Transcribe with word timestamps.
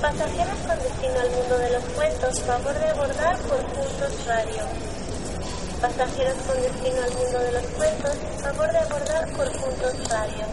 Pasajeros 0.00 0.58
con 0.64 0.78
destino 0.78 1.20
al 1.20 1.30
mundo 1.30 1.58
de 1.58 1.70
los 1.70 1.84
cuentos, 1.96 2.40
favor 2.42 2.72
de 2.72 2.88
abordar 2.88 3.36
por 3.38 3.58
puntos 3.66 4.26
radio. 4.26 4.62
Pasajeros 5.80 6.36
con 6.46 6.62
destino 6.62 7.02
al 7.02 7.12
mundo 7.14 7.38
de 7.40 7.52
los 7.52 7.64
cuentos, 7.76 8.14
favor 8.40 8.70
de 8.70 8.78
abordar 8.78 9.28
por 9.32 9.50
puntos 9.50 10.08
radio. 10.08 10.46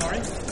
¿Cómo 0.00 0.49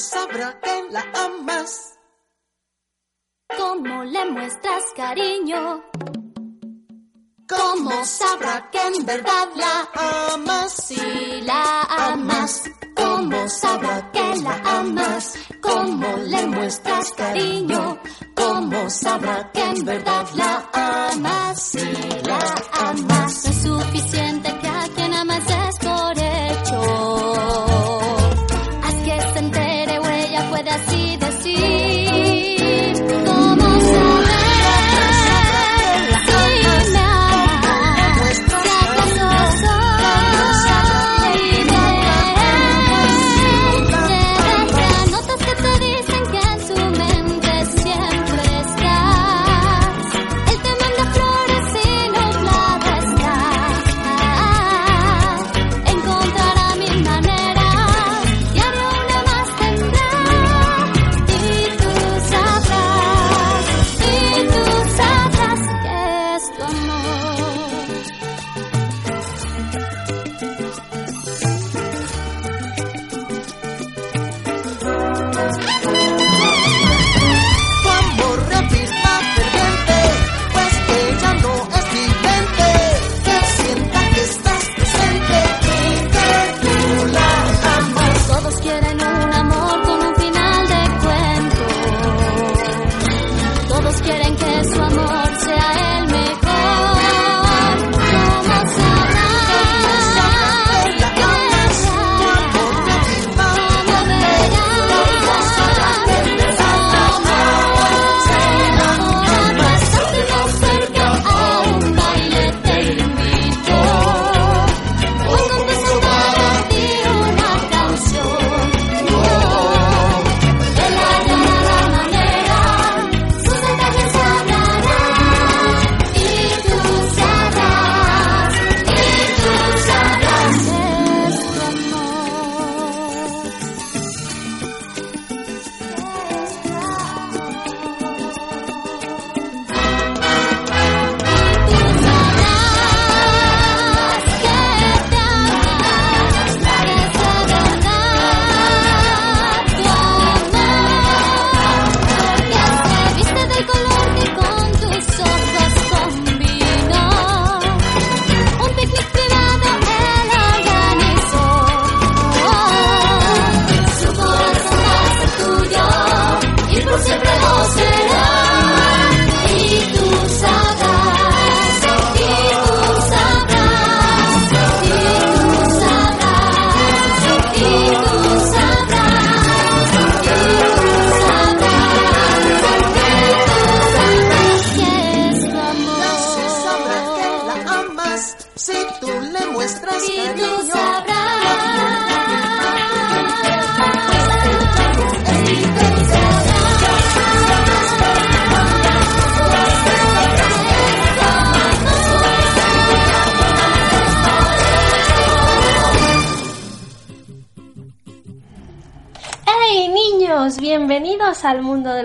sabrá 0.00 0.58
que 0.60 0.84
la 0.90 1.04
amas? 1.26 1.98
¿Cómo 3.56 4.04
le 4.04 4.30
muestras 4.30 4.84
cariño? 4.96 5.82
¿Cómo 7.48 8.04
sabrá 8.04 8.70
que 8.70 8.80
en 8.86 9.04
verdad 9.04 9.48
la 9.56 10.32
amas? 10.32 10.72
Si 10.72 11.42
la 11.42 11.82
amas, 11.82 12.70
¿cómo 12.96 13.48
sabrá 13.48 14.10
que 14.12 14.36
la 14.36 14.54
amas? 14.78 15.34
¿Cómo 15.60 16.16
le 16.16 16.46
muestras 16.46 17.12
cariño? 17.12 17.98
¿Cómo 18.34 18.88
sabrá 18.88 19.50
que 19.52 19.62
en 19.62 19.84
verdad 19.84 20.26
la 20.34 20.52
amas? 20.72 21.62
Si 21.62 21.92
la 22.24 22.38
amas, 22.88 23.44
no 23.44 23.50
es 23.50 23.62
suficiente 23.62 24.59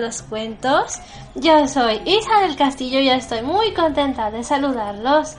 los 0.06 0.22
cuentos. 0.22 1.00
Yo 1.34 1.66
soy 1.66 2.00
Isa 2.04 2.40
del 2.42 2.54
Castillo 2.54 3.00
y 3.00 3.08
estoy 3.08 3.42
muy 3.42 3.74
contenta 3.74 4.30
de 4.30 4.44
saludarlos. 4.44 5.34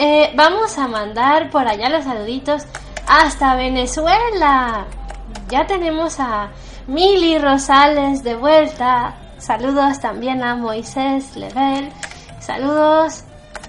Eh, 0.00 0.32
vamos 0.34 0.76
a 0.78 0.88
mandar 0.88 1.48
por 1.50 1.68
allá 1.68 1.88
los 1.88 2.04
saluditos 2.04 2.64
hasta 3.06 3.54
Venezuela. 3.54 4.86
Ya 5.48 5.64
tenemos 5.66 6.18
a 6.18 6.50
Mili 6.88 7.38
Rosales 7.38 8.24
de 8.24 8.34
vuelta. 8.34 9.14
Saludos 9.38 10.00
también 10.00 10.42
a 10.42 10.56
Moisés 10.56 11.36
Level. 11.36 11.88
Saludos. 12.40 13.22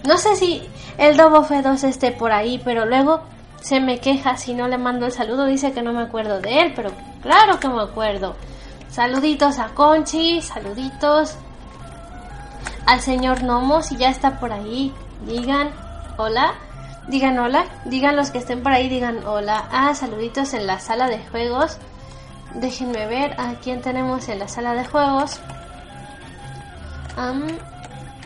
No 0.07 0.17
sé 0.17 0.35
si 0.35 0.67
el 0.97 1.17
Dobo 1.17 1.43
F2 1.43 1.83
esté 1.83 2.11
por 2.11 2.31
ahí, 2.31 2.59
pero 2.65 2.87
luego 2.87 3.21
se 3.61 3.79
me 3.79 3.99
queja 3.99 4.37
si 4.37 4.55
no 4.55 4.67
le 4.67 4.79
mando 4.79 5.05
el 5.05 5.11
saludo. 5.11 5.45
Dice 5.45 5.71
que 5.71 5.83
no 5.83 5.93
me 5.93 6.01
acuerdo 6.01 6.41
de 6.41 6.61
él, 6.61 6.73
pero 6.75 6.89
claro 7.21 7.59
que 7.59 7.69
me 7.69 7.83
acuerdo. 7.83 8.35
Saluditos 8.93 9.57
a 9.57 9.69
Conchi, 9.69 10.39
saluditos 10.43 11.35
al 12.85 13.01
señor 13.01 13.41
Nomo, 13.41 13.81
si 13.81 13.97
ya 13.97 14.09
está 14.09 14.39
por 14.39 14.53
ahí. 14.53 14.93
Digan 15.25 15.71
hola, 16.17 16.53
digan 17.07 17.39
hola, 17.39 17.65
digan 17.85 18.15
los 18.15 18.29
que 18.29 18.37
estén 18.37 18.61
por 18.61 18.71
ahí, 18.71 18.89
digan 18.89 19.25
hola. 19.25 19.67
Ah, 19.71 19.95
saluditos 19.95 20.53
en 20.53 20.67
la 20.67 20.79
sala 20.79 21.07
de 21.07 21.17
juegos. 21.27 21.79
Déjenme 22.53 23.07
ver 23.07 23.33
a 23.41 23.55
quién 23.63 23.81
tenemos 23.81 24.29
en 24.29 24.37
la 24.37 24.47
sala 24.47 24.75
de 24.75 24.85
juegos. 24.85 25.39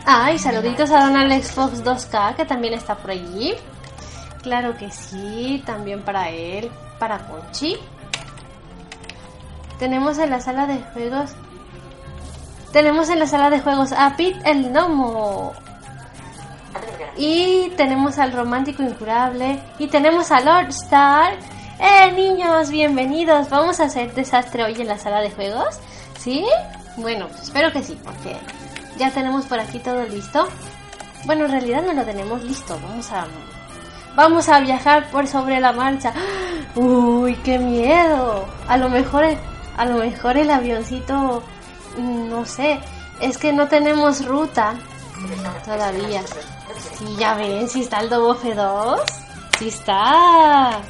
ah, 0.04 0.32
y 0.32 0.38
saluditos 0.38 0.90
a 0.90 1.06
Don 1.06 1.16
Alex 1.16 1.50
Fox 1.52 1.82
2K, 1.82 2.36
que 2.36 2.44
también 2.44 2.74
está 2.74 2.94
por 2.94 3.12
allí. 3.12 3.54
Claro 4.42 4.76
que 4.76 4.90
sí, 4.90 5.62
también 5.64 6.02
para 6.02 6.28
él, 6.28 6.70
para 6.98 7.26
Conchi. 7.26 7.78
Tenemos 9.78 10.18
en 10.18 10.30
la 10.30 10.40
sala 10.40 10.66
de 10.66 10.82
juegos. 10.92 11.30
Tenemos 12.72 13.08
en 13.10 13.20
la 13.20 13.26
sala 13.28 13.48
de 13.48 13.60
juegos 13.60 13.92
a 13.92 14.16
Pete 14.16 14.38
el 14.44 14.70
Gnomo. 14.70 15.52
Y 17.16 17.70
tenemos 17.76 18.18
al 18.18 18.32
romántico 18.32 18.82
incurable. 18.82 19.60
Y 19.78 19.86
tenemos 19.86 20.32
a 20.32 20.40
Lord 20.40 20.70
Star. 20.70 21.34
¡Eh, 21.78 22.10
niños! 22.10 22.70
Bienvenidos. 22.70 23.48
¿Vamos 23.50 23.78
a 23.78 23.84
hacer 23.84 24.12
desastre 24.14 24.64
hoy 24.64 24.80
en 24.80 24.88
la 24.88 24.98
sala 24.98 25.20
de 25.20 25.30
juegos? 25.30 25.78
¿Sí? 26.18 26.44
Bueno, 26.96 27.28
pues 27.28 27.42
espero 27.42 27.72
que 27.72 27.84
sí, 27.84 27.96
porque 28.02 28.36
ya 28.98 29.12
tenemos 29.12 29.46
por 29.46 29.60
aquí 29.60 29.78
todo 29.78 30.04
listo. 30.06 30.48
Bueno, 31.24 31.44
en 31.44 31.52
realidad 31.52 31.84
no 31.86 31.92
lo 31.92 32.04
tenemos 32.04 32.42
listo. 32.42 32.76
Vamos 32.82 33.12
a. 33.12 33.26
Vamos 34.16 34.48
a 34.48 34.58
viajar 34.58 35.08
por 35.10 35.28
sobre 35.28 35.60
la 35.60 35.70
marcha. 35.70 36.12
¡Uy, 36.74 37.36
qué 37.44 37.60
miedo! 37.60 38.44
A 38.66 38.76
lo 38.76 38.88
mejor 38.88 39.24
a 39.78 39.86
lo 39.86 39.98
mejor 39.98 40.36
el 40.36 40.50
avioncito, 40.50 41.42
mm, 41.96 42.28
no 42.28 42.44
sé, 42.44 42.80
es 43.20 43.38
que 43.38 43.52
no 43.52 43.68
tenemos 43.68 44.26
ruta 44.26 44.74
todavía. 45.64 46.22
Sí, 46.98 47.16
ya 47.16 47.34
ven, 47.34 47.68
si 47.68 47.82
está 47.82 48.00
el 48.00 48.10
Dobo 48.10 48.34
F2, 48.34 49.00
si 49.58 49.68
está. 49.68 50.80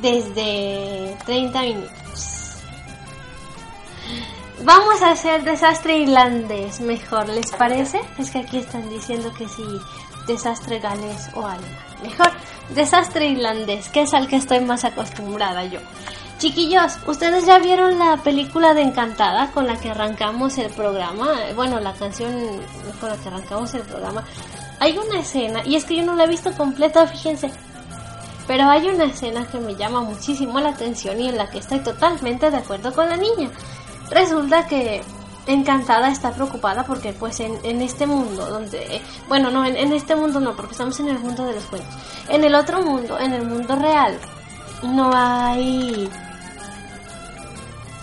Desde 0.00 1.16
30 1.26 1.60
minutos. 1.62 1.90
Vamos 4.62 5.02
a 5.02 5.10
hacer 5.10 5.42
desastre 5.42 5.98
irlandés 5.98 6.80
mejor, 6.80 7.28
¿les 7.28 7.50
parece? 7.50 8.00
Es 8.18 8.30
que 8.30 8.38
aquí 8.38 8.58
están 8.58 8.88
diciendo 8.88 9.32
que 9.34 9.48
sí, 9.48 9.66
desastre 10.26 10.78
galés 10.78 11.30
o 11.34 11.44
algo. 11.44 11.66
Mejor 12.04 12.30
desastre 12.74 13.28
irlandés, 13.28 13.88
que 13.88 14.02
es 14.02 14.14
al 14.14 14.28
que 14.28 14.36
estoy 14.36 14.60
más 14.60 14.84
acostumbrada 14.84 15.64
yo. 15.64 15.80
Chiquillos, 16.38 16.98
¿ustedes 17.06 17.46
ya 17.46 17.58
vieron 17.58 17.98
la 17.98 18.18
película 18.18 18.74
de 18.74 18.82
Encantada 18.82 19.50
con 19.52 19.66
la 19.66 19.76
que 19.76 19.90
arrancamos 19.90 20.58
el 20.58 20.70
programa? 20.70 21.32
Bueno, 21.54 21.80
la 21.80 21.94
canción 21.94 22.32
con 23.00 23.08
la 23.08 23.16
que 23.16 23.28
arrancamos 23.28 23.72
el 23.74 23.82
programa. 23.82 24.24
Hay 24.80 24.98
una 24.98 25.20
escena, 25.20 25.62
y 25.64 25.76
es 25.76 25.84
que 25.84 25.96
yo 25.96 26.04
no 26.04 26.14
la 26.14 26.24
he 26.24 26.28
visto 26.28 26.52
completa, 26.52 27.06
fíjense. 27.06 27.50
Pero 28.46 28.68
hay 28.68 28.88
una 28.88 29.04
escena 29.04 29.46
que 29.46 29.58
me 29.58 29.74
llama 29.74 30.02
muchísimo 30.02 30.60
la 30.60 30.70
atención 30.70 31.18
y 31.18 31.28
en 31.28 31.38
la 31.38 31.48
que 31.48 31.58
estoy 31.58 31.78
totalmente 31.78 32.50
de 32.50 32.58
acuerdo 32.58 32.92
con 32.92 33.08
la 33.08 33.16
niña. 33.16 33.48
Resulta 34.10 34.66
que 34.66 35.02
Encantada 35.46 36.08
está 36.08 36.32
preocupada 36.32 36.84
porque 36.84 37.12
pues 37.12 37.40
en, 37.40 37.58
en 37.64 37.82
este 37.82 38.06
mundo 38.06 38.46
donde... 38.46 39.02
Bueno, 39.28 39.50
no, 39.50 39.64
en, 39.64 39.76
en, 39.76 39.92
este 39.92 40.16
mundo 40.16 40.40
no, 40.40 40.56
porque 40.56 40.72
estamos 40.72 40.98
en 41.00 41.08
el 41.08 41.18
mundo 41.18 41.44
de 41.44 41.54
los 41.54 41.64
cuentos. 41.64 41.94
En 42.28 42.44
el 42.44 42.54
otro 42.54 42.82
mundo, 42.82 43.18
en 43.18 43.32
el 43.32 43.46
mundo 43.46 43.76
real, 43.76 44.18
no 44.82 45.10
hay... 45.14 46.08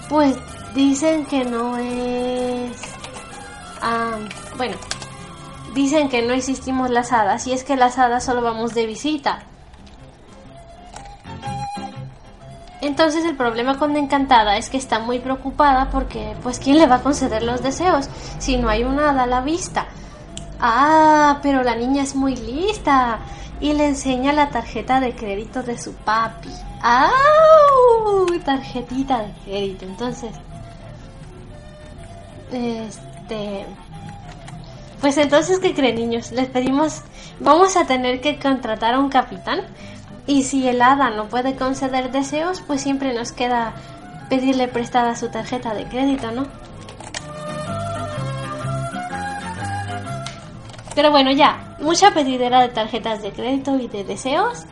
Pues 0.08 0.36
dicen 0.76 1.26
que 1.26 1.46
no 1.46 1.78
es... 1.78 2.72
Ah, 3.82 4.18
bueno, 4.58 4.76
dicen 5.74 6.10
que 6.10 6.22
no 6.22 6.34
existimos 6.34 6.90
las 6.90 7.12
hadas 7.12 7.48
y 7.48 7.54
es 7.54 7.64
que 7.64 7.76
las 7.76 7.98
hadas 7.98 8.24
solo 8.24 8.42
vamos 8.42 8.74
de 8.74 8.86
visita. 8.86 9.44
Entonces 12.82 13.24
el 13.26 13.36
problema 13.36 13.78
con 13.78 13.96
Encantada 13.96 14.58
es 14.58 14.70
que 14.70 14.78
está 14.78 14.98
muy 15.00 15.20
preocupada 15.20 15.90
porque, 15.92 16.36
pues, 16.42 16.60
¿quién 16.60 16.80
le 16.80 16.88
va 16.88 16.96
a 16.96 17.04
conceder 17.04 17.44
los 17.44 17.62
deseos 17.62 18.10
si 18.40 18.58
no 18.58 18.70
hay 18.70 18.84
una 18.84 19.12
hada 19.12 19.24
a 19.24 19.28
la 19.28 19.42
vista? 19.42 19.86
Ah, 20.60 21.40
pero 21.44 21.64
la 21.64 21.76
niña 21.76 22.02
es 22.02 22.16
muy 22.16 22.36
lista 22.36 23.20
y 23.60 23.74
le 23.74 23.88
enseña 23.88 24.34
la 24.34 24.50
tarjeta 24.50 25.00
de 25.00 25.16
crédito 25.16 25.62
de 25.62 25.78
su 25.78 25.94
papi. 25.94 26.50
¡Ah! 26.82 27.12
Tarjetita 28.44 29.20
de 29.20 29.34
crédito. 29.46 29.86
Entonces, 29.86 30.32
este... 32.52 33.68
Pues 35.00 35.18
entonces, 35.18 35.60
¿qué 35.60 35.74
creen 35.74 35.96
niños? 35.96 36.32
Les 36.32 36.48
pedimos, 36.48 37.02
vamos 37.40 37.76
a 37.76 37.86
tener 37.86 38.22
que 38.22 38.40
contratar 38.40 38.96
a 38.96 39.00
un 39.00 39.10
capitán 39.10 39.62
y 40.28 40.44
si 40.44 40.68
el 40.68 40.82
hada 40.82 41.10
no 41.10 41.28
puede 41.28 41.56
conceder 41.56 42.12
deseos, 42.12 42.62
pues 42.62 42.82
siempre 42.82 43.14
nos 43.14 43.32
queda 43.32 43.74
pedirle 44.30 44.68
prestada 44.68 45.16
su 45.16 45.30
tarjeta 45.30 45.74
de 45.74 45.86
crédito, 45.86 46.32
¿no? 46.32 46.46
Pero 50.96 51.12
bueno, 51.12 51.32
ya, 51.32 51.76
mucha 51.80 52.12
pedidera 52.12 52.62
de 52.62 52.70
tarjetas 52.70 53.22
de 53.22 53.32
crédito 53.32 53.78
y 53.78 53.88
de 53.88 54.04
deseos. 54.04 54.66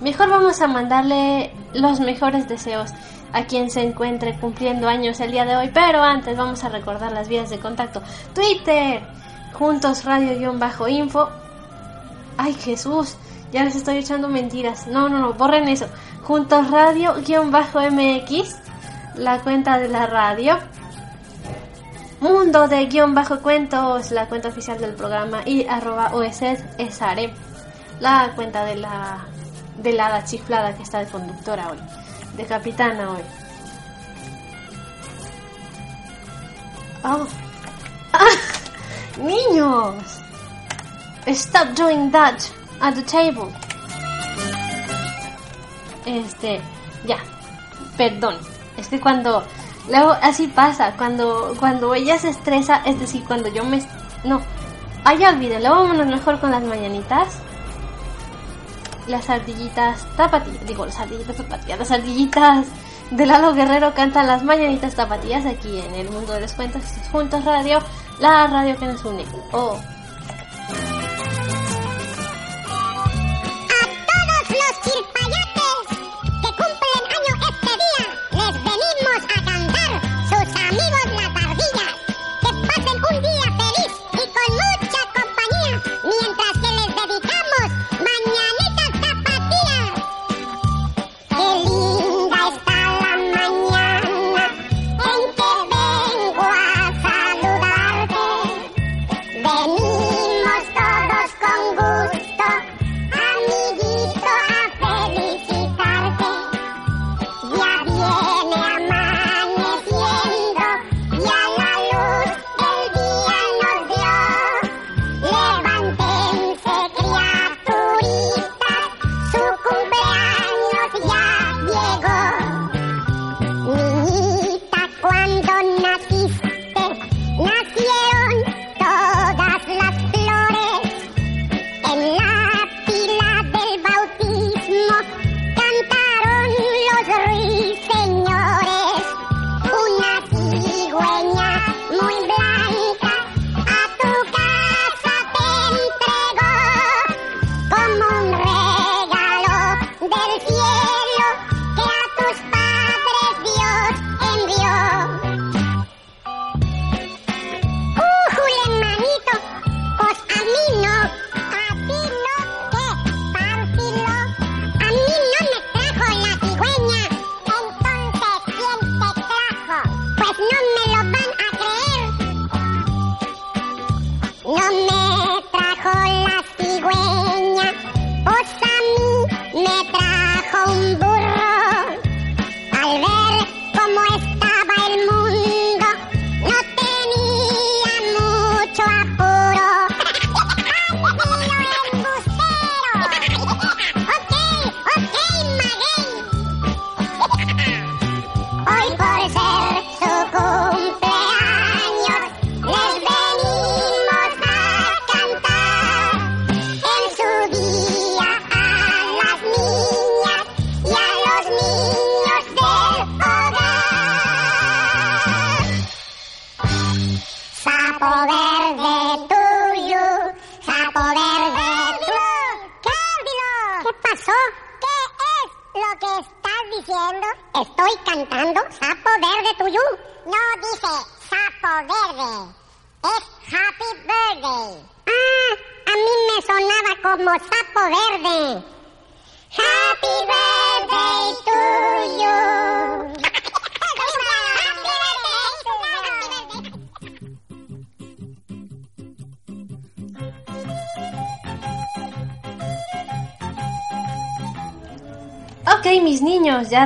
Mejor 0.00 0.28
vamos 0.28 0.60
a 0.60 0.66
mandarle 0.66 1.52
los 1.72 2.00
mejores 2.00 2.48
deseos 2.48 2.90
a 3.32 3.44
quien 3.44 3.68
se 3.70 3.82
encuentre 3.82 4.38
cumpliendo 4.38 4.88
años 4.88 5.18
el 5.20 5.32
día 5.32 5.44
de 5.44 5.56
hoy. 5.56 5.70
Pero 5.74 6.02
antes 6.02 6.36
vamos 6.36 6.62
a 6.64 6.68
recordar 6.68 7.12
las 7.12 7.28
vías 7.28 7.50
de 7.50 7.58
contacto. 7.58 8.00
Twitter, 8.32 9.02
juntos 9.52 10.04
radio-info. 10.04 11.28
Ay 12.36 12.54
Jesús, 12.54 13.16
ya 13.54 13.62
les 13.62 13.76
estoy 13.76 13.98
echando 13.98 14.28
mentiras. 14.28 14.88
No, 14.88 15.08
no, 15.08 15.20
no, 15.20 15.32
borren 15.34 15.68
eso. 15.68 15.86
Juntos 16.24 16.68
Radio-MX, 16.72 18.56
la 19.14 19.40
cuenta 19.42 19.78
de 19.78 19.88
la 19.88 20.06
radio. 20.06 20.58
Mundo 22.18 22.66
de 22.66 22.86
guion 22.86 23.14
bajo 23.14 23.38
cuentos, 23.38 24.10
la 24.10 24.26
cuenta 24.28 24.48
oficial 24.48 24.78
del 24.78 24.94
programa. 24.94 25.42
Y 25.46 25.68
arroba 25.68 26.10
esare, 26.78 27.32
la 28.00 28.32
cuenta 28.34 28.64
de 28.64 28.74
la, 28.74 29.24
de 29.76 29.92
la 29.92 30.24
chiflada 30.24 30.74
que 30.74 30.82
está 30.82 30.98
de 30.98 31.06
conductora 31.06 31.70
hoy. 31.70 31.78
De 32.36 32.44
capitana 32.46 33.12
hoy. 33.12 33.22
Oh. 37.04 37.24
¡Ah! 38.12 38.26
¡Niños! 39.18 39.94
Stop 41.26 41.68
doing 41.76 42.10
that 42.10 42.42
at 42.84 42.94
the 42.94 43.02
table. 43.02 43.48
Este, 46.04 46.60
ya, 47.06 47.16
perdón. 47.96 48.36
Es 48.76 48.88
que 48.88 49.00
cuando, 49.00 49.42
luego 49.88 50.14
así 50.20 50.48
pasa, 50.48 50.92
cuando, 50.98 51.54
cuando 51.58 51.94
ella 51.94 52.18
se 52.18 52.28
estresa, 52.28 52.82
es 52.84 53.00
decir, 53.00 53.24
cuando 53.24 53.48
yo 53.48 53.64
me, 53.64 53.82
no, 54.24 54.42
ay, 55.04 55.24
olvídenlo, 55.24 55.70
vámonos 55.70 56.06
mejor 56.06 56.40
con 56.40 56.50
las 56.50 56.62
mañanitas. 56.62 57.38
Las 59.06 59.28
ardillitas 59.28 60.06
tapatías, 60.16 60.66
digo, 60.66 60.84
las 60.84 60.98
ardillitas 60.98 61.36
tapatías, 61.36 61.78
las 61.78 61.90
ardillitas 61.90 62.66
de 63.10 63.26
Lalo 63.26 63.54
Guerrero 63.54 63.94
cantan 63.94 64.26
las 64.26 64.42
mañanitas 64.42 64.94
tapatías 64.94 65.44
aquí 65.46 65.80
en 65.80 65.94
el 65.94 66.10
mundo 66.10 66.32
de 66.32 66.40
los 66.40 66.52
cuentos 66.52 66.82
juntos 67.12 67.44
radio, 67.44 67.80
la 68.18 68.46
radio 68.46 68.76
que 68.76 68.86
nos 68.86 69.04
une. 69.04 69.24
Oh. 69.52 69.78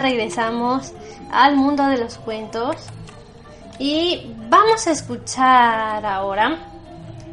Regresamos 0.01 0.93
al 1.31 1.57
mundo 1.57 1.87
de 1.87 1.99
los 1.99 2.19
cuentos. 2.19 2.77
Y 3.79 4.35
vamos 4.49 4.87
a 4.87 4.91
escuchar 4.93 6.05
ahora. 6.05 6.59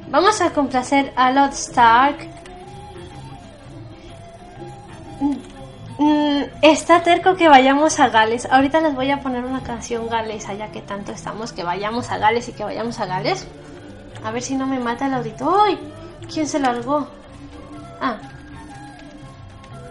Vamos 0.10 0.42
a 0.42 0.52
complacer 0.52 1.12
a 1.16 1.32
Lord 1.32 1.54
Stark. 1.54 2.30
Mm, 5.98 6.44
Está 6.62 7.02
terco 7.04 7.36
que 7.36 7.48
vayamos 7.48 8.00
a 8.00 8.10
Gales. 8.10 8.48
Ahorita 8.52 8.82
les 8.82 8.96
voy 8.96 9.10
a 9.12 9.22
poner 9.22 9.46
una 9.46 9.64
canción 9.64 10.08
galesa, 10.10 10.54
ya 10.54 10.72
que 10.72 10.82
tanto 10.82 11.12
estamos 11.12 11.54
que 11.54 11.64
vayamos 11.64 12.12
a 12.12 12.18
Gales 12.18 12.48
y 12.50 12.54
que 12.54 12.64
vayamos 12.64 13.00
a 13.00 13.06
Gales. 13.06 13.48
A 14.24 14.32
ver 14.32 14.42
si 14.42 14.56
no 14.56 14.66
me 14.68 14.80
mata 14.80 15.08
el 15.08 15.14
audito. 15.14 15.64
¡Ay! 15.64 15.80
¿Quién 16.32 16.48
se 16.48 16.60
largó? 16.60 17.08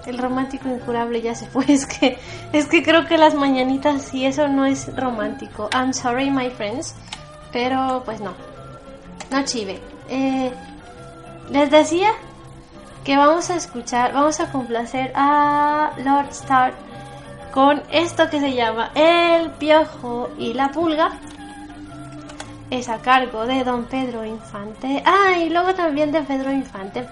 El 0.06 0.18
romántico 0.18 0.68
incurable 0.68 1.23
ya 1.23 1.34
se 1.34 1.46
fue. 1.46 1.64
Es 1.68 1.87
que, 1.87 2.18
es 2.52 2.66
que 2.66 2.82
creo 2.82 3.06
que 3.06 3.18
las 3.18 3.34
mañanitas 3.34 4.12
y 4.14 4.26
eso 4.26 4.49
no 4.49 4.66
es 4.66 4.94
romántico. 4.96 5.68
I'm 5.73 5.92
sorry, 5.92 6.30
my 6.30 6.50
friends. 6.50 6.94
Pero 7.52 8.02
pues 8.04 8.20
no. 8.20 8.34
No 9.30 9.44
chive. 9.44 9.80
Eh, 10.08 10.52
les 11.50 11.70
decía 11.70 12.11
que 13.04 13.16
vamos 13.16 13.50
a 13.50 13.56
escuchar, 13.56 14.12
vamos 14.12 14.40
a 14.40 14.50
complacer 14.50 15.12
a 15.14 15.92
Lord 15.99 16.30
Stark 16.30 16.75
con 17.52 17.82
esto 17.92 18.28
que 18.30 18.40
se 18.40 18.54
llama 18.54 18.90
El 18.94 19.50
Piojo 19.52 20.30
y 20.38 20.54
la 20.54 20.70
Pulga. 20.70 21.12
Es 22.70 22.88
a 22.88 22.99
cargo 22.99 23.46
de 23.46 23.62
Don 23.62 23.84
Pedro 23.84 24.25
Infante. 24.25 25.02
Ah, 25.06 25.38
y 25.38 25.50
luego 25.50 25.75
también 25.75 26.11
de 26.11 26.23
Pedro 26.23 26.50
Infante. 26.50 27.06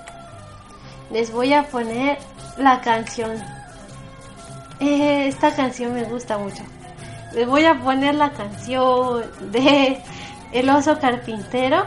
Les 1.12 1.30
voy 1.30 1.52
a 1.52 1.64
poner 1.64 2.18
la 2.56 2.80
canción. 2.80 3.32
Eh, 4.80 5.28
esta 5.28 5.54
canción 5.54 5.94
me 5.94 6.04
gusta 6.04 6.38
mucho. 6.38 6.62
Les 7.34 7.46
voy 7.46 7.64
a 7.66 7.78
poner 7.78 8.14
la 8.14 8.32
canción 8.32 9.22
de 9.52 10.02
El 10.52 10.70
oso 10.70 10.98
carpintero. 10.98 11.84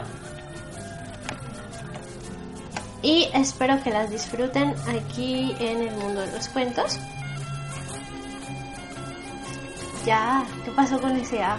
Y 3.02 3.28
espero 3.34 3.82
que 3.82 3.90
las 3.90 4.10
disfruten 4.10 4.74
aquí 4.88 5.54
en 5.58 5.82
el 5.82 5.94
mundo 5.96 6.20
de 6.20 6.32
los 6.32 6.48
cuentos. 6.48 6.98
Ya, 10.04 10.44
¿qué 10.64 10.70
pasó 10.70 11.00
con 11.00 11.16
ese 11.16 11.42
A? 11.42 11.56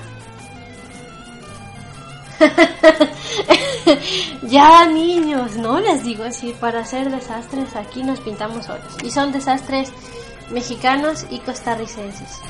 ya 4.44 4.86
niños, 4.86 5.58
¿no? 5.58 5.80
Les 5.80 6.04
digo 6.04 6.24
así, 6.24 6.54
para 6.60 6.82
hacer 6.82 7.10
desastres 7.10 7.76
aquí 7.76 8.04
nos 8.04 8.20
pintamos 8.20 8.66
solos. 8.66 8.98
Y 9.04 9.10
son 9.12 9.32
desastres 9.32 9.92
mexicanos 10.52 11.26
y 11.30 11.40
costarricenses. 11.40 12.42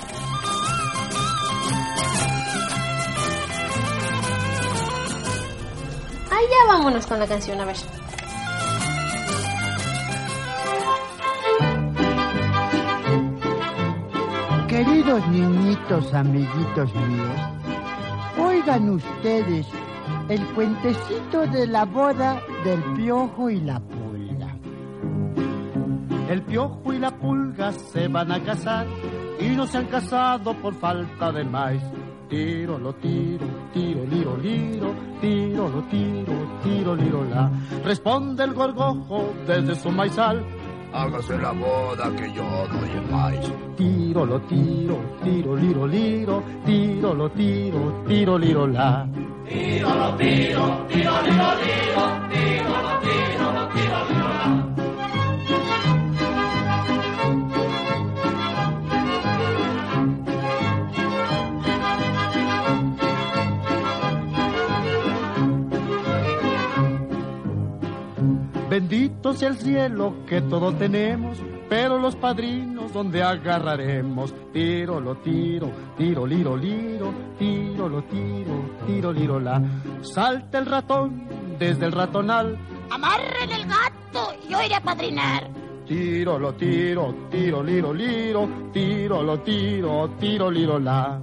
Ah, 6.29 6.39
ya 6.49 6.67
vámonos 6.67 7.07
con 7.07 7.19
la 7.19 7.27
canción, 7.27 7.59
a 7.61 7.65
ver. 7.65 7.77
Queridos 14.67 15.27
niñitos, 15.29 16.13
amiguitos 16.13 16.93
míos, 16.93 17.39
oigan 18.39 18.89
ustedes 18.89 19.67
el 20.29 20.45
cuentecito 20.53 21.47
de 21.47 21.67
la 21.67 21.85
boda 21.85 22.41
del 22.63 22.81
piojo 22.95 23.49
y 23.49 23.61
la 23.61 23.79
pulga. 23.79 24.55
El 26.29 26.41
piojo 26.41 26.93
y 26.93 26.99
la 26.99 27.11
pulga 27.11 27.71
se 27.71 28.07
van 28.07 28.31
a 28.31 28.43
casar 28.43 28.85
y 29.39 29.49
no 29.49 29.65
se 29.65 29.77
han 29.77 29.85
casado 29.85 30.53
por 30.55 30.73
falta 30.75 31.31
de 31.31 31.43
maíz. 31.43 31.83
Tiro, 32.29 32.77
lo 32.77 32.93
tiro, 32.95 33.45
tiro, 33.73 34.05
liro, 34.05 34.35
liro, 34.35 34.93
tiro, 35.21 35.69
lo 35.69 35.81
tiro, 35.83 36.33
tiro, 36.61 36.95
liro, 36.95 37.23
la. 37.23 37.49
Responde 37.85 38.43
el 38.43 38.53
gorgojo 38.53 39.33
desde 39.47 39.75
su 39.75 39.89
maizal. 39.91 40.45
Hágase 40.97 41.37
la 41.37 41.51
boda 41.51 42.09
que 42.15 42.33
yo 42.33 42.67
doy 42.71 42.89
el 42.89 43.11
maíz. 43.11 43.51
Tiro, 43.77 44.25
lo 44.25 44.41
tiro, 44.41 44.97
tiro, 45.23 45.55
liro, 45.55 45.85
liro, 45.85 46.43
tiro, 46.65 47.13
lo 47.13 47.29
tiro, 47.29 48.03
tiro, 48.07 48.37
liro, 48.39 48.65
la. 48.65 49.07
Bendito 68.77 69.33
sea 69.33 69.49
el 69.49 69.57
cielo 69.57 70.17
que 70.27 70.39
todo 70.39 70.71
tenemos, 70.71 71.39
pero 71.67 71.97
los 71.97 72.15
padrinos 72.15 72.93
donde 72.93 73.23
agarraremos. 73.23 74.35
Tiro, 74.53 74.99
lo 74.99 75.15
tiro, 75.15 75.71
tiro, 75.97 76.27
liro, 76.27 76.55
liro, 76.55 77.11
tiro, 77.39 77.89
lo 77.89 78.03
tiro, 78.03 78.69
tiro, 78.85 79.11
liro, 79.11 79.39
la. 79.39 79.63
Salta 80.03 80.59
el 80.59 80.67
ratón 80.67 81.27
desde 81.57 81.87
el 81.87 81.91
ratonal. 81.91 82.55
Amarren 82.91 83.49
el 83.49 83.65
gato, 83.65 84.35
yo 84.47 84.61
iré 84.61 84.75
a 84.75 84.81
padrinar. 84.81 85.49
Tiro, 85.87 86.37
lo 86.37 86.53
tiro, 86.53 87.15
tiro, 87.31 87.63
liro, 87.63 87.91
liro, 87.91 88.47
tiro, 88.71 89.23
lo 89.23 89.39
tiro, 89.39 90.11
tiro, 90.19 90.51
liro, 90.51 90.77
la. 90.77 91.19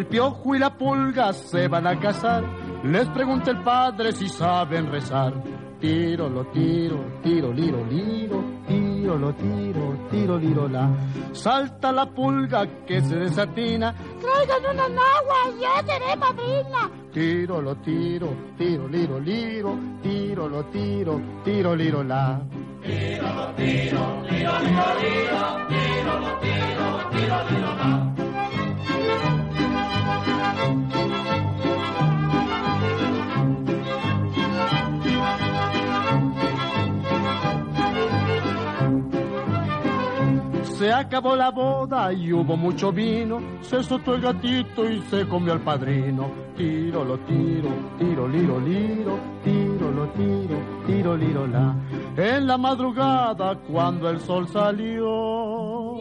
El 0.00 0.06
piojo 0.06 0.54
y 0.54 0.58
la 0.58 0.78
pulga 0.78 1.30
se 1.34 1.68
van 1.68 1.86
a 1.86 2.00
casar. 2.00 2.42
Les 2.84 3.06
pregunta 3.10 3.50
el 3.50 3.62
padre 3.62 4.12
si 4.12 4.30
saben 4.30 4.90
rezar. 4.90 5.34
Tiro, 5.78 6.26
lo 6.26 6.46
tiro, 6.46 7.20
tiro, 7.22 7.52
liro, 7.52 7.84
liro, 7.84 8.42
tiro, 8.66 9.18
lo 9.18 9.34
tiro, 9.34 10.08
tiro, 10.10 10.38
liro, 10.38 10.68
la. 10.68 10.90
Salta 11.32 11.92
la 11.92 12.06
pulga 12.06 12.66
que 12.86 13.02
se 13.02 13.14
desatina. 13.14 13.94
Traigan 13.94 14.74
una 14.74 14.88
nagua, 14.88 15.50
yo 15.60 15.86
seré 15.86 16.16
madrina. 16.16 16.90
Tiro, 17.12 17.60
lo 17.60 17.76
tiro, 17.76 18.34
tiro, 18.56 18.88
liro, 18.88 19.20
liro, 19.20 19.78
tiro, 20.02 20.48
lo 20.48 20.64
tiro, 20.64 21.20
tiro, 21.44 21.76
liro, 21.76 22.02
la. 22.02 22.40
Se 40.80 40.90
acabó 40.90 41.36
la 41.36 41.50
boda 41.50 42.10
y 42.10 42.32
hubo 42.32 42.56
mucho 42.56 42.90
vino. 42.90 43.38
Se 43.60 43.82
soltó 43.82 44.14
el 44.14 44.22
gatito 44.22 44.88
y 44.88 45.02
se 45.02 45.28
comió 45.28 45.52
al 45.52 45.60
padrino. 45.60 46.30
Tiro, 46.56 47.04
lo 47.04 47.18
tiro, 47.18 47.68
tiro, 47.98 48.26
liro, 48.26 48.58
liro, 48.60 49.18
tiro, 49.44 49.90
lo 49.90 50.08
tiro, 50.08 50.56
tiro, 50.86 51.16
liro, 51.18 51.46
la. 51.46 51.76
En 52.16 52.46
la 52.46 52.56
madrugada, 52.56 53.56
cuando 53.70 54.08
el 54.08 54.20
sol 54.20 54.48
salió. 54.48 55.96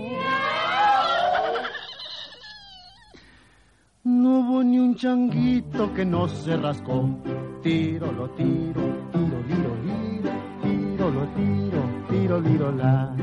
No 4.05 4.39
hubo 4.39 4.63
ni 4.63 4.79
un 4.79 4.95
changuito 4.95 5.93
que 5.93 6.05
no 6.05 6.27
se 6.29 6.55
rascó. 6.55 7.09
Tiro, 7.61 8.11
lo 8.13 8.29
tiro, 8.29 8.81
tiro, 9.11 9.43
liro, 9.47 9.75
liro, 9.83 10.31
tiro, 10.63 11.09
lo 11.11 11.27
tiro, 11.35 11.81
tiro, 12.07 12.39
tiro, 12.39 12.39
liro, 12.39 12.71
la. 12.71 13.15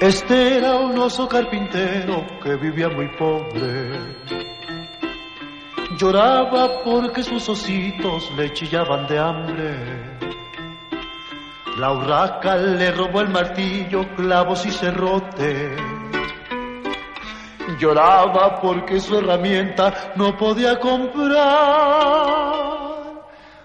Este 0.00 0.56
era 0.56 0.76
un 0.76 0.96
oso 0.96 1.28
carpintero 1.28 2.24
que 2.42 2.56
vivía 2.56 2.88
muy 2.88 3.08
pobre. 3.18 4.39
Lloraba 6.00 6.82
porque 6.82 7.22
sus 7.22 7.46
ositos 7.46 8.32
le 8.34 8.50
chillaban 8.54 9.06
de 9.06 9.18
hambre. 9.18 9.76
La 11.76 11.92
urraca 11.92 12.56
le 12.56 12.90
robó 12.90 13.20
el 13.20 13.28
martillo, 13.28 14.08
clavos 14.16 14.64
y 14.64 14.70
cerrote. 14.70 15.76
Lloraba 17.78 18.58
porque 18.62 18.98
su 18.98 19.18
herramienta 19.18 20.12
no 20.16 20.34
podía 20.38 20.80
comprar. 20.80 21.36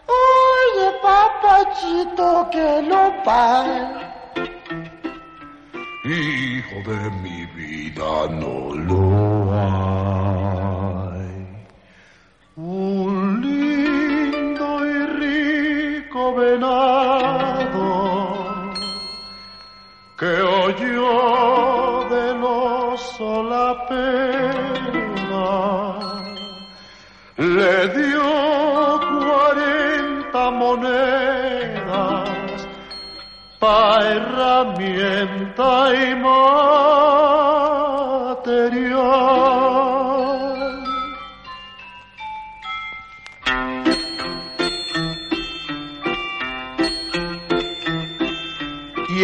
Oye, 0.05 0.91
papachito, 1.01 2.49
que 2.51 2.81
lo 2.81 3.23
pague. 3.23 4.11
Hijo 6.03 6.91
de 6.91 7.09
mi 7.11 7.45
vida, 7.55 8.27
no 8.29 8.75
lo 8.75 9.14
venado 16.33 17.85
que 20.17 20.41
oyó 20.41 22.07
del 22.09 22.43
oso 22.43 23.43
la 23.43 23.85
pena 23.87 25.49
le 27.37 27.87
dio 27.89 28.23
cuarenta 29.19 30.51
monedas 30.51 32.29
pa 33.59 33.99
herramienta 34.13 35.71
y 35.93 36.15
material. 36.15 37.05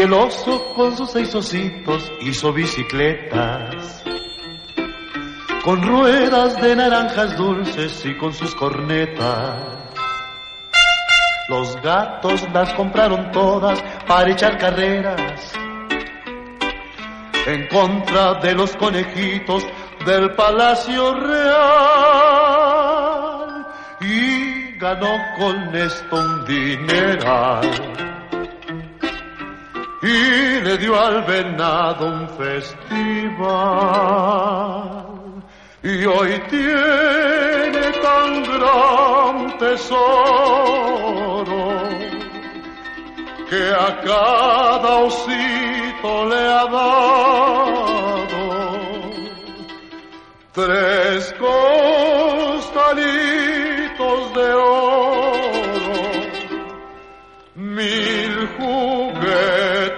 El 0.02 0.14
oso 0.14 0.74
con 0.74 0.98
sus 0.98 1.12
seis 1.12 1.36
ositos 1.36 2.12
hizo 2.22 2.52
bicicletas, 2.52 4.04
con 5.64 5.80
ruedas 5.84 6.60
de 6.60 6.76
naranjas 6.76 7.38
dulces 7.38 8.04
y 8.04 8.18
con 8.18 8.34
sus 8.34 8.56
cornetas. 8.56 9.62
Los 11.50 11.80
gatos 11.84 12.42
las 12.52 12.74
compraron 12.74 13.30
todas 13.30 13.80
para 14.08 14.32
echar 14.32 14.58
carreras. 14.58 15.54
En 17.46 17.68
contra 17.68 18.40
de 18.40 18.56
los 18.56 18.76
conejitos 18.78 19.64
del 20.04 20.32
Palacio 20.32 21.14
Real. 21.14 21.68
Y 24.02 24.80
ganó 24.80 25.16
con 25.38 25.76
esto 25.76 26.16
un 26.16 26.44
dineral 26.46 28.11
y 30.02 30.62
le 30.62 30.78
dio 30.78 31.00
al 31.00 31.24
venado 31.24 32.06
un 32.08 32.30
festival. 32.30 33.42
Y 35.84 36.06
hoy 36.06 36.40
tiene 36.50 37.92
tan 38.02 38.44
gran 38.44 39.58
tesoro 39.58 40.72
que 43.50 43.74
a 43.74 44.00
cada 44.02 44.96
osito 45.00 46.26
le 46.30 46.38
ha 46.38 46.66
dado 46.66 47.92
tres 50.54 51.34
costalitos 51.40 52.74
de 54.34 54.54
oro, 54.54 56.02
mil 57.56 58.50
juguetes, 58.58 59.91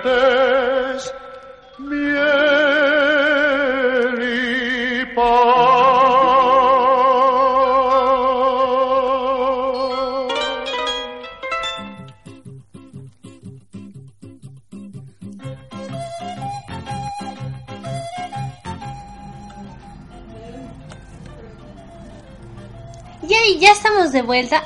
y 23.45 23.59
ya 23.59 23.71
estamos 23.71 24.11
de 24.11 24.21
vuelta. 24.21 24.63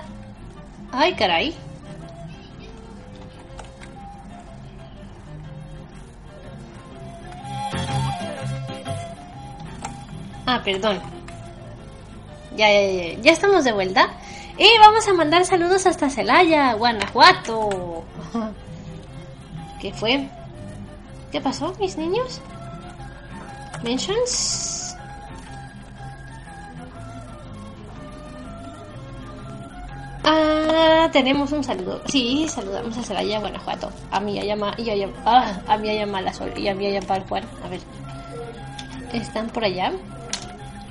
Ay, 0.91 1.13
caray. 1.13 1.66
Ah, 10.47 10.61
perdón. 10.63 11.01
Ya, 12.55 12.71
ya, 12.71 12.81
ya, 12.89 13.21
ya 13.21 13.31
estamos 13.33 13.65
de 13.65 13.73
vuelta. 13.73 14.07
Y 14.57 14.65
vamos 14.79 15.05
a 15.05 15.13
mandar 15.13 15.43
saludos 15.43 15.85
hasta 15.85 16.09
Celaya, 16.09 16.73
Guanajuato. 16.73 18.05
¿Qué 19.81 19.91
fue? 19.91 20.29
¿Qué 21.33 21.41
pasó, 21.41 21.75
mis 21.81 21.97
niños? 21.97 22.39
¿Mentions? 23.83 24.95
Ah, 30.23 31.09
tenemos 31.11 31.51
un 31.51 31.63
saludo. 31.63 32.01
Sí, 32.07 32.47
saludamos 32.47 32.97
a 32.97 33.03
Celaya, 33.03 33.41
Guanajuato. 33.41 33.91
A 34.11 34.21
mi 34.21 34.39
Ayama 34.39 34.73
y 34.77 34.89
Ayama, 34.89 35.13
ah, 35.25 35.59
a 35.67 35.73
Ayama 35.73 36.21
la 36.21 36.33
Sol 36.33 36.53
y 36.55 36.69
a 36.69 36.73
mi 36.73 36.85
Ayama 36.85 37.19
Juan. 37.27 37.43
A 37.65 37.67
ver. 37.67 37.81
¿Están 39.11 39.49
por 39.49 39.65
allá? 39.65 39.91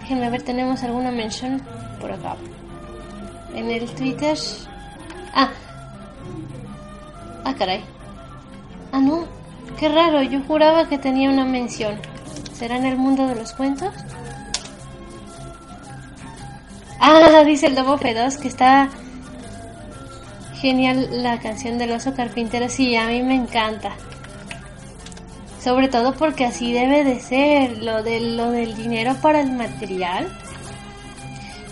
Déjenme 0.07 0.31
ver, 0.31 0.43
tenemos 0.43 0.85
alguna 0.85 1.11
mención 1.11 1.61
por 2.01 2.13
acá. 2.13 2.37
En 3.57 3.69
el 3.73 3.93
Twitter. 3.93 4.39
Ah. 5.35 5.51
Ah, 7.43 7.53
caray. 7.59 7.83
Ah, 8.93 9.01
no. 9.01 9.25
Qué 9.81 9.89
raro, 9.89 10.23
yo 10.23 10.41
juraba 10.47 10.89
que 10.89 10.97
tenía 10.97 11.29
una 11.29 11.45
mención. 11.45 11.99
¿Será 12.53 12.77
en 12.77 12.87
el 12.87 12.97
mundo 12.97 13.27
de 13.27 13.35
los 13.35 13.53
cuentos? 13.53 13.93
Ah, 17.01 17.43
dice 17.45 17.67
el 17.67 17.75
Lobo 17.75 17.99
Feroz 17.99 18.37
que 18.37 18.47
está 18.47 18.89
genial 20.55 21.21
la 21.21 21.41
canción 21.41 21.79
del 21.79 21.91
oso 21.91 22.15
carpintero. 22.15 22.69
Sí, 22.69 22.95
a 22.95 23.09
mí 23.09 23.25
me 23.25 23.35
encanta. 23.35 23.91
Sobre 25.67 25.89
todo 25.89 26.15
porque 26.15 26.45
así 26.45 26.73
debe 26.73 27.03
de 27.03 27.19
ser 27.19 27.83
lo, 27.83 28.05
de, 28.05 28.21
lo 28.21 28.53
del 28.53 28.77
dinero 28.77 29.17
para 29.21 29.41
el 29.41 29.51
material. 29.51 30.29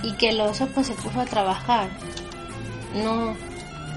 Y 0.03 0.15
que 0.15 0.31
el 0.31 0.41
oso 0.41 0.67
pues 0.75 0.89
se 0.89 0.95
puso 0.95 1.21
a 1.21 1.25
trabajar. 1.27 1.89
No, 3.05 3.37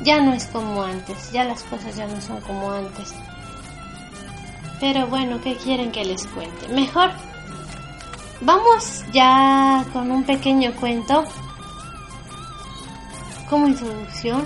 ya 0.04 0.22
no 0.22 0.34
es 0.34 0.46
como 0.46 0.84
antes. 0.84 1.32
Ya 1.32 1.46
las 1.46 1.64
cosas 1.64 1.96
ya 1.96 2.06
no 2.06 2.22
son 2.22 2.40
como 2.42 2.72
antes. 2.72 3.16
Pero 4.80 5.08
bueno, 5.08 5.42
¿qué 5.42 5.56
quieren 5.56 5.92
que 5.92 6.06
les 6.06 6.28
cuente? 6.28 6.68
Mejor 6.68 7.10
vamos 8.42 9.04
ya 9.12 9.84
con 9.94 10.12
un 10.12 10.24
pequeño 10.26 10.74
cuento 10.76 11.24
como 13.50 13.68
introducción. 13.68 14.46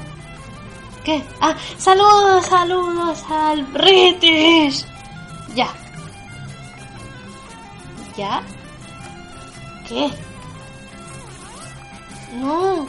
¿Qué? 1.03 1.21
Ah, 1.41 1.57
saludos, 1.77 2.45
saludos 2.45 3.21
al 3.29 3.63
British. 3.65 4.85
Ya. 5.55 5.67
¿Ya? 8.15 8.41
¿Qué? 9.87 10.09
No. 12.39 12.87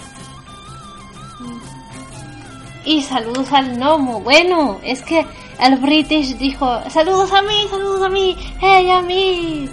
Y 2.85 3.03
saludos 3.03 3.53
al 3.53 3.77
gnomo. 3.77 4.21
Bueno, 4.21 4.81
es 4.83 5.03
que 5.03 5.27
el 5.61 5.77
British 5.79 6.37
dijo, 6.37 6.81
saludos 6.91 7.33
a 7.33 7.43
mí, 7.43 7.67
saludos 7.71 8.03
a 8.03 8.09
mí, 8.09 8.37
hey 8.61 8.91
a 8.91 9.01
mí. 9.03 9.69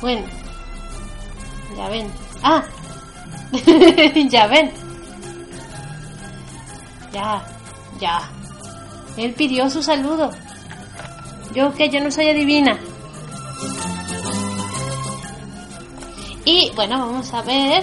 Bueno, 0.00 0.26
ya 1.76 1.88
ven. 1.88 2.10
Ah, 2.42 2.64
ya 4.28 4.46
ven. 4.46 4.70
Ya, 7.12 7.42
ya. 7.98 8.30
Él 9.16 9.32
pidió 9.32 9.70
su 9.70 9.82
saludo. 9.82 10.30
Yo 11.56 11.72
que 11.72 11.88
yo 11.88 12.02
no 12.02 12.10
soy 12.10 12.28
adivina. 12.28 12.78
Y 16.44 16.70
bueno, 16.76 16.98
vamos 16.98 17.32
a 17.32 17.40
ver. 17.40 17.82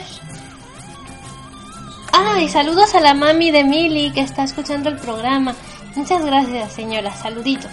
Ah, 2.12 2.40
y 2.40 2.50
saludos 2.50 2.94
a 2.94 3.00
la 3.00 3.16
mami 3.16 3.50
de 3.50 3.64
Mili 3.64 4.12
que 4.12 4.22
está 4.22 4.44
escuchando 4.44 4.90
el 4.90 4.98
programa. 4.98 5.56
Muchas 5.96 6.24
gracias, 6.24 6.72
señora. 6.74 7.12
Saluditos. 7.16 7.72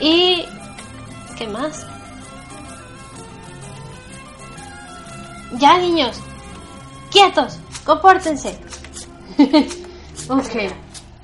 Y... 0.00 0.46
¿Qué 1.36 1.46
más? 1.46 1.86
Ya, 5.58 5.76
niños. 5.76 6.18
Quietos. 7.10 7.58
Compórtense. 7.84 8.58
ok. 10.30 10.72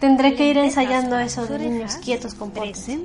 Tendré 0.00 0.34
que 0.34 0.50
ir 0.50 0.58
ensayando 0.58 1.18
eso 1.18 1.46
de 1.46 1.58
niños 1.58 1.96
quietos, 1.96 2.34
compórtense. 2.34 3.00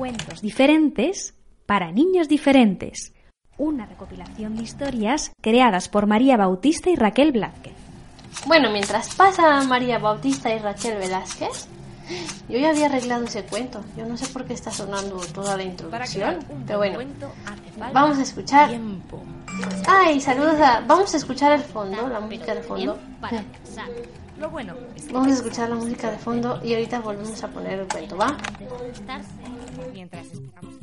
Cuentos 0.00 0.40
diferentes 0.40 1.34
para 1.66 1.92
niños 1.92 2.26
diferentes. 2.26 3.12
Una 3.58 3.84
recopilación 3.84 4.56
de 4.56 4.62
historias 4.62 5.30
creadas 5.42 5.90
por 5.90 6.06
María 6.06 6.38
Bautista 6.38 6.88
y 6.88 6.96
Raquel 6.96 7.32
Blázquez. 7.32 7.74
Bueno, 8.46 8.70
mientras 8.70 9.14
pasa 9.14 9.62
María 9.64 9.98
Bautista 9.98 10.54
y 10.54 10.58
Rachel 10.58 10.96
Velázquez, 10.96 11.68
yo 12.48 12.58
ya 12.58 12.70
había 12.70 12.86
arreglado 12.86 13.24
ese 13.24 13.42
cuento. 13.42 13.84
Yo 13.94 14.06
no 14.06 14.16
sé 14.16 14.26
por 14.28 14.46
qué 14.46 14.54
está 14.54 14.70
sonando 14.70 15.16
toda 15.34 15.58
la 15.58 15.64
introducción, 15.64 16.38
pero 16.66 16.78
bueno, 16.78 16.98
vamos 17.92 18.16
a 18.16 18.22
escuchar. 18.22 18.70
Ay, 19.86 20.18
saludos 20.22 20.58
a. 20.60 20.80
Vamos 20.80 21.12
a 21.12 21.18
escuchar 21.18 21.52
el 21.52 21.60
fondo, 21.60 22.08
la 22.08 22.20
música 22.20 22.54
de 22.54 22.62
fondo. 22.62 22.98
Lo 24.40 24.48
bueno 24.48 24.74
Vamos 25.12 25.28
a 25.28 25.34
escuchar 25.34 25.68
la 25.68 25.74
música 25.74 26.10
de 26.10 26.16
fondo 26.16 26.60
y 26.64 26.72
ahorita 26.72 27.00
volvemos 27.00 27.44
a 27.44 27.48
poner 27.48 27.80
el 27.80 27.86
cuento, 27.86 28.16
¿va? 28.16 28.38
mientras 29.92 30.26
esperamos. 30.28 30.74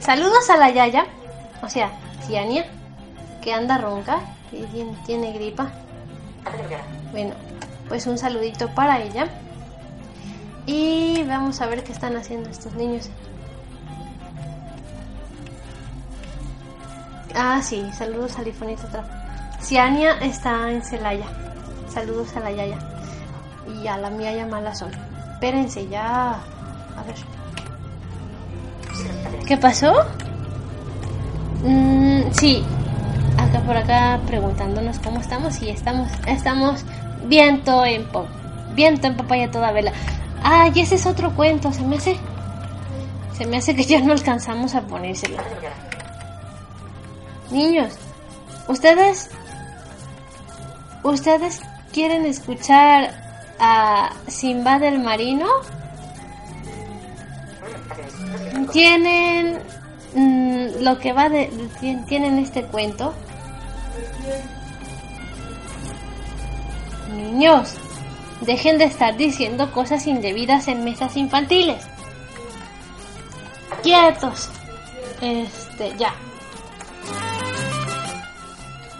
Saludos 0.00 0.48
a 0.48 0.56
la 0.56 0.70
Yaya, 0.70 1.04
o 1.62 1.68
sea, 1.68 1.90
Ciania, 2.26 2.64
que 3.42 3.52
anda 3.52 3.76
ronca 3.76 4.20
y 4.50 4.62
tiene, 4.64 4.96
tiene 5.04 5.32
Bueno, 7.12 7.34
pues 7.88 8.06
un 8.06 8.18
saludito 8.18 8.68
para 8.74 9.00
ella. 9.00 9.28
Y 10.66 11.22
vamos 11.24 11.60
a 11.60 11.66
ver 11.66 11.84
qué 11.84 11.92
están 11.92 12.16
haciendo 12.16 12.50
estos 12.50 12.74
niños. 12.74 13.08
Ah, 17.34 17.60
sí, 17.62 17.84
saludos 17.92 18.38
a 18.38 18.42
Lifonita. 18.42 19.58
Ciania 19.60 20.18
está 20.20 20.70
en 20.70 20.82
Celaya. 20.82 21.26
Saludos 21.88 22.34
a 22.36 22.40
la 22.40 22.50
Yaya. 22.50 22.78
Y 23.82 23.86
a 23.86 23.96
la 23.98 24.10
mía 24.10 24.34
llamada 24.34 24.74
Sol. 24.74 24.90
Espérense, 25.34 25.86
ya. 25.88 26.32
A 26.32 27.02
ver. 27.06 27.16
¿Qué 29.46 29.56
pasó? 29.56 29.94
Mm, 31.62 32.32
sí, 32.32 32.64
acá 33.38 33.60
por 33.60 33.76
acá 33.76 34.20
preguntándonos 34.26 34.98
cómo 34.98 35.20
estamos 35.20 35.60
y 35.62 35.70
estamos 35.70 36.08
estamos 36.26 36.84
viento 37.24 37.84
en 37.84 38.06
po- 38.06 38.26
viento 38.74 39.06
en 39.06 39.16
papaya 39.16 39.50
toda 39.50 39.72
vela. 39.72 39.92
Ah, 40.42 40.68
y 40.74 40.80
ese 40.80 40.94
es 40.96 41.06
otro 41.06 41.34
cuento, 41.34 41.72
se 41.72 41.82
me 41.82 41.96
hace 41.96 42.16
se 43.36 43.46
me 43.46 43.56
hace 43.58 43.74
que 43.74 43.84
ya 43.84 44.00
no 44.00 44.12
alcanzamos 44.12 44.74
a 44.74 44.82
ponérselo. 44.82 45.36
Niños, 47.50 47.94
ustedes 48.68 49.30
ustedes 51.02 51.60
quieren 51.92 52.26
escuchar 52.26 53.14
a 53.58 54.10
Simba 54.28 54.78
del 54.78 54.98
Marino? 54.98 55.46
tienen 58.72 59.58
mm, 60.14 60.82
lo 60.82 60.98
que 60.98 61.12
va 61.12 61.28
de 61.28 61.50
tien- 61.80 62.04
tienen 62.06 62.38
este 62.38 62.62
cuento 62.64 63.14
niños 67.14 67.74
dejen 68.40 68.78
de 68.78 68.84
estar 68.84 69.16
diciendo 69.16 69.72
cosas 69.72 70.06
indebidas 70.06 70.68
en 70.68 70.84
mesas 70.84 71.16
infantiles 71.16 71.82
quietos 73.82 74.50
este 75.20 75.94
ya 75.96 76.14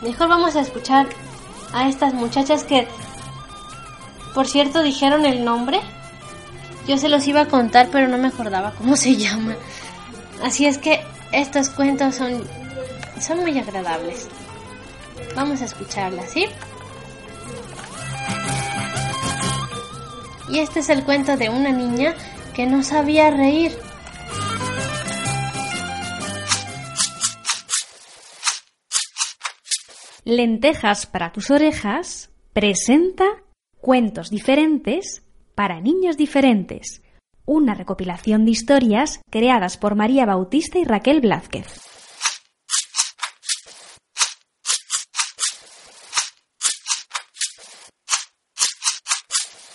mejor 0.03 0.29
vamos 0.29 0.57
a 0.57 0.61
escuchar 0.61 1.07
a 1.73 1.89
estas 1.89 2.15
muchachas 2.15 2.65
que 2.65 2.89
por 4.35 4.47
cierto 4.47 4.83
dijeron 4.83 5.27
el 5.27 5.45
nombre 5.45 5.81
yo 6.87 6.97
se 6.99 7.09
los 7.09 7.27
iba 7.27 7.43
a 7.43 7.49
contar, 7.49 7.89
pero 7.91 8.07
no 8.07 8.17
me 8.17 8.29
acordaba 8.29 8.73
cómo 8.73 8.97
se 8.97 9.17
llama. 9.17 9.57
Así 10.43 10.67
es 10.67 10.79
que 10.79 11.01
estos 11.33 11.69
cuentos 11.71 12.15
son, 12.15 12.45
son 13.21 13.41
muy 13.41 13.59
agradables. 13.59 14.29
Vamos 15.37 15.61
a 15.61 15.67
escucharlas, 15.67 16.31
¿sí? 16.31 16.47
Y 20.51 20.61
este 20.61 20.81
es 20.81 20.89
el 20.89 21.05
cuento 21.05 21.37
de 21.37 21.51
una 21.51 21.71
niña 21.73 22.15
que 22.55 22.65
no 22.65 22.83
sabía 22.83 23.31
reír. 23.31 23.73
Lentejas 30.25 31.07
para 31.07 31.33
tus 31.33 31.51
orejas 31.51 32.31
presenta 32.55 33.27
cuentos 33.81 34.31
diferentes 34.31 35.23
para 35.55 35.81
niños 35.81 36.17
diferentes. 36.17 37.03
Una 37.45 37.75
recopilación 37.75 38.47
de 38.47 38.53
historias 38.53 39.21
creadas 39.31 39.77
por 39.77 39.97
María 39.97 40.25
Bautista 40.25 40.79
y 40.79 40.85
Raquel 40.85 41.21
Blázquez. 41.21 41.96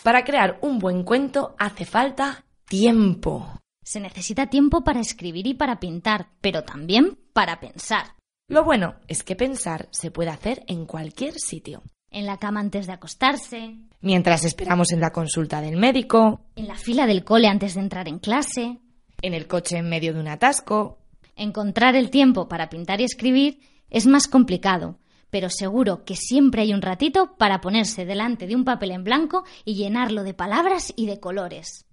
Para 0.04 0.24
crear 0.24 0.58
un 0.62 0.80
buen 0.80 1.04
cuento 1.04 1.56
hace 1.60 1.86
falta 1.86 2.44
tiempo. 2.68 3.60
Se 3.84 4.00
necesita 4.00 4.48
tiempo 4.48 4.84
para 4.84 5.00
escribir 5.00 5.46
y 5.46 5.54
para 5.54 5.80
pintar, 5.80 6.30
pero 6.42 6.64
también 6.64 7.20
para 7.34 7.60
pensar. 7.60 8.16
Lo 8.48 8.64
bueno 8.64 8.96
es 9.08 9.22
que 9.24 9.36
pensar 9.36 9.88
se 9.92 10.10
puede 10.10 10.32
hacer 10.32 10.64
en 10.68 10.86
cualquier 10.86 11.36
sitio. 11.36 11.84
En 12.10 12.26
la 12.26 12.38
cama 12.38 12.60
antes 12.60 12.88
de 12.88 12.94
acostarse, 12.94 13.78
Mientras 14.02 14.44
esperamos 14.44 14.92
en 14.92 15.00
la 15.00 15.12
consulta 15.12 15.62
del 15.62 15.78
médico, 15.78 16.42
en 16.56 16.68
la 16.68 16.76
fila 16.76 17.06
del 17.06 17.24
cole 17.24 17.48
antes 17.48 17.76
de 17.76 17.82
entrar 17.82 18.08
en 18.08 18.18
clase. 18.18 18.80
en 19.22 19.36
el 19.36 19.48
coche 19.48 19.78
en 19.78 19.88
medio 19.88 20.16
de 20.16 20.20
un 20.20 20.28
atasco. 20.28 20.98
Encontrar 21.36 21.96
el 21.96 22.10
tiempo 22.10 22.48
para 22.48 22.70
pintar 22.70 23.02
y 23.02 23.04
escribir 23.04 23.60
es 23.92 24.08
más 24.08 24.28
complicado, 24.28 24.98
pero 25.32 25.50
seguro 25.50 26.06
que 26.06 26.16
siempre 26.16 26.62
hay 26.62 26.74
un 26.74 26.84
ratito 26.84 27.36
para 27.38 27.62
ponerse 27.62 28.06
delante 28.06 28.46
de 28.46 28.56
un 28.56 28.64
papel 28.64 28.92
en 28.92 29.04
blanco 29.04 29.44
y 29.66 29.74
llenarlo 29.74 30.24
de 30.24 30.36
palabras 30.36 30.94
y 30.96 31.08
de 31.08 31.20
colores. 31.20 31.88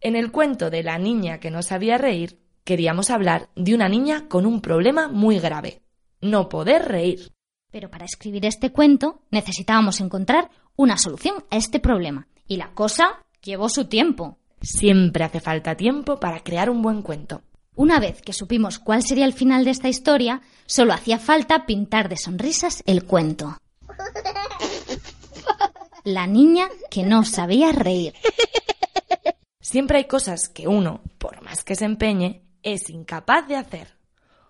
En 0.00 0.14
el 0.14 0.30
cuento 0.30 0.70
de 0.70 0.84
la 0.84 0.98
niña 0.98 1.40
que 1.40 1.50
no 1.50 1.62
sabía 1.62 1.98
reír, 1.98 2.38
queríamos 2.62 3.10
hablar 3.10 3.48
de 3.56 3.74
una 3.74 3.88
niña 3.88 4.28
con 4.28 4.46
un 4.46 4.60
problema 4.60 5.08
muy 5.08 5.40
grave. 5.40 5.82
No 6.20 6.48
poder 6.48 6.82
reír. 6.86 7.32
Pero 7.72 7.90
para 7.90 8.04
escribir 8.04 8.46
este 8.46 8.70
cuento 8.70 9.22
necesitábamos 9.30 10.00
encontrar 10.00 10.50
una 10.76 10.98
solución 10.98 11.44
a 11.50 11.56
este 11.56 11.80
problema. 11.80 12.28
Y 12.46 12.56
la 12.56 12.72
cosa 12.74 13.24
llevó 13.42 13.68
su 13.68 13.86
tiempo. 13.86 14.38
Siempre 14.60 15.24
hace 15.24 15.40
falta 15.40 15.76
tiempo 15.76 16.20
para 16.20 16.40
crear 16.40 16.70
un 16.70 16.82
buen 16.82 17.02
cuento. 17.02 17.42
Una 17.76 18.00
vez 18.00 18.22
que 18.22 18.32
supimos 18.32 18.78
cuál 18.78 19.02
sería 19.02 19.26
el 19.26 19.34
final 19.34 19.66
de 19.66 19.70
esta 19.70 19.90
historia, 19.90 20.40
solo 20.64 20.94
hacía 20.94 21.18
falta 21.18 21.66
pintar 21.66 22.08
de 22.08 22.16
sonrisas 22.16 22.82
el 22.86 23.04
cuento. 23.04 23.58
La 26.02 26.26
niña 26.26 26.68
que 26.90 27.02
no 27.02 27.24
sabía 27.24 27.72
reír. 27.72 28.14
Siempre 29.60 29.98
hay 29.98 30.04
cosas 30.04 30.48
que 30.48 30.66
uno, 30.66 31.02
por 31.18 31.42
más 31.42 31.64
que 31.64 31.74
se 31.74 31.84
empeñe, 31.84 32.46
es 32.62 32.88
incapaz 32.88 33.46
de 33.46 33.56
hacer. 33.56 33.98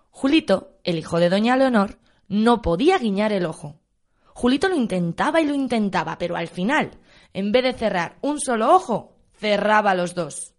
Julito, 0.09 0.77
el 0.85 0.97
hijo 0.97 1.19
de 1.19 1.29
doña 1.29 1.57
Leonor, 1.57 1.99
no 2.29 2.61
podía 2.61 2.97
guiñar 2.97 3.33
el 3.33 3.45
ojo. 3.45 3.81
Julito 4.27 4.69
lo 4.69 4.75
intentaba 4.75 5.41
y 5.41 5.45
lo 5.45 5.53
intentaba, 5.53 6.17
pero 6.17 6.37
al 6.37 6.47
final, 6.47 6.91
en 7.33 7.51
vez 7.51 7.63
de 7.63 7.73
cerrar 7.73 8.19
un 8.21 8.39
solo 8.39 8.73
ojo, 8.73 9.17
cerraba 9.37 9.95
los 9.95 10.15
dos. 10.15 10.53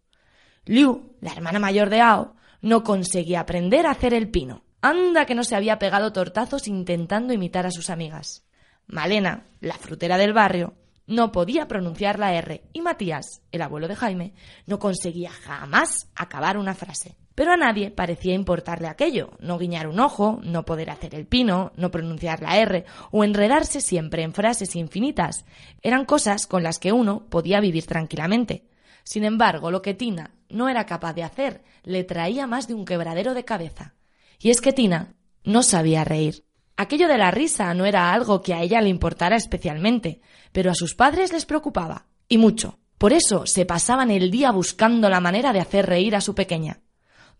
Liu, 0.66 1.16
la 1.20 1.32
hermana 1.32 1.58
mayor 1.58 1.88
de 1.88 2.02
Ao, 2.02 2.34
no 2.60 2.82
conseguía 2.82 3.40
aprender 3.40 3.86
a 3.86 3.92
hacer 3.92 4.14
el 4.14 4.30
pino. 4.30 4.64
Anda 4.80 5.26
que 5.26 5.34
no 5.34 5.44
se 5.44 5.56
había 5.56 5.78
pegado 5.78 6.12
tortazos 6.12 6.68
intentando 6.68 7.32
imitar 7.32 7.66
a 7.66 7.70
sus 7.70 7.90
amigas. 7.90 8.44
Malena, 8.86 9.44
la 9.60 9.74
frutera 9.74 10.16
del 10.16 10.32
barrio, 10.32 10.74
no 11.08 11.32
podía 11.32 11.66
pronunciar 11.68 12.18
la 12.18 12.34
R 12.34 12.62
y 12.72 12.82
Matías, 12.82 13.40
el 13.50 13.62
abuelo 13.62 13.88
de 13.88 13.96
Jaime, 13.96 14.34
no 14.66 14.78
conseguía 14.78 15.30
jamás 15.30 16.08
acabar 16.14 16.58
una 16.58 16.74
frase. 16.74 17.16
Pero 17.34 17.52
a 17.52 17.56
nadie 17.56 17.90
parecía 17.90 18.34
importarle 18.34 18.88
aquello, 18.88 19.30
no 19.38 19.58
guiñar 19.58 19.86
un 19.86 20.00
ojo, 20.00 20.40
no 20.42 20.64
poder 20.64 20.90
hacer 20.90 21.14
el 21.14 21.26
pino, 21.26 21.72
no 21.76 21.90
pronunciar 21.90 22.42
la 22.42 22.58
R 22.58 22.84
o 23.10 23.24
enredarse 23.24 23.80
siempre 23.80 24.22
en 24.22 24.34
frases 24.34 24.76
infinitas. 24.76 25.44
Eran 25.82 26.04
cosas 26.04 26.46
con 26.46 26.62
las 26.62 26.78
que 26.78 26.92
uno 26.92 27.26
podía 27.30 27.60
vivir 27.60 27.86
tranquilamente. 27.86 28.64
Sin 29.02 29.24
embargo, 29.24 29.70
lo 29.70 29.82
que 29.82 29.94
Tina 29.94 30.32
no 30.48 30.68
era 30.68 30.86
capaz 30.86 31.14
de 31.14 31.22
hacer 31.22 31.62
le 31.82 32.04
traía 32.04 32.46
más 32.46 32.68
de 32.68 32.74
un 32.74 32.84
quebradero 32.84 33.34
de 33.34 33.44
cabeza. 33.44 33.94
Y 34.38 34.50
es 34.50 34.60
que 34.60 34.72
Tina 34.72 35.14
no 35.44 35.62
sabía 35.62 36.04
reír. 36.04 36.44
Aquello 36.76 37.08
de 37.08 37.18
la 37.18 37.30
risa 37.30 37.72
no 37.74 37.86
era 37.86 38.12
algo 38.12 38.40
que 38.40 38.54
a 38.54 38.62
ella 38.62 38.80
le 38.80 38.88
importara 38.88 39.36
especialmente, 39.36 40.20
pero 40.52 40.70
a 40.70 40.74
sus 40.74 40.94
padres 40.94 41.32
les 41.32 41.44
preocupaba, 41.44 42.06
y 42.28 42.38
mucho. 42.38 42.78
Por 42.98 43.12
eso 43.12 43.46
se 43.46 43.64
pasaban 43.64 44.10
el 44.10 44.30
día 44.30 44.50
buscando 44.50 45.08
la 45.08 45.20
manera 45.20 45.52
de 45.52 45.60
hacer 45.60 45.86
reír 45.86 46.14
a 46.14 46.20
su 46.20 46.34
pequeña. 46.34 46.80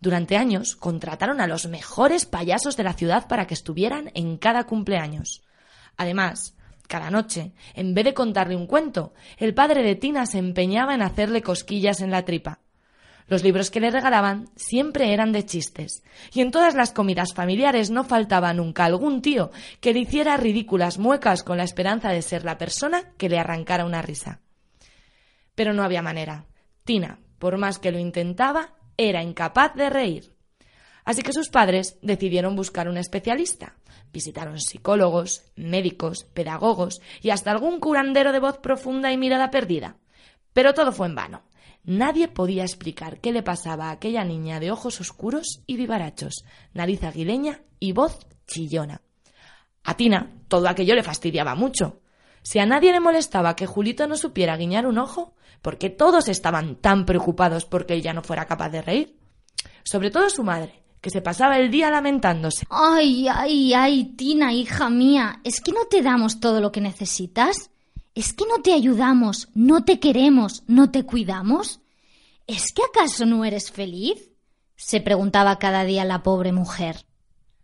Durante 0.01 0.37
años 0.37 0.75
contrataron 0.75 1.41
a 1.41 1.47
los 1.47 1.67
mejores 1.67 2.25
payasos 2.25 2.77
de 2.77 2.83
la 2.83 2.93
ciudad 2.93 3.27
para 3.27 3.47
que 3.47 3.53
estuvieran 3.53 4.11
en 4.13 4.37
cada 4.37 4.65
cumpleaños. 4.65 5.43
Además, 5.97 6.55
cada 6.87 7.11
noche, 7.11 7.53
en 7.75 7.93
vez 7.93 8.05
de 8.05 8.13
contarle 8.13 8.55
un 8.55 8.65
cuento, 8.65 9.13
el 9.37 9.53
padre 9.53 9.83
de 9.83 9.95
Tina 9.95 10.25
se 10.25 10.37
empeñaba 10.37 10.95
en 10.95 11.01
hacerle 11.01 11.41
cosquillas 11.41 12.01
en 12.01 12.11
la 12.11 12.23
tripa. 12.23 12.61
Los 13.29 13.43
libros 13.43 13.69
que 13.69 13.79
le 13.79 13.91
regalaban 13.91 14.49
siempre 14.55 15.13
eran 15.13 15.31
de 15.31 15.45
chistes, 15.45 16.03
y 16.33 16.41
en 16.41 16.49
todas 16.49 16.73
las 16.73 16.91
comidas 16.91 17.33
familiares 17.35 17.91
no 17.91 18.03
faltaba 18.03 18.53
nunca 18.53 18.85
algún 18.85 19.21
tío 19.21 19.51
que 19.79 19.93
le 19.93 19.99
hiciera 19.99 20.35
ridículas 20.35 20.97
muecas 20.97 21.43
con 21.43 21.57
la 21.57 21.63
esperanza 21.63 22.09
de 22.09 22.23
ser 22.23 22.43
la 22.43 22.57
persona 22.57 23.13
que 23.17 23.29
le 23.29 23.37
arrancara 23.37 23.85
una 23.85 24.01
risa. 24.01 24.41
Pero 25.53 25.73
no 25.73 25.83
había 25.83 26.01
manera. 26.01 26.45
Tina, 26.83 27.19
por 27.37 27.57
más 27.57 27.77
que 27.77 27.91
lo 27.91 27.99
intentaba, 27.99 28.73
era 28.97 29.21
incapaz 29.21 29.75
de 29.75 29.91
reír. 29.91 30.33
Así 31.05 31.21
que 31.21 31.33
sus 31.33 31.49
padres 31.49 31.99
decidieron 32.01 32.55
buscar 32.55 32.89
un 32.89 32.97
especialista. 32.97 33.75
Visitaron 34.11 34.59
psicólogos, 34.59 35.43
médicos, 35.55 36.23
pedagogos 36.33 36.99
y 37.21 37.29
hasta 37.29 37.51
algún 37.51 37.79
curandero 37.79 38.31
de 38.31 38.39
voz 38.39 38.57
profunda 38.57 39.11
y 39.11 39.17
mirada 39.17 39.51
perdida. 39.51 39.97
Pero 40.51 40.73
todo 40.73 40.91
fue 40.91 41.07
en 41.07 41.15
vano. 41.15 41.48
Nadie 41.89 42.27
podía 42.27 42.61
explicar 42.61 43.19
qué 43.19 43.31
le 43.31 43.41
pasaba 43.41 43.85
a 43.89 43.93
aquella 43.93 44.23
niña 44.23 44.59
de 44.59 44.69
ojos 44.69 45.01
oscuros 45.01 45.63
y 45.65 45.75
vivarachos, 45.75 46.45
nariz 46.71 47.03
aguileña 47.03 47.61
y 47.79 47.93
voz 47.93 48.27
chillona. 48.45 49.01
A 49.83 49.97
Tina 49.97 50.35
todo 50.47 50.67
aquello 50.67 50.93
le 50.93 51.01
fastidiaba 51.01 51.55
mucho. 51.55 52.01
Si 52.43 52.59
a 52.59 52.67
nadie 52.67 52.91
le 52.91 52.99
molestaba 52.99 53.55
que 53.55 53.65
Julito 53.65 54.07
no 54.07 54.17
supiera 54.17 54.55
guiñar 54.55 54.85
un 54.85 54.99
ojo, 54.99 55.33
¿por 55.63 55.79
qué 55.79 55.89
todos 55.89 56.27
estaban 56.27 56.75
tan 56.75 57.07
preocupados 57.07 57.65
porque 57.65 57.95
ella 57.95 58.13
no 58.13 58.21
fuera 58.21 58.45
capaz 58.45 58.69
de 58.69 58.83
reír? 58.83 59.17
Sobre 59.83 60.11
todo 60.11 60.29
su 60.29 60.43
madre, 60.43 60.83
que 61.01 61.09
se 61.09 61.21
pasaba 61.23 61.57
el 61.57 61.71
día 61.71 61.89
lamentándose. 61.89 62.67
Ay, 62.69 63.27
ay, 63.27 63.73
ay, 63.73 64.13
Tina, 64.15 64.53
hija 64.53 64.91
mía, 64.91 65.41
¿es 65.43 65.59
que 65.59 65.71
no 65.71 65.85
te 65.85 66.03
damos 66.03 66.39
todo 66.39 66.61
lo 66.61 66.71
que 66.71 66.81
necesitas? 66.81 67.71
¿Es 68.19 68.33
que 68.33 68.43
no 68.45 68.61
te 68.61 68.73
ayudamos, 68.73 69.47
no 69.55 69.85
te 69.85 70.01
queremos, 70.01 70.65
no 70.67 70.91
te 70.91 71.05
cuidamos? 71.05 71.79
¿Es 72.47 72.73
que 72.73 72.81
acaso 72.83 73.25
no 73.25 73.45
eres 73.45 73.71
feliz? 73.71 74.33
se 74.75 74.99
preguntaba 74.99 75.57
cada 75.57 75.85
día 75.85 76.03
la 76.03 76.21
pobre 76.21 76.51
mujer. 76.51 77.05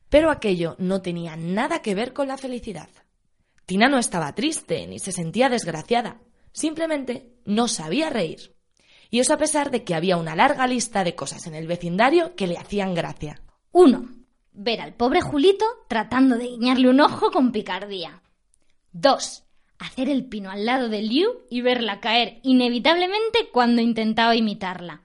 Pero 0.07 0.31
aquello 0.31 0.77
no 0.79 1.01
tenía 1.01 1.35
nada 1.35 1.81
que 1.81 1.93
ver 1.93 2.13
con 2.13 2.29
la 2.29 2.37
felicidad. 2.37 2.87
Tina 3.65 3.89
no 3.89 3.97
estaba 3.97 4.33
triste 4.33 4.87
ni 4.87 4.97
se 4.97 5.11
sentía 5.11 5.49
desgraciada, 5.49 6.21
simplemente 6.53 7.35
no 7.43 7.67
sabía 7.67 8.09
reír. 8.09 8.55
Y 9.09 9.19
eso 9.19 9.33
a 9.33 9.37
pesar 9.37 9.71
de 9.71 9.83
que 9.83 9.93
había 9.93 10.15
una 10.15 10.37
larga 10.37 10.67
lista 10.67 11.03
de 11.03 11.15
cosas 11.15 11.47
en 11.47 11.55
el 11.55 11.67
vecindario 11.67 12.33
que 12.37 12.47
le 12.47 12.55
hacían 12.57 12.93
gracia. 12.93 13.41
Uno, 13.73 14.07
ver 14.53 14.79
al 14.79 14.93
pobre 14.93 15.19
Julito 15.19 15.65
tratando 15.89 16.37
de 16.37 16.45
guiñarle 16.45 16.87
un 16.87 17.01
ojo 17.01 17.29
con 17.29 17.51
picardía. 17.51 18.23
Dos, 18.93 19.44
hacer 19.79 20.09
el 20.09 20.25
pino 20.25 20.49
al 20.51 20.65
lado 20.65 20.89
de 20.89 21.01
Liu 21.01 21.29
y 21.49 21.61
verla 21.61 21.99
caer 21.99 22.39
inevitablemente 22.43 23.49
cuando 23.51 23.81
intentaba 23.81 24.35
imitarla. 24.35 25.01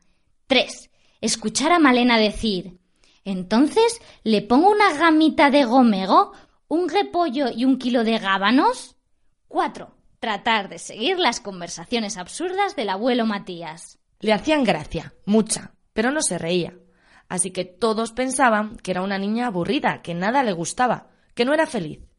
3. 0.46 0.90
Escuchar 1.20 1.72
a 1.72 1.78
Malena 1.78 2.18
decir 2.18 2.78
Entonces, 3.24 4.00
¿le 4.24 4.42
pongo 4.42 4.70
una 4.70 4.92
gamita 4.94 5.50
de 5.50 5.64
gomego, 5.64 6.32
un 6.68 6.88
repollo 6.88 7.50
y 7.54 7.64
un 7.64 7.78
kilo 7.78 8.04
de 8.04 8.18
gábanos? 8.18 8.96
4. 9.48 9.94
Tratar 10.18 10.68
de 10.68 10.78
seguir 10.78 11.18
las 11.18 11.40
conversaciones 11.40 12.16
absurdas 12.16 12.76
del 12.76 12.90
abuelo 12.90 13.26
Matías. 13.26 13.98
Le 14.20 14.32
hacían 14.32 14.64
gracia, 14.64 15.14
mucha, 15.24 15.74
pero 15.92 16.10
no 16.10 16.20
se 16.20 16.38
reía. 16.38 16.74
Así 17.28 17.52
que 17.52 17.64
todos 17.64 18.12
pensaban 18.12 18.76
que 18.76 18.90
era 18.90 19.02
una 19.02 19.18
niña 19.18 19.46
aburrida, 19.46 20.02
que 20.02 20.14
nada 20.14 20.42
le 20.42 20.52
gustaba, 20.52 21.10
que 21.34 21.44
no 21.44 21.54
era 21.54 21.66
feliz 21.66 22.09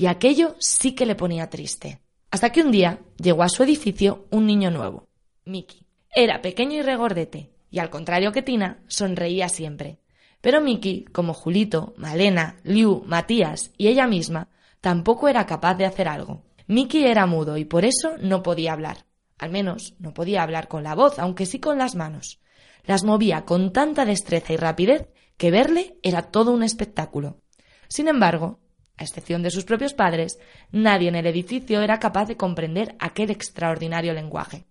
y 0.00 0.06
aquello 0.06 0.56
sí 0.58 0.92
que 0.92 1.04
le 1.04 1.14
ponía 1.14 1.50
triste. 1.50 2.00
Hasta 2.30 2.50
que 2.52 2.62
un 2.62 2.70
día 2.70 3.00
llegó 3.22 3.42
a 3.42 3.50
su 3.50 3.62
edificio 3.64 4.26
un 4.30 4.46
niño 4.46 4.70
nuevo, 4.70 5.06
Mickey. 5.44 5.86
Era 6.10 6.40
pequeño 6.40 6.78
y 6.78 6.80
regordete, 6.80 7.50
y 7.70 7.80
al 7.80 7.90
contrario 7.90 8.32
que 8.32 8.40
Tina, 8.40 8.82
sonreía 8.88 9.50
siempre. 9.50 9.98
Pero 10.40 10.62
Mickey, 10.62 11.04
como 11.04 11.34
Julito, 11.34 11.92
Malena, 11.98 12.60
Liu, 12.64 13.02
Matías 13.04 13.72
y 13.76 13.88
ella 13.88 14.06
misma, 14.06 14.48
tampoco 14.80 15.28
era 15.28 15.44
capaz 15.44 15.74
de 15.74 15.84
hacer 15.84 16.08
algo. 16.08 16.44
Mickey 16.66 17.04
era 17.04 17.26
mudo 17.26 17.58
y 17.58 17.66
por 17.66 17.84
eso 17.84 18.14
no 18.22 18.42
podía 18.42 18.72
hablar. 18.72 19.04
Al 19.36 19.50
menos 19.50 19.96
no 19.98 20.14
podía 20.14 20.42
hablar 20.42 20.68
con 20.68 20.82
la 20.82 20.94
voz, 20.94 21.18
aunque 21.18 21.44
sí 21.44 21.60
con 21.60 21.76
las 21.76 21.94
manos. 21.94 22.40
Las 22.84 23.04
movía 23.04 23.44
con 23.44 23.70
tanta 23.74 24.06
destreza 24.06 24.54
y 24.54 24.56
rapidez 24.56 25.08
que 25.36 25.50
verle 25.50 25.98
era 26.02 26.22
todo 26.22 26.52
un 26.52 26.62
espectáculo. 26.62 27.42
Sin 27.86 28.08
embargo, 28.08 28.60
a 29.00 29.04
excepción 29.04 29.42
de 29.42 29.50
sus 29.50 29.64
propios 29.64 29.94
padres, 29.94 30.38
nadie 30.70 31.08
en 31.08 31.16
el 31.16 31.26
edificio 31.26 31.80
era 31.80 31.98
capaz 31.98 32.26
de 32.26 32.36
comprender 32.36 32.94
aquel 32.98 33.30
extraordinario 33.30 34.12
lenguaje. 34.12 34.66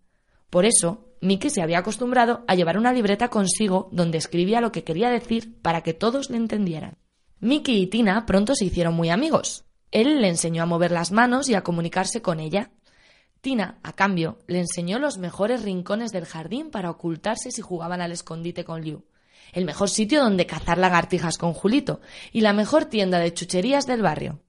Por 0.50 0.65
eso, 0.65 1.08
Mickey 1.20 1.50
se 1.50 1.62
había 1.62 1.80
acostumbrado 1.80 2.44
a 2.48 2.56
llevar 2.56 2.78
una 2.78 2.94
libreta 2.94 3.30
consigo 3.30 3.89
donde 3.92 4.20
escribía 4.20 4.62
lo 4.62 4.72
que 4.72 4.84
quería 4.84 5.10
decir 5.10 5.60
para 5.62 5.82
que 5.82 5.94
todos 5.94 6.30
le 6.30 6.38
entendieran. 6.38 6.98
Mickey 7.39 7.82
y 7.82 7.88
Tina 7.88 8.26
pronto 8.26 8.56
se 8.56 8.65
hicieron 8.65 8.94
muy 8.94 9.10
amigos. 9.10 9.65
Él 9.92 10.22
le 10.22 10.30
enseñó 10.30 10.63
a 10.63 10.68
mover 10.68 10.92
las 10.92 11.12
manos 11.12 11.50
y 11.50 11.56
a 11.56 11.63
comunicarse 11.63 12.22
con 12.22 12.39
ella. 12.39 12.72
Tina, 13.42 13.80
a 13.84 13.94
cambio, 13.94 14.38
le 14.48 14.60
enseñó 14.60 15.00
los 15.00 15.18
mejores 15.18 15.63
rincones 15.63 16.12
del 16.12 16.26
jardín 16.26 16.70
para 16.70 16.92
ocultarse 16.92 17.52
si 17.52 17.62
jugaban 17.62 18.02
al 18.02 18.12
escondite 18.12 18.63
con 18.63 18.82
Liu 18.82 19.04
el 19.53 19.65
mejor 19.65 19.89
sitio 19.89 20.21
donde 20.21 20.45
cazar 20.45 20.77
lagartijas 20.77 21.38
con 21.38 21.53
Julito 21.53 22.01
y 22.31 22.41
la 22.41 22.53
mejor 22.53 22.85
tienda 22.85 23.19
de 23.19 23.33
chucherías 23.33 23.85
del 23.85 24.01
barrio. 24.01 24.41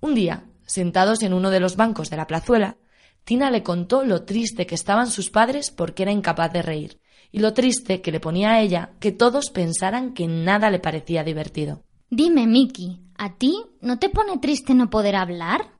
Un 0.00 0.14
día, 0.14 0.44
sentados 0.66 1.22
en 1.22 1.32
uno 1.32 1.50
de 1.50 1.60
los 1.60 1.76
bancos 1.76 2.10
de 2.10 2.16
la 2.16 2.26
plazuela, 2.26 2.76
Tina 3.24 3.50
le 3.50 3.62
contó 3.62 4.04
lo 4.04 4.22
triste 4.22 4.66
que 4.66 4.74
estaban 4.74 5.10
sus 5.10 5.30
padres 5.30 5.70
porque 5.70 6.04
era 6.04 6.12
incapaz 6.12 6.52
de 6.52 6.62
reír, 6.62 7.00
y 7.32 7.40
lo 7.40 7.54
triste 7.54 8.00
que 8.00 8.12
le 8.12 8.20
ponía 8.20 8.52
a 8.52 8.60
ella 8.60 8.92
que 9.00 9.12
todos 9.12 9.50
pensaran 9.50 10.14
que 10.14 10.28
nada 10.28 10.70
le 10.70 10.78
parecía 10.78 11.24
divertido. 11.24 11.82
Dime, 12.08 12.46
Miki, 12.46 13.00
¿a 13.18 13.34
ti 13.34 13.64
no 13.80 13.98
te 13.98 14.10
pone 14.10 14.38
triste 14.38 14.74
no 14.74 14.90
poder 14.90 15.16
hablar? 15.16 15.72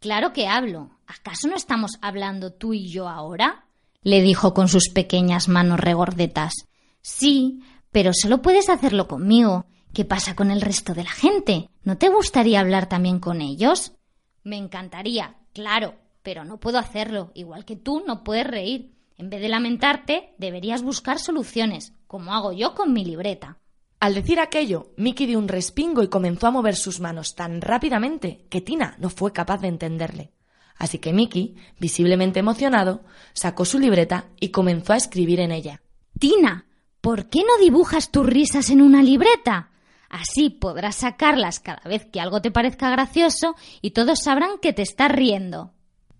Claro 0.00 0.32
que 0.32 0.46
hablo. 0.46 0.90
¿Acaso 1.06 1.48
no 1.48 1.56
estamos 1.56 1.92
hablando 2.00 2.52
tú 2.52 2.72
y 2.72 2.88
yo 2.88 3.08
ahora? 3.08 3.64
le 4.04 4.20
dijo 4.20 4.54
con 4.54 4.68
sus 4.68 4.90
pequeñas 4.90 5.48
manos 5.48 5.80
regordetas. 5.80 6.66
Sí, 7.06 7.60
pero 7.92 8.12
solo 8.14 8.40
puedes 8.40 8.70
hacerlo 8.70 9.06
conmigo. 9.08 9.66
¿Qué 9.92 10.06
pasa 10.06 10.34
con 10.34 10.50
el 10.50 10.62
resto 10.62 10.94
de 10.94 11.04
la 11.04 11.10
gente? 11.10 11.68
¿No 11.82 11.98
te 11.98 12.08
gustaría 12.08 12.60
hablar 12.60 12.88
también 12.88 13.18
con 13.18 13.42
ellos? 13.42 13.92
Me 14.42 14.56
encantaría, 14.56 15.36
claro, 15.52 15.96
pero 16.22 16.46
no 16.46 16.58
puedo 16.58 16.78
hacerlo. 16.78 17.30
Igual 17.34 17.66
que 17.66 17.76
tú 17.76 18.02
no 18.06 18.24
puedes 18.24 18.46
reír. 18.46 18.94
En 19.18 19.28
vez 19.28 19.42
de 19.42 19.50
lamentarte, 19.50 20.34
deberías 20.38 20.82
buscar 20.82 21.18
soluciones, 21.18 21.92
como 22.06 22.32
hago 22.32 22.52
yo 22.52 22.74
con 22.74 22.94
mi 22.94 23.04
libreta. 23.04 23.58
Al 24.00 24.14
decir 24.14 24.40
aquello, 24.40 24.94
Mickey 24.96 25.26
dio 25.26 25.38
un 25.38 25.48
respingo 25.48 26.02
y 26.02 26.08
comenzó 26.08 26.46
a 26.46 26.52
mover 26.52 26.74
sus 26.74 27.00
manos 27.00 27.34
tan 27.34 27.60
rápidamente 27.60 28.46
que 28.48 28.62
Tina 28.62 28.96
no 28.98 29.10
fue 29.10 29.30
capaz 29.34 29.60
de 29.60 29.68
entenderle. 29.68 30.32
Así 30.78 31.00
que 31.00 31.12
Mickey, 31.12 31.54
visiblemente 31.78 32.40
emocionado, 32.40 33.04
sacó 33.34 33.66
su 33.66 33.78
libreta 33.78 34.30
y 34.40 34.48
comenzó 34.48 34.94
a 34.94 34.96
escribir 34.96 35.40
en 35.40 35.52
ella. 35.52 35.82
Tina, 36.18 36.66
¿por 37.04 37.28
qué 37.28 37.40
no 37.40 37.62
dibujas 37.62 38.10
tus 38.10 38.24
risas 38.24 38.70
en 38.70 38.80
una 38.80 39.02
libreta? 39.02 39.68
Así 40.08 40.48
podrás 40.48 40.96
sacarlas 40.96 41.60
cada 41.60 41.82
vez 41.84 42.06
que 42.06 42.18
algo 42.18 42.40
te 42.40 42.50
parezca 42.50 42.88
gracioso 42.88 43.56
y 43.82 43.90
todos 43.90 44.22
sabrán 44.22 44.58
que 44.62 44.72
te 44.72 44.80
estás 44.80 45.12
riendo. 45.12 45.74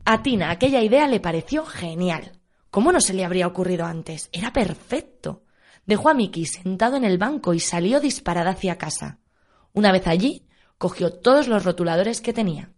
A 0.04 0.22
Tina 0.22 0.50
aquella 0.50 0.82
idea 0.82 1.08
le 1.08 1.20
pareció 1.20 1.64
genial. 1.64 2.38
¿Cómo 2.70 2.92
no 2.92 3.00
se 3.00 3.14
le 3.14 3.24
habría 3.24 3.46
ocurrido 3.46 3.86
antes? 3.86 4.28
Era 4.30 4.52
perfecto. 4.52 5.44
Dejó 5.86 6.10
a 6.10 6.14
Mickey 6.14 6.44
sentado 6.44 6.96
en 6.96 7.04
el 7.04 7.16
banco 7.16 7.54
y 7.54 7.60
salió 7.60 7.98
disparada 7.98 8.50
hacia 8.50 8.76
casa. 8.76 9.20
Una 9.72 9.90
vez 9.90 10.06
allí, 10.06 10.46
cogió 10.76 11.14
todos 11.14 11.48
los 11.48 11.64
rotuladores 11.64 12.20
que 12.20 12.34
tenía. 12.34 12.74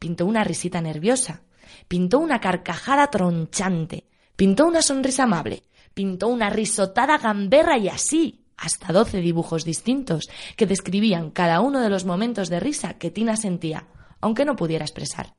Pintó 0.00 0.26
una 0.26 0.42
risita 0.42 0.80
nerviosa 0.80 1.44
Pintó 1.88 2.18
una 2.18 2.40
carcajada 2.40 3.08
tronchante, 3.08 4.08
pintó 4.36 4.66
una 4.66 4.82
sonrisa 4.82 5.24
amable, 5.24 5.64
pintó 5.94 6.28
una 6.28 6.50
risotada 6.50 7.18
gamberra 7.18 7.78
y 7.78 7.88
así, 7.88 8.44
hasta 8.56 8.92
doce 8.92 9.18
dibujos 9.18 9.64
distintos 9.64 10.28
que 10.56 10.66
describían 10.66 11.30
cada 11.30 11.60
uno 11.60 11.80
de 11.80 11.88
los 11.88 12.04
momentos 12.04 12.48
de 12.48 12.60
risa 12.60 12.94
que 12.94 13.10
Tina 13.10 13.36
sentía, 13.36 13.86
aunque 14.20 14.44
no 14.44 14.56
pudiera 14.56 14.84
expresar. 14.84 15.34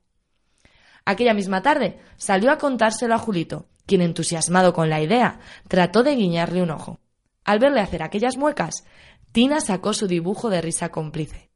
Aquella 1.04 1.34
misma 1.34 1.62
tarde 1.62 2.00
salió 2.16 2.50
a 2.50 2.58
contárselo 2.58 3.14
a 3.14 3.18
Julito, 3.18 3.68
quien 3.86 4.00
entusiasmado 4.00 4.72
con 4.72 4.90
la 4.90 5.00
idea 5.00 5.38
trató 5.68 6.02
de 6.02 6.16
guiñarle 6.16 6.62
un 6.62 6.70
ojo. 6.70 6.98
Al 7.44 7.60
verle 7.60 7.80
hacer 7.80 8.02
aquellas 8.02 8.36
muecas, 8.36 8.84
Tina 9.30 9.60
sacó 9.60 9.92
su 9.92 10.08
dibujo 10.08 10.50
de 10.50 10.60
risa 10.60 10.88
cómplice. 10.88 11.50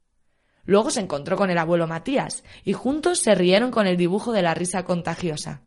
Luego 0.65 0.91
se 0.91 1.01
encontró 1.01 1.37
con 1.37 1.51
el 1.51 1.59
abuelo 1.59 1.89
Matías 1.89 2.45
y 2.63 2.75
juntos 2.75 3.19
se 3.19 3.35
rieron 3.35 3.71
con 3.71 3.87
el 3.87 3.97
dibujo 3.97 4.33
de 4.33 4.43
la 4.43 4.55
risa 4.55 4.85
contagiosa. 4.85 5.63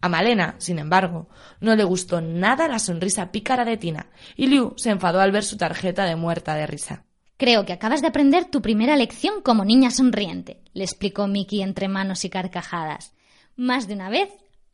A 0.00 0.08
Malena, 0.08 0.54
sin 0.58 0.78
embargo, 0.78 1.28
no 1.60 1.74
le 1.74 1.84
gustó 1.84 2.20
nada 2.20 2.68
la 2.68 2.78
sonrisa 2.78 3.32
pícara 3.32 3.64
de 3.64 3.76
Tina 3.76 4.06
y 4.36 4.46
Liu 4.46 4.74
se 4.76 4.90
enfadó 4.90 5.20
al 5.20 5.32
ver 5.32 5.44
su 5.44 5.56
tarjeta 5.56 6.04
de 6.04 6.16
muerta 6.16 6.54
de 6.54 6.66
risa. 6.66 7.04
Creo 7.36 7.64
que 7.64 7.72
acabas 7.72 8.00
de 8.00 8.08
aprender 8.08 8.44
tu 8.44 8.62
primera 8.62 8.96
lección 8.96 9.42
como 9.42 9.64
niña 9.64 9.90
sonriente, 9.90 10.62
le 10.72 10.84
explicó 10.84 11.26
Mickey 11.26 11.62
entre 11.62 11.88
manos 11.88 12.24
y 12.24 12.30
carcajadas. 12.30 13.12
Más 13.56 13.88
de 13.88 13.94
una 13.94 14.08
vez 14.08 14.30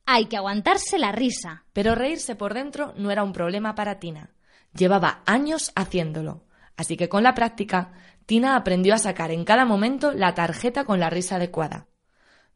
hay 0.06 0.26
que 0.26 0.36
aguantarse 0.36 0.98
la 0.98 1.12
risa. 1.12 1.64
Pero 1.72 1.94
reírse 1.94 2.36
por 2.36 2.54
dentro 2.54 2.92
no 2.96 3.10
era 3.10 3.22
un 3.22 3.32
problema 3.32 3.74
para 3.74 3.98
Tina. 3.98 4.30
Llevaba 4.74 5.22
años 5.26 5.72
haciéndolo. 5.74 6.44
Así 6.76 6.96
que 6.96 7.08
con 7.08 7.22
la 7.22 7.34
práctica, 7.34 7.92
Tina 8.26 8.56
aprendió 8.56 8.94
a 8.94 8.98
sacar 8.98 9.30
en 9.30 9.44
cada 9.44 9.64
momento 9.64 10.12
la 10.12 10.34
tarjeta 10.34 10.84
con 10.84 11.00
la 11.00 11.10
risa 11.10 11.36
adecuada. 11.36 11.86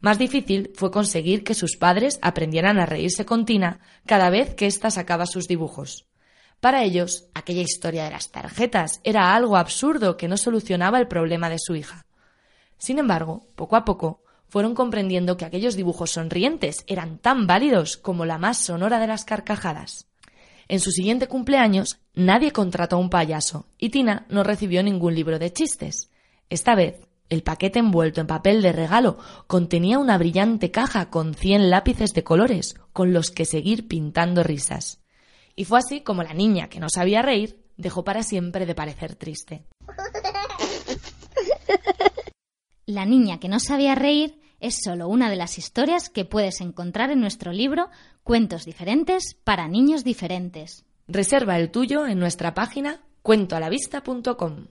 Más 0.01 0.19
difícil 0.19 0.73
fue 0.75 0.91
conseguir 0.91 1.43
que 1.43 1.55
sus 1.55 1.77
padres 1.77 2.19
aprendieran 2.23 2.79
a 2.79 2.87
reírse 2.87 3.27
con 3.27 3.45
Tina 3.45 3.81
cada 4.07 4.31
vez 4.31 4.55
que 4.55 4.67
ésta 4.67 4.91
sacaba 4.91 5.27
sus 5.27 5.49
dibujos. 5.49 6.07
Para 6.61 6.83
ellos, 6.83 7.27
aquella 7.35 7.63
historia 7.63 8.05
de 8.05 8.11
las 8.11 8.31
tarjetas 8.31 9.01
era 9.05 9.35
algo 9.35 9.57
absurdo 9.57 10.17
que 10.17 10.29
no 10.29 10.37
solucionaba 10.37 10.99
el 10.99 11.09
problema 11.09 11.49
de 11.49 11.59
su 11.59 11.77
hija. 11.77 12.07
Sin 12.79 12.99
embargo, 12.99 13.47
poco 13.55 13.77
a 13.77 13.85
poco, 13.85 14.23
fueron 14.49 14.75
comprendiendo 14.75 15.37
que 15.37 15.45
aquellos 15.45 15.77
dibujos 15.77 16.13
sonrientes 16.13 16.85
eran 16.87 17.19
tan 17.19 17.47
válidos 17.47 17.97
como 17.97 18.25
la 18.25 18.39
más 18.39 18.59
sonora 18.59 18.99
de 18.99 19.07
las 19.07 19.25
carcajadas. 19.25 20.07
En 20.69 20.81
su 20.81 20.91
siguiente 20.91 21.29
cumpleaños, 21.29 22.01
nadie 22.15 22.53
contrató 22.53 22.97
a 22.97 22.99
un 22.99 23.11
payaso 23.11 23.67
y 23.79 23.91
Tina 23.91 24.27
no 24.29 24.43
recibió 24.45 24.83
ningún 24.83 25.15
libro 25.15 25.39
de 25.39 25.53
chistes. 25.53 26.11
Esta 26.51 26.75
vez, 26.75 27.08
el 27.29 27.43
paquete 27.43 27.79
envuelto 27.79 28.21
en 28.21 28.27
papel 28.27 28.63
de 28.63 28.73
regalo 28.73 29.19
contenía 29.47 29.99
una 29.99 30.19
brillante 30.19 30.71
caja 30.71 31.11
con 31.11 31.35
cien 31.35 31.71
lápices 31.71 32.13
de 32.15 32.25
colores 32.25 32.75
con 32.93 33.13
los 33.13 33.31
que 33.31 33.45
seguir 33.45 33.89
pintando 33.89 34.43
risas. 34.43 35.01
Y 35.55 35.65
fue 35.65 35.79
así 35.79 36.01
como 36.01 36.23
la 36.23 36.35
niña 36.35 36.69
que 36.69 36.81
no 36.81 36.89
sabía 36.89 37.23
reír 37.23 37.65
dejó 37.77 38.05
para 38.05 38.23
siempre 38.23 38.67
de 38.67 38.75
parecer 38.75 39.15
triste. 39.15 39.65
La 42.87 43.05
niña 43.05 43.39
que 43.39 43.49
no 43.49 43.61
sabía 43.61 43.95
reír 43.95 44.41
es 44.61 44.79
solo 44.83 45.09
una 45.09 45.29
de 45.31 45.37
las 45.37 45.59
historias 45.59 46.09
que 46.09 46.25
puedes 46.25 46.61
encontrar 46.61 47.11
en 47.11 47.21
nuestro 47.21 47.53
libro 47.53 47.91
Cuentos 48.25 48.65
diferentes 48.65 49.35
para 49.45 49.69
niños 49.69 50.05
diferentes. 50.05 50.85
Reserva 51.07 51.59
el 51.59 51.71
tuyo 51.71 52.07
en 52.07 52.19
nuestra 52.19 52.55
página 52.55 53.03
cuentoalavista.com. 53.23 54.69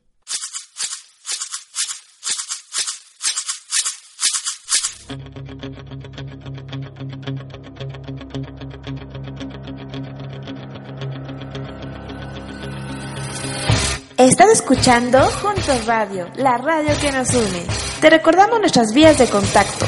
Estás 14.17 14.49
escuchando 14.51 15.19
Juntos 15.19 15.85
Radio, 15.85 16.27
la 16.37 16.57
radio 16.57 16.89
que 16.99 17.11
nos 17.11 17.29
une. 17.33 17.65
Te 18.01 18.09
recordamos 18.09 18.59
nuestras 18.59 18.91
vías 18.93 19.17
de 19.17 19.27
contacto. 19.27 19.85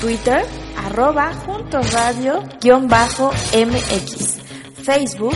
Twitter, 0.00 0.44
arroba 0.76 1.32
Juntos 1.46 1.92
Radio, 1.92 2.44
guion 2.60 2.86
bajo 2.86 3.30
MX. 3.54 4.40
Facebook, 4.84 5.34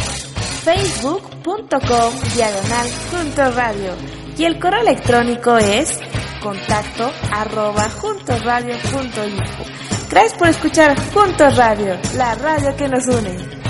facebook.com, 0.65 2.15
diagonal 2.35 2.89
Juntos 3.11 3.55
Radio. 3.55 3.95
Y 4.37 4.45
el 4.45 4.61
correo 4.61 4.83
electrónico 4.83 5.57
es 5.57 5.99
contacto 6.41 7.11
arroba 7.33 7.89
juntosradio.info. 7.91 9.65
Gracias 10.11 10.35
por 10.35 10.49
escuchar 10.49 10.97
Juntos 11.13 11.57
Radio, 11.57 11.99
la 12.17 12.35
radio 12.35 12.77
que 12.77 12.89
nos 12.89 13.07
une. 13.09 13.66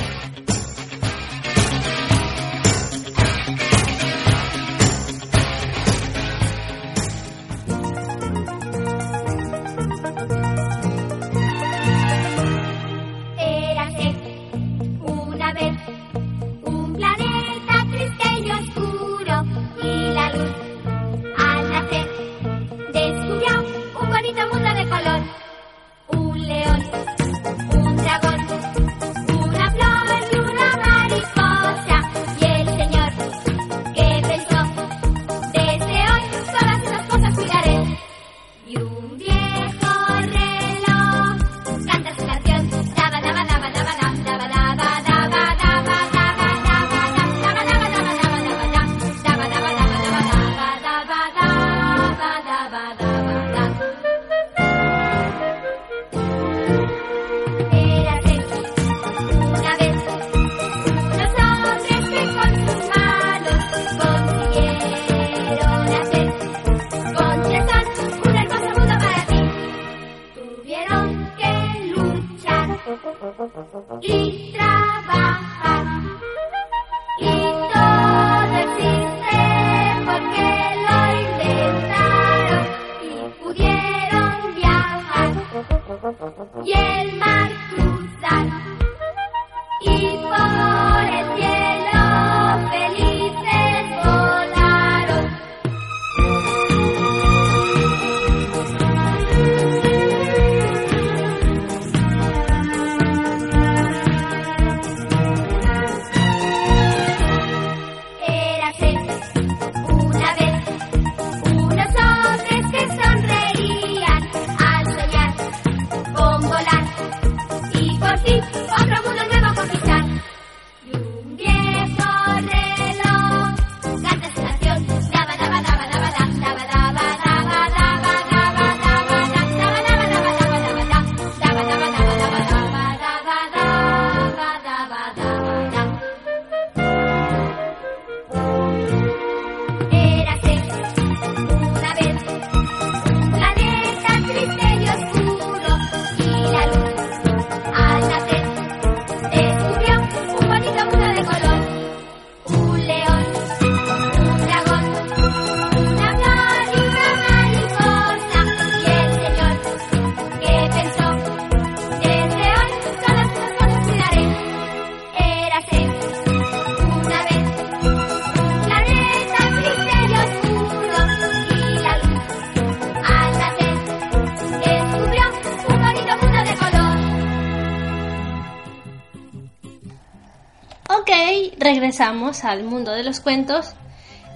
Regresamos 181.77 182.45
al 182.45 182.65
mundo 182.65 182.93
de 182.93 183.05
los 183.05 183.21
cuentos 183.21 183.75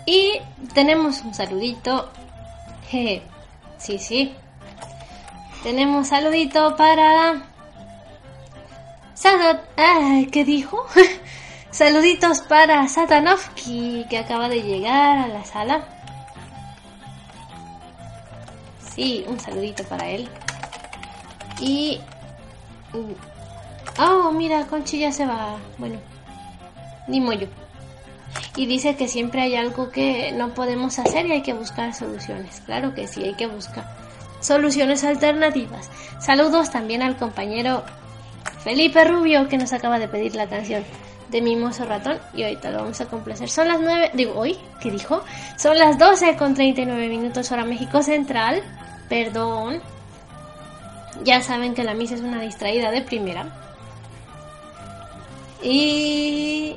y 0.05 0.41
tenemos 0.75 1.23
un 1.23 1.33
saludito. 1.33 2.11
Jeje. 2.89 3.23
Sí, 3.79 3.99
sí. 3.99 4.35
Tenemos 5.63 6.09
saludito 6.09 6.77
para... 6.77 7.43
Ah, 9.77 10.23
¿Qué 10.31 10.45
dijo? 10.45 10.87
Saluditos 11.71 12.41
para 12.43 12.87
Satanovki, 12.89 14.07
que 14.11 14.19
acaba 14.19 14.49
de 14.49 14.63
llegar 14.63 15.19
a 15.19 15.29
la 15.29 15.45
sala. 15.45 15.85
Sí, 18.95 19.25
un 19.29 19.41
saludito 19.41 19.83
para 19.85 20.09
él. 20.09 20.29
Y... 21.61 22.01
Oh, 23.99 24.31
mira, 24.33 24.67
Conchi 24.67 24.99
ya 24.99 25.13
se 25.13 25.27
va. 25.27 25.57
Bueno, 25.79 25.99
ni 27.11 27.21
mollo. 27.21 27.49
Y 28.57 28.67
dice 28.67 28.97
que 28.97 29.09
siempre 29.09 29.43
hay 29.43 29.57
algo 29.57 29.91
que 29.91 30.33
no 30.33 30.55
podemos 30.55 30.99
hacer 30.99 31.27
y 31.27 31.33
hay 31.33 31.43
que 31.43 31.53
buscar 31.53 31.95
soluciones. 31.95 32.63
Claro 32.65 32.95
que 32.95 33.07
sí, 33.07 33.23
hay 33.25 33.35
que 33.35 33.47
buscar 33.47 33.85
soluciones 34.41 35.05
alternativas. 35.05 35.91
Saludos 36.21 36.71
también 36.71 37.03
al 37.03 37.17
compañero 37.17 37.85
Felipe 38.65 39.05
Rubio 39.05 39.49
que 39.49 39.59
nos 39.59 39.73
acaba 39.73 39.99
de 39.99 40.09
pedir 40.09 40.35
la 40.35 40.49
canción 40.49 40.85
de 41.31 41.41
Mimoso 41.43 41.85
Ratón 41.85 42.19
y 42.35 42.43
ahorita 42.43 42.71
lo 42.71 42.79
vamos 42.79 43.01
a 43.01 43.07
complacer. 43.07 43.49
Son 43.49 43.69
las 43.69 43.81
9, 43.81 44.13
digo, 44.15 44.35
hoy, 44.35 44.59
¿qué 44.81 44.91
dijo? 44.91 45.23
Son 45.57 45.79
las 45.79 45.99
12 45.99 46.37
con 46.37 46.55
39 46.55 47.09
minutos 47.09 47.51
hora 47.53 47.65
México 47.65 48.03
Central. 48.03 48.63
Perdón. 49.09 49.81
Ya 51.25 51.43
saben 51.43 51.75
que 51.75 51.85
la 51.85 51.95
misa 51.95 52.15
es 52.15 52.21
una 52.21 52.41
distraída 52.41 52.91
de 52.91 53.03
primera. 53.03 53.47
Y 55.63 56.77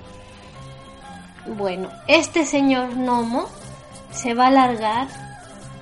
bueno, 1.46 1.90
este 2.08 2.46
señor 2.46 2.96
Nomo 2.96 3.48
se 4.12 4.34
va 4.34 4.48
a 4.48 4.52
largar 4.52 5.08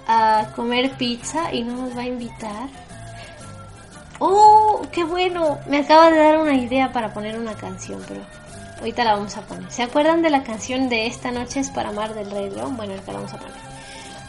a 0.08 0.48
comer 0.56 0.92
pizza 0.92 1.54
y 1.54 1.64
no 1.64 1.76
nos 1.76 1.96
va 1.96 2.02
a 2.02 2.08
invitar. 2.08 2.70
¡Oh, 4.20 4.82
qué 4.92 5.04
bueno! 5.04 5.60
Me 5.68 5.80
acaba 5.80 6.12
de 6.12 6.18
dar 6.18 6.38
una 6.38 6.54
idea 6.54 6.92
para 6.92 7.14
poner 7.14 7.38
una 7.38 7.54
canción, 7.54 8.02
pero 8.08 8.22
ahorita 8.80 9.04
la 9.04 9.14
vamos 9.14 9.36
a 9.38 9.42
poner. 9.42 9.72
¿Se 9.72 9.84
acuerdan 9.84 10.22
de 10.22 10.30
la 10.30 10.44
canción 10.44 10.90
de 10.90 11.08
Esta 11.08 11.32
noche 11.32 11.60
es 11.60 11.70
para 11.70 11.90
amar 11.90 12.14
del 12.14 12.30
Rey 12.30 12.50
León? 12.50 12.78
Bueno, 12.78 12.94
ahorita 12.94 13.12
la 13.12 13.20
vamos 13.20 13.34
a 13.34 13.38
poner. 13.38 13.72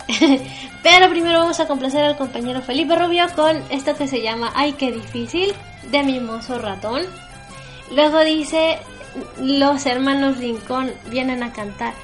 pero 0.83 1.09
primero 1.11 1.39
vamos 1.39 1.61
a 1.61 1.67
complacer 1.67 2.05
al 2.05 2.17
compañero 2.17 2.61
Felipe 2.61 2.97
Rubio 2.97 3.27
con 3.37 3.63
esto 3.71 3.95
que 3.95 4.09
se 4.09 4.21
llama 4.21 4.53
Ay, 4.55 4.73
qué 4.73 4.91
difícil, 4.91 5.55
de 5.91 6.03
Mimoso 6.03 6.59
Ratón. 6.59 7.03
Luego 7.91 8.21
dice 8.21 8.79
los 9.39 9.87
hermanos 9.87 10.39
Rincón 10.39 10.93
vienen 11.11 11.43
a 11.43 11.53
cantar 11.53 11.95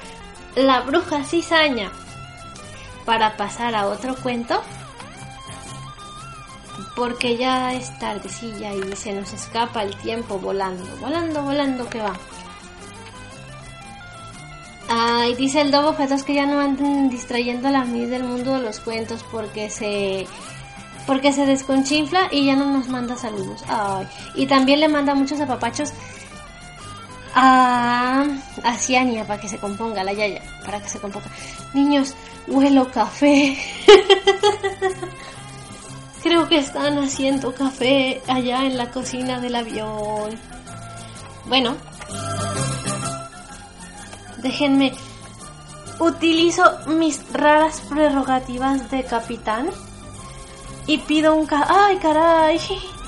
La 0.55 0.81
bruja 0.81 1.23
cizaña 1.23 1.91
para 3.05 3.37
pasar 3.37 3.75
a 3.75 3.87
otro 3.87 4.15
cuento 4.15 4.61
porque 6.95 7.37
ya 7.37 7.73
es 7.73 7.97
tardecilla 7.99 8.73
y 8.73 8.95
se 8.95 9.13
nos 9.13 9.31
escapa 9.33 9.83
el 9.83 9.95
tiempo 9.97 10.37
volando, 10.37 10.85
volando, 10.99 11.41
volando 11.43 11.89
que 11.89 12.01
va. 12.01 12.13
Ay, 14.89 15.35
dice 15.35 15.61
el 15.61 15.71
Dobo 15.71 15.93
Fetos 15.93 16.23
que 16.23 16.33
ya 16.33 16.45
no 16.45 16.59
anden 16.59 17.09
distrayendo 17.09 17.67
a 17.67 17.71
la 17.71 17.85
Miss 17.85 18.09
del 18.09 18.23
mundo 18.23 18.53
de 18.55 18.61
los 18.61 18.79
cuentos 18.79 19.23
porque 19.31 19.69
se 19.69 20.27
porque 21.05 21.31
se 21.31 21.45
desconchinfla 21.45 22.29
y 22.31 22.45
ya 22.45 22.55
no 22.55 22.65
nos 22.65 22.87
manda 22.87 23.15
saludos. 23.15 23.63
Ay, 23.67 24.07
y 24.35 24.47
también 24.47 24.79
le 24.79 24.87
manda 24.87 25.15
muchos 25.15 25.39
apapachos 25.39 25.93
a, 27.33 28.25
a 28.63 28.77
Ciania 28.77 29.25
para 29.25 29.39
que 29.39 29.47
se 29.47 29.57
componga, 29.57 30.03
la 30.03 30.13
Yaya, 30.13 30.41
para 30.65 30.81
que 30.81 30.89
se 30.89 30.99
componga. 30.99 31.27
Niños, 31.73 32.15
huelo 32.47 32.91
café. 32.91 33.57
Creo 36.23 36.49
que 36.49 36.57
están 36.57 36.97
haciendo 36.97 37.53
café 37.53 38.21
allá 38.27 38.65
en 38.65 38.77
la 38.77 38.91
cocina 38.91 39.39
del 39.39 39.55
avión. 39.55 40.37
Bueno, 41.45 41.75
déjenme. 44.37 44.93
Utilizo 45.99 46.63
mis 46.87 47.21
raras 47.33 47.81
prerrogativas 47.89 48.89
de 48.89 49.03
capitán 49.03 49.69
y 50.87 50.97
pido 50.99 51.35
un 51.35 51.45
ca... 51.45 51.65
¡Ay, 51.67 51.97
caray! 51.97 52.59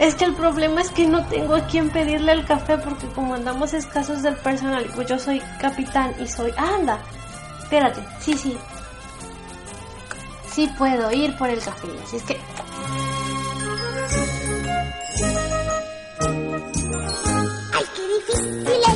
Es 0.00 0.14
que 0.14 0.24
el 0.24 0.34
problema 0.34 0.80
es 0.80 0.90
que 0.90 1.06
no 1.06 1.26
tengo 1.26 1.54
a 1.54 1.66
quien 1.66 1.90
pedirle 1.90 2.32
el 2.32 2.46
café 2.46 2.78
porque 2.78 3.06
como 3.08 3.34
andamos 3.34 3.74
escasos 3.74 4.22
del 4.22 4.34
personal, 4.34 4.86
pues 4.94 5.06
yo 5.06 5.18
soy 5.18 5.42
capitán 5.60 6.14
y 6.18 6.26
soy... 6.26 6.54
¡Ah, 6.56 6.70
anda! 6.76 7.02
Espérate, 7.62 8.00
sí, 8.18 8.32
sí. 8.32 8.56
Sí 10.50 10.70
puedo 10.78 11.12
ir 11.12 11.36
por 11.36 11.50
el 11.50 11.60
café, 11.60 11.86
así 12.02 12.16
es 12.16 12.22
que... 12.22 12.40
Ay, 17.74 17.84
qué 17.94 18.08
difícil 18.32 18.89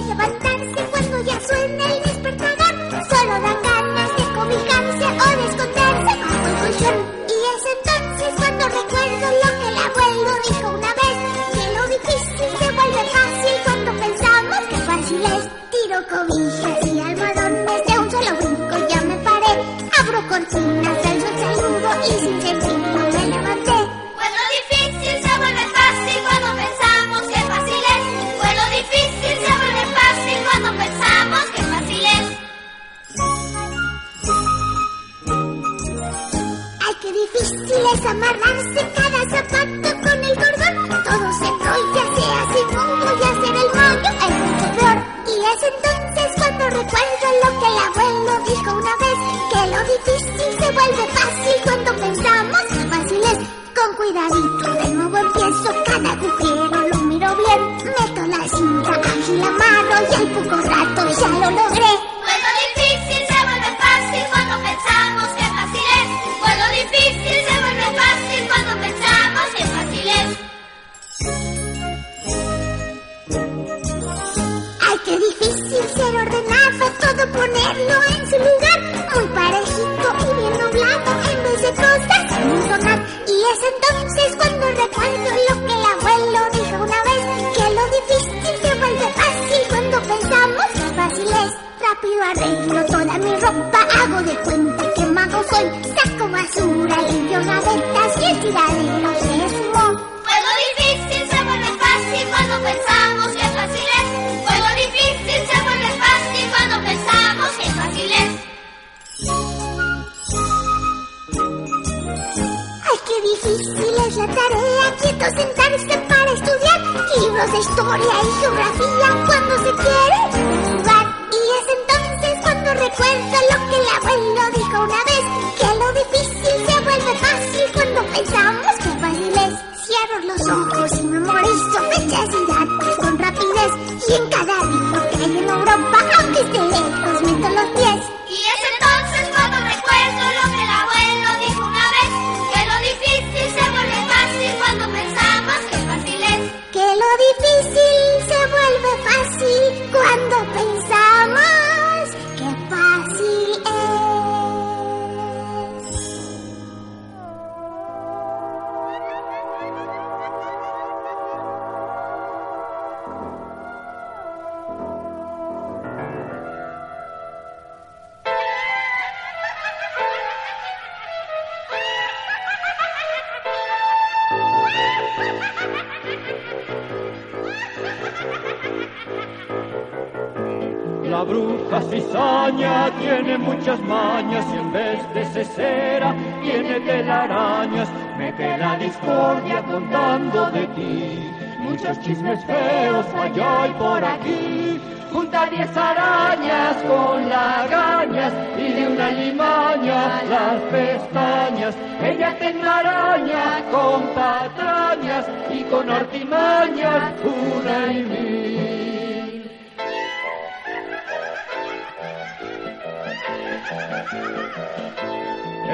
La 181.05 181.23
bruja 181.23 181.81
cizaña 181.83 182.91
tiene 182.99 183.39
muchas 183.39 183.79
mañas 183.83 184.45
y 184.53 184.57
en 184.59 184.73
vez 184.73 185.15
de 185.15 185.25
cesera 185.27 186.13
tiene 186.43 186.81
telarañas. 186.81 187.89
Mete 188.19 188.59
la 188.59 188.77
discordia 188.77 189.63
contando 189.63 190.51
de 190.51 190.67
ti. 190.69 191.31
Muchos 191.61 192.01
chismes 192.01 192.45
feos 192.47 193.07
hay 193.15 193.31
hoy 193.39 193.71
por 193.79 194.05
aquí. 194.05 194.81
Junta 195.13 195.47
diez 195.47 195.77
arañas 195.77 196.77
con 196.83 197.29
lagañas 197.29 198.33
y 198.59 198.73
de 198.73 198.89
una 198.89 199.11
limaña 199.13 200.25
las 200.25 200.61
pestañas 200.73 201.77
ella 202.03 202.37
te 202.39 202.51
enmaraña 202.51 203.63
con 203.71 204.03
patrañas 204.15 205.27
y 205.51 205.63
con 205.65 205.91
artimañas 205.91 207.15
una 207.23 207.93
y 207.93 208.03
mil. 208.03 209.51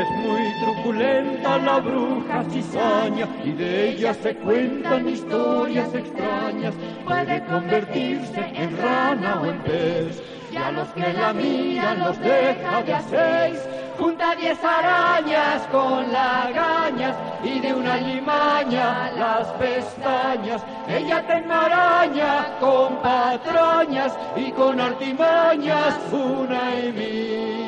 Es 0.01 0.11
muy 0.11 0.43
truculenta 0.61 1.59
la 1.59 1.79
bruja 1.81 2.45
cizaña 2.51 3.29
y 3.45 3.53
de 3.53 3.91
ella 3.91 4.15
se 4.15 4.35
cuentan 4.37 5.09
historias 5.09 5.95
extrañas. 5.95 6.75
Puede 7.05 7.45
convertirse 7.45 8.41
en 8.55 8.77
rana 8.79 9.41
o 9.43 9.47
en 9.47 9.59
pez 9.59 10.23
y 10.53 10.57
a 10.57 10.71
los 10.71 10.89
que 10.89 11.13
la 11.13 11.33
miran 11.33 12.01
los 12.01 12.19
deja 12.21 12.83
de 12.83 12.95
a 12.95 13.01
seis. 13.03 13.80
Junta 14.01 14.35
diez 14.35 14.59
arañas 14.65 15.67
con 15.71 16.11
lagañas 16.11 17.15
y 17.45 17.61
de 17.61 17.75
una 17.75 17.99
limaña 17.99 19.13
las 19.13 19.49
pestañas. 19.59 20.63
Ella 20.89 21.27
te 21.27 21.35
enmaraña 21.35 22.59
con 22.61 22.97
patrañas 23.03 24.17
y 24.37 24.53
con 24.53 24.81
artimañas 24.81 25.99
una 26.13 26.81
y 26.81 26.93
mil. 26.93 27.60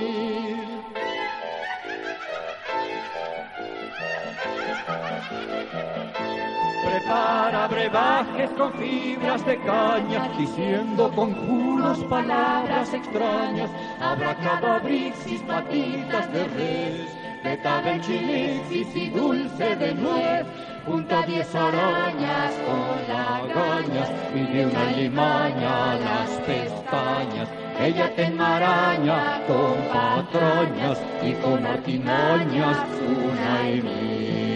Prepara 7.13 7.69
brebajes 7.69 8.51
con 8.57 8.73
fibras 8.73 9.45
de 9.45 9.59
caña, 9.59 10.31
diciendo 10.39 11.13
conjuros 11.15 11.99
palabras 12.05 12.95
extrañas. 12.95 13.69
Abracadabrixis, 14.01 15.43
patitas 15.43 16.33
de 16.33 16.45
res, 16.57 17.11
betabenchilixis 17.45 18.97
y 18.97 19.11
dulce 19.11 19.77
de 19.77 19.95
nuez. 19.95 20.47
Junta 20.87 21.21
diez 21.27 21.55
arañas 21.55 22.55
con 22.67 22.97
lagañas 23.15 24.11
y 24.35 24.41
de 24.51 24.67
una 24.69 24.85
limaña 24.93 25.97
las 25.97 26.31
pestañas. 26.47 27.49
Ella 27.79 28.15
te 28.17 28.25
enmaraña 28.25 29.43
con 29.47 29.77
patrañas 29.93 30.99
y 31.23 31.33
con 31.43 31.67
artimañas 31.67 32.79
una 33.05 33.69
y 33.69 33.83
mil. 33.83 34.52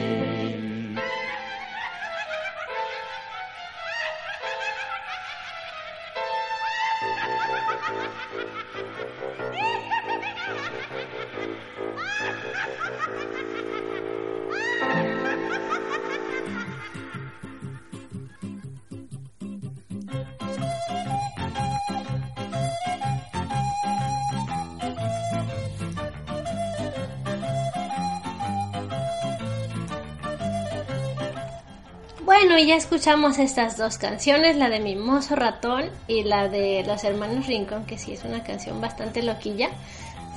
Bueno, 32.39 32.59
y 32.59 32.66
ya 32.66 32.76
escuchamos 32.76 33.39
estas 33.39 33.78
dos 33.78 33.97
canciones, 33.97 34.57
la 34.57 34.68
de 34.68 34.78
Mimoso 34.78 35.34
Ratón 35.37 35.87
y 36.07 36.22
la 36.22 36.51
de 36.51 36.84
Los 36.87 37.03
Hermanos 37.03 37.47
Rincón, 37.47 37.87
que 37.87 37.97
sí 37.97 38.12
es 38.12 38.24
una 38.24 38.43
canción 38.43 38.78
bastante 38.78 39.22
loquilla. 39.22 39.70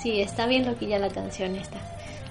Sí, 0.02 0.22
está 0.22 0.46
bien 0.46 0.66
loquilla 0.66 0.98
la 0.98 1.10
canción 1.10 1.58
esta. 1.58 1.78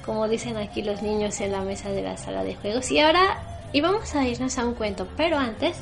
Como 0.06 0.26
dicen 0.26 0.56
aquí 0.56 0.80
los 0.80 1.02
niños 1.02 1.38
en 1.42 1.52
la 1.52 1.60
mesa 1.60 1.90
de 1.90 2.00
la 2.00 2.16
sala 2.16 2.44
de 2.44 2.54
juegos. 2.54 2.90
Y 2.90 3.00
ahora 3.00 3.42
íbamos 3.74 4.14
a 4.14 4.26
irnos 4.26 4.56
a 4.56 4.64
un 4.64 4.72
cuento, 4.72 5.06
pero 5.18 5.36
antes 5.36 5.76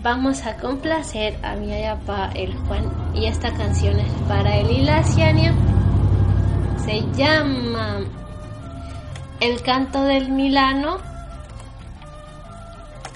vamos 0.00 0.46
a 0.46 0.56
complacer 0.56 1.36
a 1.42 1.56
mi 1.56 1.72
ayapa 1.72 2.30
el 2.36 2.54
Juan. 2.68 2.84
Y 3.14 3.26
esta 3.26 3.52
canción 3.52 3.98
es 3.98 4.12
para 4.28 4.58
el 4.58 4.70
Ilacianio. 4.70 5.54
Se 6.84 7.00
llama 7.16 7.98
El 9.40 9.60
canto 9.62 10.04
del 10.04 10.28
Milano 10.28 11.17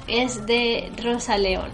es 0.06 0.44
de 0.46 0.92
Rosa 1.02 1.38
León. 1.38 1.70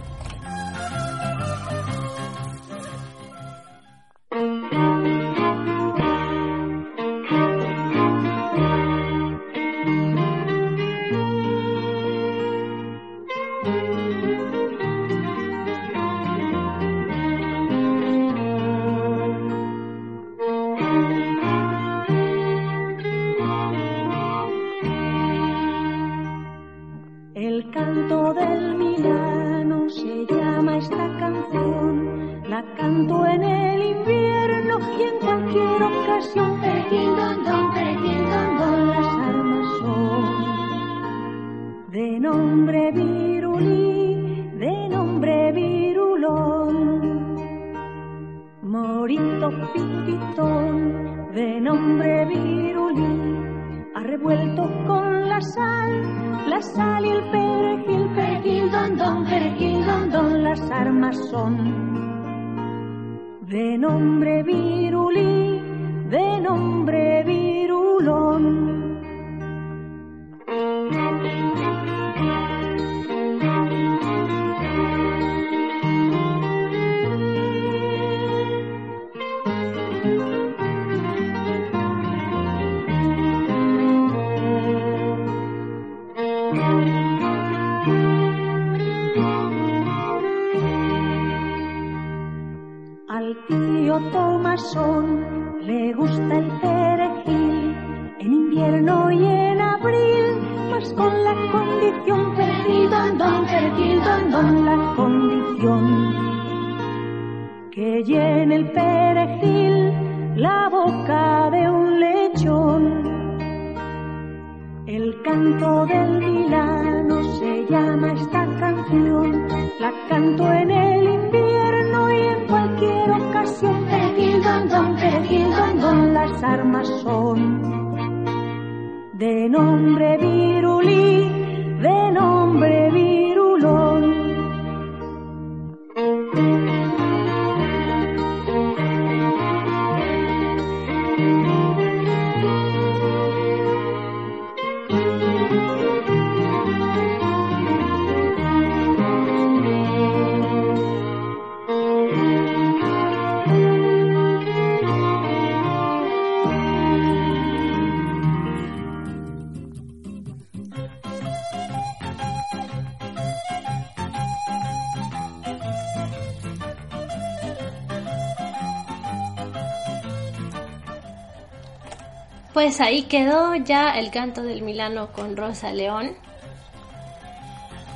Pues 172.69 172.81
ahí 172.81 173.01
quedó 173.01 173.55
ya 173.55 173.97
el 173.97 174.11
canto 174.11 174.43
del 174.43 174.61
Milano 174.61 175.11
con 175.11 175.35
Rosa 175.35 175.71
León. 175.71 176.15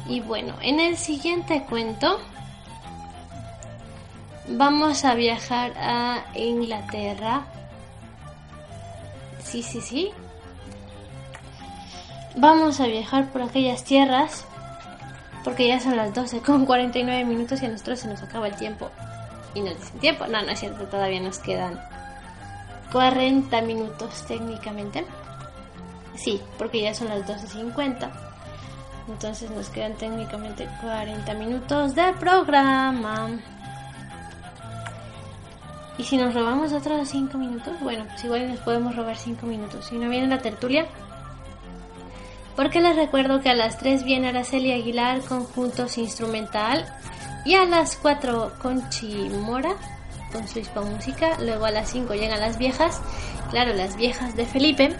Y 0.10 0.20
bueno, 0.20 0.56
en 0.64 0.80
el 0.80 0.98
siguiente 0.98 1.64
cuento 1.70 2.20
vamos 4.48 5.06
a 5.06 5.14
viajar 5.14 5.74
a 5.78 6.24
Inglaterra. 6.34 7.46
Sí, 9.44 9.62
sí, 9.62 9.80
sí. 9.80 10.10
Vamos 12.36 12.80
a 12.80 12.88
viajar 12.88 13.30
por 13.30 13.44
aquellas 13.44 13.84
tierras 13.84 14.44
porque 15.44 15.68
ya 15.68 15.80
son 15.80 15.98
las 15.98 16.16
12 16.16 16.40
con 16.40 16.66
49 16.66 17.26
minutos 17.26 17.62
y 17.62 17.68
a 17.68 17.70
nosotros 17.70 18.00
se 18.00 18.08
nos 18.08 18.24
acaba 18.24 18.48
el 18.48 18.56
tiempo. 18.56 18.90
Y 19.54 19.62
nos 19.62 19.78
dicen 19.78 20.00
tiempo. 20.00 20.26
No, 20.26 20.42
no 20.42 20.50
es 20.50 20.60
cierto, 20.60 20.86
todavía 20.86 21.20
nos 21.20 21.38
quedan 21.38 21.80
40 22.94 23.62
minutos 23.64 24.24
técnicamente. 24.26 25.04
Sí, 26.16 26.40
porque 26.58 26.82
ya 26.82 26.94
son 26.94 27.10
las 27.10 27.26
12.50. 27.28 28.10
Entonces 29.10 29.50
nos 29.52 29.70
quedan 29.70 29.96
técnicamente 29.96 30.70
40 30.82 31.34
minutos 31.34 31.96
de 31.96 32.14
programa. 32.14 33.30
Y 35.98 36.04
si 36.04 36.18
nos 36.18 36.34
robamos 36.34 36.72
otros 36.72 37.10
5 37.10 37.38
minutos, 37.38 37.74
bueno, 37.82 38.06
pues 38.06 38.24
igual 38.24 38.48
nos 38.48 38.60
podemos 38.60 38.96
robar 38.96 39.18
5 39.18 39.46
minutos. 39.46 39.86
Si 39.86 39.98
no 39.98 40.10
viene 40.10 40.28
la 40.28 40.40
tertulia. 40.40 40.86
Porque 42.56 42.82
les 42.82 42.96
recuerdo 42.96 43.42
que 43.42 43.50
a 43.50 43.56
las 43.56 43.78
3 43.80 44.04
viene 44.04 44.30
Araceli 44.30 44.72
Aguilar, 44.72 45.22
conjuntos 45.22 45.98
instrumental. 45.98 46.86
Y 47.46 47.56
a 47.56 47.66
las 47.66 47.98
4 47.98 48.54
Conchi 48.62 49.30
Mora, 49.30 49.76
con 50.34 50.48
su 50.48 50.60
hispa 50.60 50.82
música. 50.82 51.38
Luego 51.40 51.66
a 51.66 51.72
las 51.72 51.90
5 51.92 52.14
llegan 52.16 52.42
las 52.42 52.58
viejas. 52.58 53.00
Claro, 53.52 53.74
las 53.74 53.96
viejas 53.96 54.36
de 54.36 54.46
Felipe. 54.46 54.94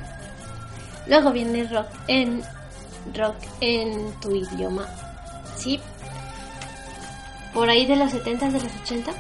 Luego 1.08 1.32
viene 1.32 1.66
rock 1.66 1.88
en 2.08 2.42
rock 3.14 3.36
en 3.60 4.14
tu 4.22 4.34
idioma. 4.34 4.88
Sí. 5.58 5.82
Por 7.54 7.70
ahí 7.70 7.86
de 7.86 7.98
los 7.98 8.12
70 8.12 8.50
de 8.50 8.62
los 8.62 8.72
80. 8.84 9.12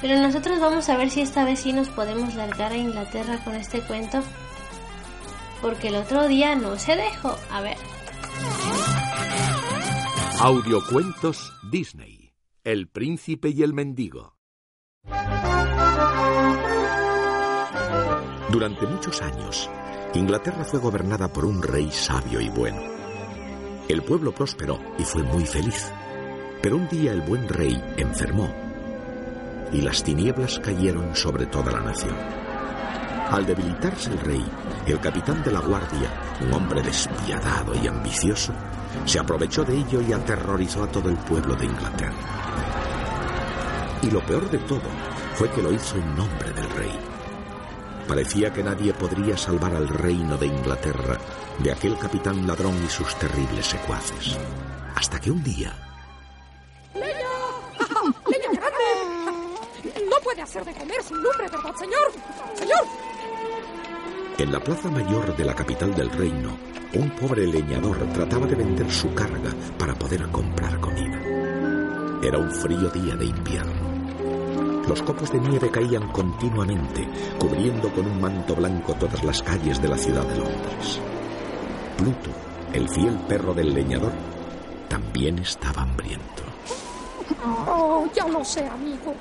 Pero 0.00 0.16
nosotros 0.20 0.60
vamos 0.60 0.88
a 0.88 0.96
ver 0.96 1.10
si 1.10 1.20
esta 1.20 1.44
vez 1.44 1.60
sí 1.60 1.72
nos 1.72 1.88
podemos 1.88 2.34
largar 2.34 2.72
a 2.72 2.76
Inglaterra 2.76 3.38
con 3.44 3.56
este 3.56 3.80
cuento. 3.80 4.22
Porque 5.60 5.88
el 5.88 5.96
otro 5.96 6.28
día 6.28 6.54
no 6.54 6.78
se 6.78 6.94
dejó. 6.94 7.36
A 7.50 7.60
ver. 7.60 7.97
Audiocuentos 10.40 11.52
Disney. 11.68 12.32
El 12.62 12.86
príncipe 12.86 13.48
y 13.48 13.64
el 13.64 13.74
mendigo. 13.74 14.36
Durante 18.48 18.86
muchos 18.86 19.20
años, 19.20 19.68
Inglaterra 20.14 20.64
fue 20.64 20.78
gobernada 20.78 21.32
por 21.32 21.44
un 21.44 21.60
rey 21.60 21.90
sabio 21.90 22.40
y 22.40 22.48
bueno. 22.50 22.80
El 23.88 24.02
pueblo 24.02 24.32
prosperó 24.32 24.78
y 24.96 25.02
fue 25.02 25.24
muy 25.24 25.44
feliz. 25.44 25.90
Pero 26.62 26.76
un 26.76 26.88
día 26.88 27.10
el 27.10 27.22
buen 27.22 27.48
rey 27.48 27.82
enfermó 27.96 28.54
y 29.72 29.80
las 29.80 30.04
tinieblas 30.04 30.60
cayeron 30.60 31.16
sobre 31.16 31.46
toda 31.46 31.72
la 31.72 31.80
nación. 31.80 32.16
Al 33.28 33.44
debilitarse 33.44 34.12
el 34.12 34.20
rey, 34.20 34.44
el 34.86 35.00
capitán 35.00 35.42
de 35.42 35.50
la 35.50 35.60
guardia, 35.60 36.12
un 36.40 36.52
hombre 36.52 36.80
despiadado 36.80 37.74
y 37.74 37.88
ambicioso, 37.88 38.54
se 39.04 39.18
aprovechó 39.18 39.64
de 39.64 39.76
ello 39.76 40.00
y 40.00 40.12
aterrorizó 40.12 40.84
a 40.84 40.88
todo 40.88 41.08
el 41.08 41.16
pueblo 41.16 41.54
de 41.54 41.66
Inglaterra. 41.66 42.14
Y 44.02 44.10
lo 44.10 44.20
peor 44.20 44.48
de 44.50 44.58
todo 44.58 44.88
fue 45.34 45.50
que 45.50 45.62
lo 45.62 45.72
hizo 45.72 45.96
en 45.96 46.16
nombre 46.16 46.52
del 46.52 46.70
rey. 46.70 46.98
Parecía 48.06 48.52
que 48.52 48.62
nadie 48.62 48.94
podría 48.94 49.36
salvar 49.36 49.74
al 49.74 49.88
reino 49.88 50.36
de 50.36 50.46
Inglaterra 50.46 51.18
de 51.58 51.72
aquel 51.72 51.98
capitán 51.98 52.46
ladrón 52.46 52.74
y 52.84 52.88
sus 52.88 53.14
terribles 53.16 53.66
secuaces. 53.66 54.38
Hasta 54.94 55.20
que 55.20 55.30
un 55.30 55.42
día, 55.42 55.74
¡Leña 56.94 58.50
grande! 58.52 60.04
No 60.10 60.16
puede 60.22 60.42
hacer 60.42 60.64
de 60.64 60.72
comer 60.72 61.02
sin 61.02 61.16
lumbre, 61.22 61.48
¿verdad, 61.50 61.74
señor? 61.76 62.12
¡Señor! 62.54 62.84
En 64.38 64.52
la 64.52 64.60
plaza 64.60 64.88
mayor 64.88 65.36
de 65.36 65.44
la 65.44 65.54
capital 65.54 65.94
del 65.94 66.10
reino, 66.10 66.56
un 66.94 67.10
pobre 67.10 67.44
leñador 67.46 67.98
trataba 68.12 68.46
de 68.46 68.54
vender 68.54 68.90
su 68.90 69.12
carga 69.12 69.50
para 69.76 69.94
poder 69.94 70.28
comprar 70.28 70.78
comida. 70.78 71.20
Era 72.22 72.38
un 72.38 72.50
frío 72.50 72.88
día 72.90 73.16
de 73.16 73.26
invierno. 73.26 74.84
Los 74.88 75.02
copos 75.02 75.32
de 75.32 75.40
nieve 75.40 75.70
caían 75.70 76.10
continuamente, 76.12 77.06
cubriendo 77.38 77.92
con 77.92 78.06
un 78.06 78.20
manto 78.20 78.54
blanco 78.54 78.94
todas 78.94 79.22
las 79.24 79.42
calles 79.42 79.82
de 79.82 79.88
la 79.88 79.98
ciudad 79.98 80.24
de 80.24 80.38
Londres. 80.38 81.00
Pluto, 81.96 82.30
el 82.72 82.88
fiel 82.88 83.18
perro 83.28 83.52
del 83.52 83.74
leñador, 83.74 84.12
también 84.88 85.40
estaba 85.40 85.82
hambriento. 85.82 86.44
Oh, 87.66 88.06
ya 88.14 88.26
lo 88.28 88.44
sé, 88.44 88.66
amigo. 88.66 89.14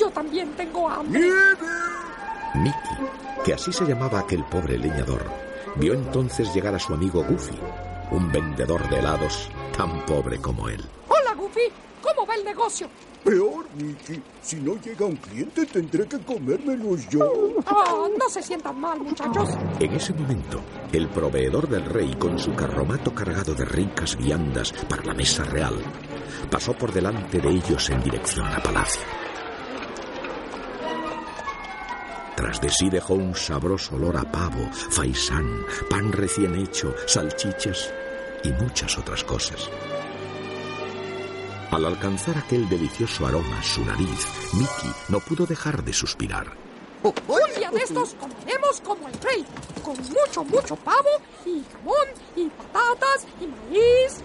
Yo 0.00 0.10
también 0.10 0.50
tengo 0.56 0.88
hambre. 0.88 1.28
Mickey, 2.54 2.96
que 3.44 3.54
así 3.54 3.72
se 3.72 3.84
llamaba 3.84 4.20
aquel 4.20 4.44
pobre 4.44 4.78
leñador, 4.78 5.24
vio 5.76 5.94
entonces 5.94 6.52
llegar 6.54 6.74
a 6.74 6.78
su 6.78 6.94
amigo 6.94 7.24
Goofy, 7.24 7.58
un 8.10 8.30
vendedor 8.32 8.88
de 8.88 8.98
helados 8.98 9.50
tan 9.76 10.04
pobre 10.06 10.38
como 10.38 10.68
él. 10.68 10.84
Hola, 11.08 11.34
Goofy. 11.34 11.72
¿Cómo 12.02 12.26
va 12.26 12.34
el 12.34 12.44
negocio? 12.44 12.88
Peor, 13.24 13.66
Mickey. 13.74 14.22
Si 14.40 14.56
no 14.56 14.80
llega 14.80 15.04
un 15.04 15.16
cliente, 15.16 15.66
tendré 15.66 16.06
que 16.06 16.18
comérmelos 16.20 17.08
yo. 17.08 17.54
Ah, 17.66 18.06
no 18.16 18.28
se 18.30 18.42
sientan 18.42 18.80
mal, 18.80 19.00
muchachos. 19.00 19.50
En 19.80 19.92
ese 19.92 20.14
momento, 20.14 20.60
el 20.92 21.08
proveedor 21.08 21.68
del 21.68 21.84
rey, 21.84 22.14
con 22.14 22.38
su 22.38 22.54
carromato 22.54 23.12
cargado 23.14 23.54
de 23.54 23.64
ricas 23.64 24.16
viandas 24.16 24.72
para 24.88 25.04
la 25.04 25.14
mesa 25.14 25.44
real, 25.44 25.74
pasó 26.50 26.72
por 26.72 26.92
delante 26.92 27.40
de 27.40 27.50
ellos 27.50 27.90
en 27.90 28.02
dirección 28.02 28.46
a 28.46 28.62
palacio. 28.62 29.02
Tras 32.38 32.60
de 32.60 32.70
sí 32.70 32.88
dejó 32.88 33.14
un 33.14 33.34
sabroso 33.34 33.96
olor 33.96 34.16
a 34.16 34.22
pavo, 34.22 34.70
faisán, 34.72 35.66
pan 35.90 36.12
recién 36.12 36.54
hecho, 36.54 36.94
salchichas 37.04 37.92
y 38.44 38.52
muchas 38.52 38.96
otras 38.96 39.24
cosas. 39.24 39.68
Al 41.72 41.84
alcanzar 41.84 42.38
aquel 42.38 42.68
delicioso 42.68 43.26
aroma 43.26 43.58
a 43.58 43.62
su 43.64 43.84
nariz, 43.84 44.28
Mickey 44.52 44.92
no 45.08 45.18
pudo 45.18 45.46
dejar 45.46 45.82
de 45.82 45.92
suspirar. 45.92 46.56
Un 47.02 47.12
día 47.56 47.72
de 47.72 47.78
estos 47.78 48.14
comeremos 48.14 48.80
como 48.82 49.08
el 49.08 49.14
rey, 49.14 49.44
con 49.82 49.96
mucho, 49.96 50.44
mucho 50.44 50.76
pavo 50.76 51.10
y 51.44 51.64
jamón 51.72 52.08
y 52.36 52.48
patatas 52.72 53.26
y 53.40 53.48
maíz, 53.48 54.22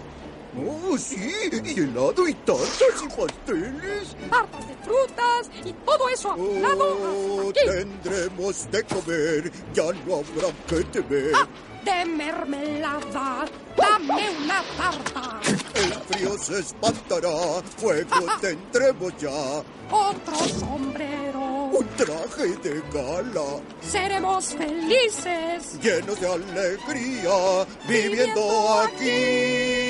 Oh, 0.56 0.96
sí, 0.96 1.32
y 1.64 1.80
helado 1.80 2.28
y 2.28 2.34
tartas 2.34 3.02
y 3.02 3.08
pasteles. 3.08 4.16
hartas 4.30 4.68
de 4.68 4.74
frutas 4.84 5.50
y 5.64 5.72
todo 5.84 6.08
eso 6.08 6.30
amontonado 6.30 6.96
Oh, 7.02 7.50
aquí. 7.50 7.60
tendremos 7.66 8.70
de 8.70 8.84
comer, 8.84 9.52
ya 9.72 9.84
no 10.06 10.14
habrá 10.16 10.52
que 10.68 10.84
temer. 10.84 11.32
Ah, 11.34 11.48
de 11.84 12.04
mermelada, 12.06 13.44
dame 13.76 14.30
una 14.44 14.62
tarta. 14.76 15.40
El 15.74 15.92
frío 16.04 16.38
se 16.38 16.60
espantará, 16.60 17.62
fuego 17.76 18.26
tendremos 18.40 19.12
ya. 19.18 19.62
Otro 19.90 20.36
sombrero. 20.60 21.40
Un 21.72 21.86
traje 21.96 22.46
de 22.62 22.80
gala, 22.92 23.60
Seremos 23.82 24.46
felices. 24.54 25.78
llenos 25.82 26.18
de 26.20 26.28
alegría, 26.32 27.66
viviendo 27.88 28.80
aquí 28.80 29.83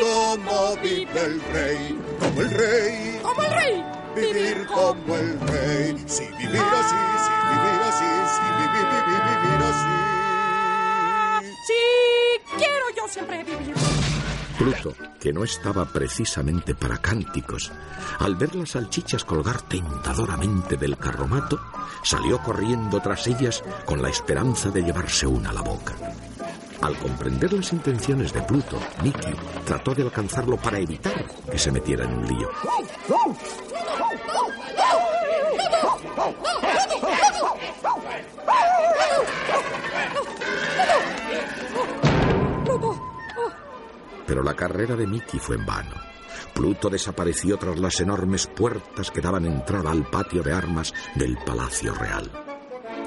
como 0.00 0.76
vive 0.76 1.20
el 1.20 1.40
rey, 1.52 1.98
como 2.18 2.40
el 2.40 2.50
rey. 2.50 3.20
Como 3.22 3.42
el 3.42 3.50
rey. 3.50 3.84
Vivir 4.14 4.66
como 4.66 5.16
el 5.16 5.40
rey, 5.40 6.04
si 6.06 6.24
vivir 6.24 6.60
así, 6.60 7.00
si 7.24 7.34
vivir 7.50 7.80
así, 7.88 8.10
si 8.34 8.44
vivir, 8.60 8.86
vivir, 8.94 9.22
vivir 9.42 9.62
así. 9.70 9.94
Sí, 11.66 12.56
quiero 12.56 12.86
yo 12.96 13.08
siempre 13.08 13.44
vivir. 13.44 13.74
Pluto, 14.58 14.94
que 15.20 15.32
no 15.32 15.42
estaba 15.42 15.84
precisamente 15.84 16.76
para 16.76 16.98
cánticos, 16.98 17.72
al 18.20 18.36
ver 18.36 18.54
las 18.54 18.70
salchichas 18.70 19.24
colgar 19.24 19.62
tentadoramente 19.62 20.76
del 20.76 20.96
carromato, 20.96 21.60
salió 22.04 22.38
corriendo 22.38 23.00
tras 23.00 23.26
ellas 23.26 23.64
con 23.84 24.00
la 24.00 24.10
esperanza 24.10 24.70
de 24.70 24.82
llevarse 24.82 25.26
una 25.26 25.50
a 25.50 25.54
la 25.54 25.62
boca. 25.62 25.94
Al 26.84 26.98
comprender 26.98 27.50
las 27.50 27.72
intenciones 27.72 28.30
de 28.34 28.42
Pluto, 28.42 28.78
Mickey 29.02 29.34
trató 29.64 29.94
de 29.94 30.02
alcanzarlo 30.02 30.58
para 30.58 30.78
evitar 30.78 31.14
que 31.50 31.58
se 31.58 31.72
metiera 31.72 32.04
en 32.04 32.12
un 32.12 32.26
lío. 32.26 32.50
Pero 44.26 44.42
la 44.42 44.54
carrera 44.54 44.94
de 44.94 45.06
Mickey 45.06 45.40
fue 45.40 45.56
en 45.56 45.64
vano. 45.64 45.94
Pluto 46.52 46.90
desapareció 46.90 47.56
tras 47.56 47.78
las 47.78 47.98
enormes 48.00 48.46
puertas 48.46 49.10
que 49.10 49.22
daban 49.22 49.46
entrada 49.46 49.90
al 49.90 50.04
patio 50.04 50.42
de 50.42 50.52
armas 50.52 50.92
del 51.14 51.38
Palacio 51.46 51.94
Real. 51.94 52.30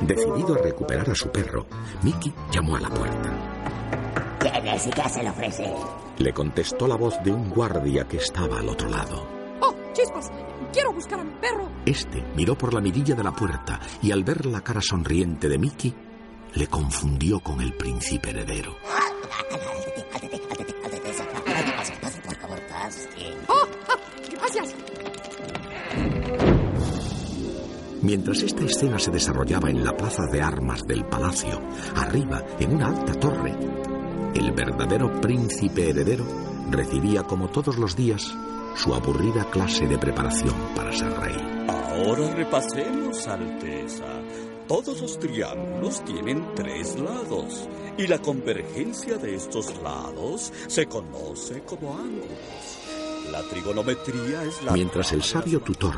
Decidido 0.01 0.55
a 0.55 0.63
recuperar 0.63 1.11
a 1.11 1.15
su 1.15 1.29
perro, 1.29 1.67
Mickey 2.01 2.33
llamó 2.51 2.75
a 2.75 2.79
la 2.79 2.89
puerta. 2.89 3.66
¿Quién 4.51 4.67
es 4.67 4.87
y 4.87 4.89
qué 4.89 5.09
se 5.09 5.23
le 5.23 5.29
ofrece? 5.29 5.73
Le 6.17 6.33
contestó 6.33 6.87
la 6.87 6.95
voz 6.95 7.15
de 7.23 7.31
un 7.31 7.49
guardia 7.49 8.07
que 8.07 8.17
estaba 8.17 8.59
al 8.59 8.69
otro 8.69 8.89
lado. 8.89 9.27
¡Oh, 9.61 9.75
chispas! 9.93 10.31
¡Quiero 10.71 10.93
buscar 10.93 11.19
a 11.19 11.23
mi 11.23 11.33
perro! 11.33 11.69
Este 11.85 12.23
miró 12.35 12.57
por 12.57 12.73
la 12.73 12.81
mirilla 12.81 13.15
de 13.15 13.23
la 13.23 13.31
puerta 13.31 13.79
y 14.01 14.11
al 14.11 14.23
ver 14.23 14.45
la 14.45 14.61
cara 14.61 14.81
sonriente 14.81 15.49
de 15.49 15.57
Mickey, 15.57 15.93
le 16.53 16.67
confundió 16.67 17.39
con 17.39 17.61
el 17.61 17.73
príncipe 17.73 18.29
heredero. 18.29 18.75
¡Oh! 23.47 23.57
ah, 23.89 23.97
¡Gracias! 24.31 24.75
Mientras 28.01 28.41
esta 28.41 28.63
escena 28.63 28.99
se 28.99 29.11
desarrollaba 29.11 29.69
en 29.69 29.83
la 29.83 29.95
plaza 29.95 30.23
de 30.31 30.41
armas 30.41 30.85
del 30.85 31.03
palacio, 31.05 31.61
arriba, 31.95 32.41
en 32.59 32.75
una 32.75 32.87
alta 32.87 33.13
torre, 33.13 33.53
el 34.33 34.51
verdadero 34.51 35.21
príncipe 35.21 35.89
heredero 35.89 36.25
recibía 36.69 37.23
como 37.23 37.49
todos 37.49 37.77
los 37.77 37.95
días 37.95 38.35
su 38.75 38.93
aburrida 38.93 39.49
clase 39.49 39.87
de 39.87 39.97
preparación 39.97 40.55
para 40.75 40.91
ser 40.91 41.11
rey. 41.19 41.35
Ahora 41.67 42.33
repasemos, 42.35 43.27
Alteza. 43.27 44.21
Todos 44.67 45.01
los 45.01 45.17
triángulos 45.17 46.03
tienen 46.03 46.45
tres 46.53 46.99
lados 46.99 47.67
y 47.97 48.05
la 48.05 48.19
convergencia 48.19 49.17
de 49.17 49.35
estos 49.35 49.81
lados 49.81 50.51
se 50.67 50.85
conoce 50.85 51.61
como 51.61 51.97
ángulos. 51.97 52.77
La 53.31 53.41
trigonometría 53.43 54.43
es 54.43 54.61
la... 54.63 54.73
Mientras 54.73 55.11
el 55.13 55.23
sabio 55.23 55.61
tutor 55.61 55.95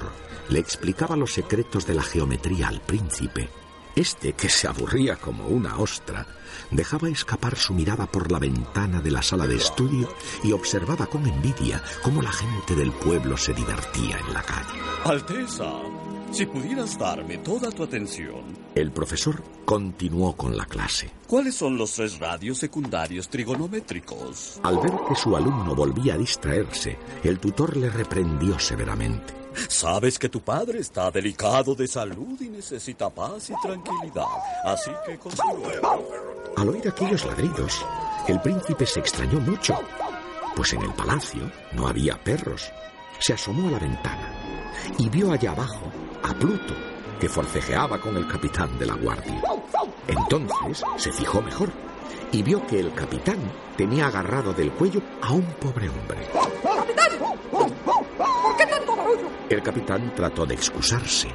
le 0.50 0.60
explicaba 0.60 1.16
los 1.16 1.34
secretos 1.34 1.86
de 1.86 1.96
la 1.96 2.04
geometría 2.04 2.68
al 2.68 2.80
príncipe, 2.82 3.50
este, 3.96 4.34
que 4.34 4.50
se 4.50 4.68
aburría 4.68 5.16
como 5.16 5.48
una 5.48 5.78
ostra, 5.78 6.26
dejaba 6.72 7.10
escapar 7.10 7.56
su 7.58 7.74
mirada 7.74 8.06
por 8.06 8.32
la 8.32 8.40
ventana 8.40 9.02
de 9.02 9.12
la 9.12 9.22
sala 9.22 9.48
de 9.48 9.56
estudio 9.56 10.10
y 10.44 10.52
observaba 10.52 11.06
con 11.06 11.26
envidia 11.26 11.82
cómo 12.02 12.22
la 12.22 12.32
gente 12.32 12.76
del 12.76 12.92
pueblo 12.92 13.38
se 13.38 13.54
divertía 13.54 14.18
en 14.20 14.34
la 14.34 14.42
calle. 14.42 14.80
Alteza, 15.06 15.72
si 16.32 16.46
pudieras 16.46 16.98
darme 16.98 17.38
toda 17.40 17.72
tu 17.72 17.84
atención, 17.84 18.58
El 18.76 18.92
profesor 18.92 19.44
continuó 19.66 20.36
con 20.36 20.56
la 20.56 20.66
clase. 20.66 21.12
¿cuáles 21.28 21.56
son 21.56 21.78
los 21.78 21.94
tres 21.94 22.20
radios 22.20 22.58
secundarios 22.58 23.30
trigonométricos? 23.30 24.60
Al 24.64 24.78
ver 24.78 24.94
que 25.08 25.16
su 25.16 25.36
alumno 25.36 25.76
volvía 25.76 26.14
a 26.14 26.18
distraerse, 26.18 26.98
el 27.24 27.40
tutor 27.40 27.78
le 27.78 27.90
reprendió 27.90 28.58
severamente. 28.60 29.39
Sabes 29.68 30.20
que 30.20 30.30
tu 30.30 30.42
padre 30.42 30.80
está 30.80 31.10
delicado 31.12 31.76
de 31.76 31.88
salud 31.88 32.40
y 32.40 32.50
necesita 32.50 33.10
paz 33.10 33.50
y 33.50 33.54
tranquilidad, 33.62 34.26
así 34.66 34.92
que 35.06 35.18
continúe. 35.18 35.72
Al 36.58 36.70
oír 36.70 36.88
aquellos 36.88 37.26
ladridos, 37.26 37.86
el 38.28 38.40
príncipe 38.42 38.86
se 38.86 39.00
extrañó 39.00 39.40
mucho, 39.40 39.80
pues 40.56 40.74
en 40.74 40.82
el 40.84 40.94
palacio 40.94 41.52
no 41.74 41.88
había 41.88 42.22
perros. 42.24 42.72
Se 43.20 43.34
asomó 43.34 43.68
a 43.68 43.72
la 43.72 43.80
ventana 43.80 44.34
y 44.98 45.10
vio 45.10 45.32
allá 45.32 45.52
abajo 45.52 45.92
a 46.24 46.34
Pluto, 46.34 46.74
que 47.20 47.30
forcejeaba 47.30 48.00
con 48.00 48.16
el 48.18 48.28
capitán 48.28 48.78
de 48.78 48.86
la 48.86 48.96
guardia. 48.96 49.42
Entonces 50.08 50.84
se 50.98 51.12
fijó 51.12 51.42
mejor 51.42 51.70
y 52.32 52.44
vio 52.44 52.66
que 52.68 52.80
el 52.80 52.94
capitán 52.94 53.40
tenía 53.78 54.08
agarrado 54.08 54.54
del 54.54 54.72
cuello 54.72 55.02
a 55.22 55.34
un 55.34 55.46
pobre 55.54 55.90
hombre. 55.90 56.28
¡Capitán! 56.64 57.12
¿Por 57.52 58.58
qué 58.58 58.66
tanto 58.66 58.89
El 59.50 59.64
capitán 59.64 60.14
trató 60.16 60.46
de 60.46 60.56
excusarse. 60.56 61.28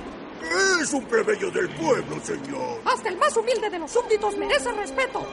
Es 0.80 0.92
un 0.92 1.04
plebeyo 1.06 1.50
del 1.50 1.68
pueblo, 1.70 2.20
señor. 2.22 2.80
Hasta 2.84 3.08
el 3.08 3.16
más 3.16 3.36
humilde 3.36 3.70
de 3.70 3.78
los 3.78 3.90
súbditos 3.90 4.36
merece 4.36 4.70
respeto. 4.72 5.26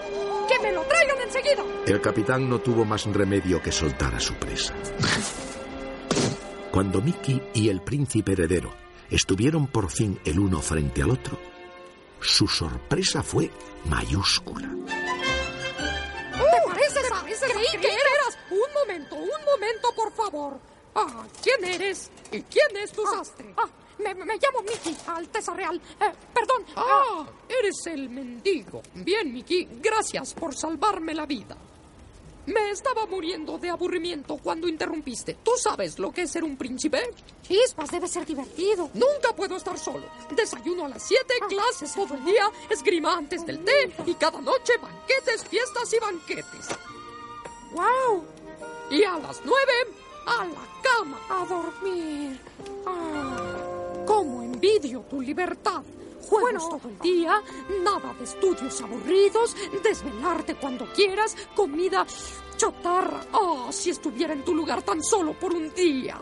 ¡Que 0.47 0.59
me 0.59 0.71
lo 0.71 0.81
traigan 0.83 1.17
enseguida! 1.21 1.63
El 1.85 2.01
capitán 2.01 2.49
no 2.49 2.59
tuvo 2.59 2.85
más 2.85 3.05
remedio 3.05 3.61
que 3.61 3.71
soltar 3.71 4.15
a 4.15 4.19
su 4.19 4.33
presa. 4.35 4.73
Cuando 6.71 7.01
Mickey 7.01 7.41
y 7.53 7.69
el 7.69 7.81
príncipe 7.81 8.31
heredero 8.31 8.73
estuvieron 9.09 9.67
por 9.67 9.91
fin 9.91 10.19
el 10.23 10.39
uno 10.39 10.61
frente 10.61 11.03
al 11.03 11.11
otro, 11.11 11.37
su 12.21 12.47
sorpresa 12.47 13.21
fue 13.21 13.51
mayúscula. 13.85 14.69
¿Te 14.87 16.57
parece, 16.65 17.07
sabes? 17.09 17.39
Creí 17.41 17.81
que 17.81 17.87
eras... 17.87 18.37
Un 18.51 18.73
momento, 18.73 19.15
un 19.15 19.45
momento, 19.45 19.93
por 19.95 20.11
favor. 20.13 20.70
Ah, 20.95 21.25
¿quién 21.41 21.63
eres? 21.63 22.09
¿Y 22.31 22.41
quién 22.43 22.77
es 22.77 22.91
tu 22.91 23.03
sastre? 23.05 23.53
Ah, 23.57 23.67
me, 23.99 24.13
me 24.13 24.37
llamo 24.37 24.61
Mickey, 24.61 24.95
Alteza 25.07 25.53
Real. 25.53 25.75
Eh, 25.99 26.11
perdón. 26.33 26.65
Ah, 26.75 27.25
eres 27.47 27.85
el 27.87 28.09
mendigo. 28.09 28.81
Bien, 28.95 29.31
Mickey, 29.31 29.67
gracias 29.81 30.33
por 30.33 30.55
salvarme 30.55 31.13
la 31.13 31.25
vida. 31.25 31.57
Me 32.47 32.71
estaba 32.71 33.05
muriendo 33.05 33.59
de 33.59 33.69
aburrimiento 33.69 34.37
cuando 34.37 34.67
interrumpiste. 34.67 35.35
¿Tú 35.43 35.51
sabes 35.57 35.99
lo 35.99 36.11
que 36.11 36.23
es 36.23 36.31
ser 36.31 36.43
un 36.43 36.57
príncipe? 36.57 37.13
Chispas, 37.43 37.91
debe 37.91 38.07
ser 38.07 38.25
divertido. 38.25 38.89
Nunca 38.95 39.33
puedo 39.35 39.55
estar 39.57 39.77
solo. 39.77 40.09
Desayuno 40.35 40.85
a 40.85 40.89
las 40.89 41.03
7, 41.03 41.23
clases 41.47 41.93
todo 41.93 42.15
el 42.15 42.25
día, 42.25 42.49
esgrima 42.69 43.15
antes 43.15 43.45
del 43.45 43.63
té 43.63 43.93
y 44.07 44.15
cada 44.15 44.41
noche 44.41 44.73
banquetes, 44.81 45.45
fiestas 45.45 45.93
y 45.93 45.99
banquetes. 45.99 46.67
¡Wow! 47.73 48.25
Y 48.89 49.03
a 49.03 49.17
las 49.19 49.41
9, 49.45 49.61
a 50.25 50.45
la 50.45 50.81
cama, 50.81 51.17
a 51.29 51.45
dormir. 51.45 52.39
Ah, 52.85 54.03
¿Cómo 54.05 54.43
envidio 54.43 55.01
tu 55.01 55.21
libertad? 55.21 55.81
Juegos 56.27 56.69
todo 56.69 56.87
el 56.87 56.99
día, 56.99 57.41
nada 57.83 58.13
de 58.13 58.23
estudios 58.23 58.79
aburridos, 58.81 59.55
desvelarte 59.83 60.55
cuando 60.55 60.85
quieras, 60.93 61.35
comida 61.55 62.05
chotarra. 62.57 63.21
Oh, 63.33 63.71
si 63.71 63.89
estuviera 63.89 64.33
en 64.33 64.45
tu 64.45 64.53
lugar 64.53 64.83
tan 64.83 65.03
solo 65.03 65.33
por 65.33 65.53
un 65.53 65.73
día. 65.73 66.17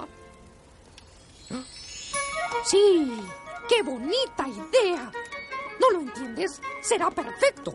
Sí, 2.65 3.11
qué 3.67 3.83
bonita 3.83 4.47
idea. 4.47 5.11
¿No 5.79 5.89
lo 5.91 6.01
entiendes? 6.01 6.61
Será 6.81 7.09
perfecto. 7.11 7.73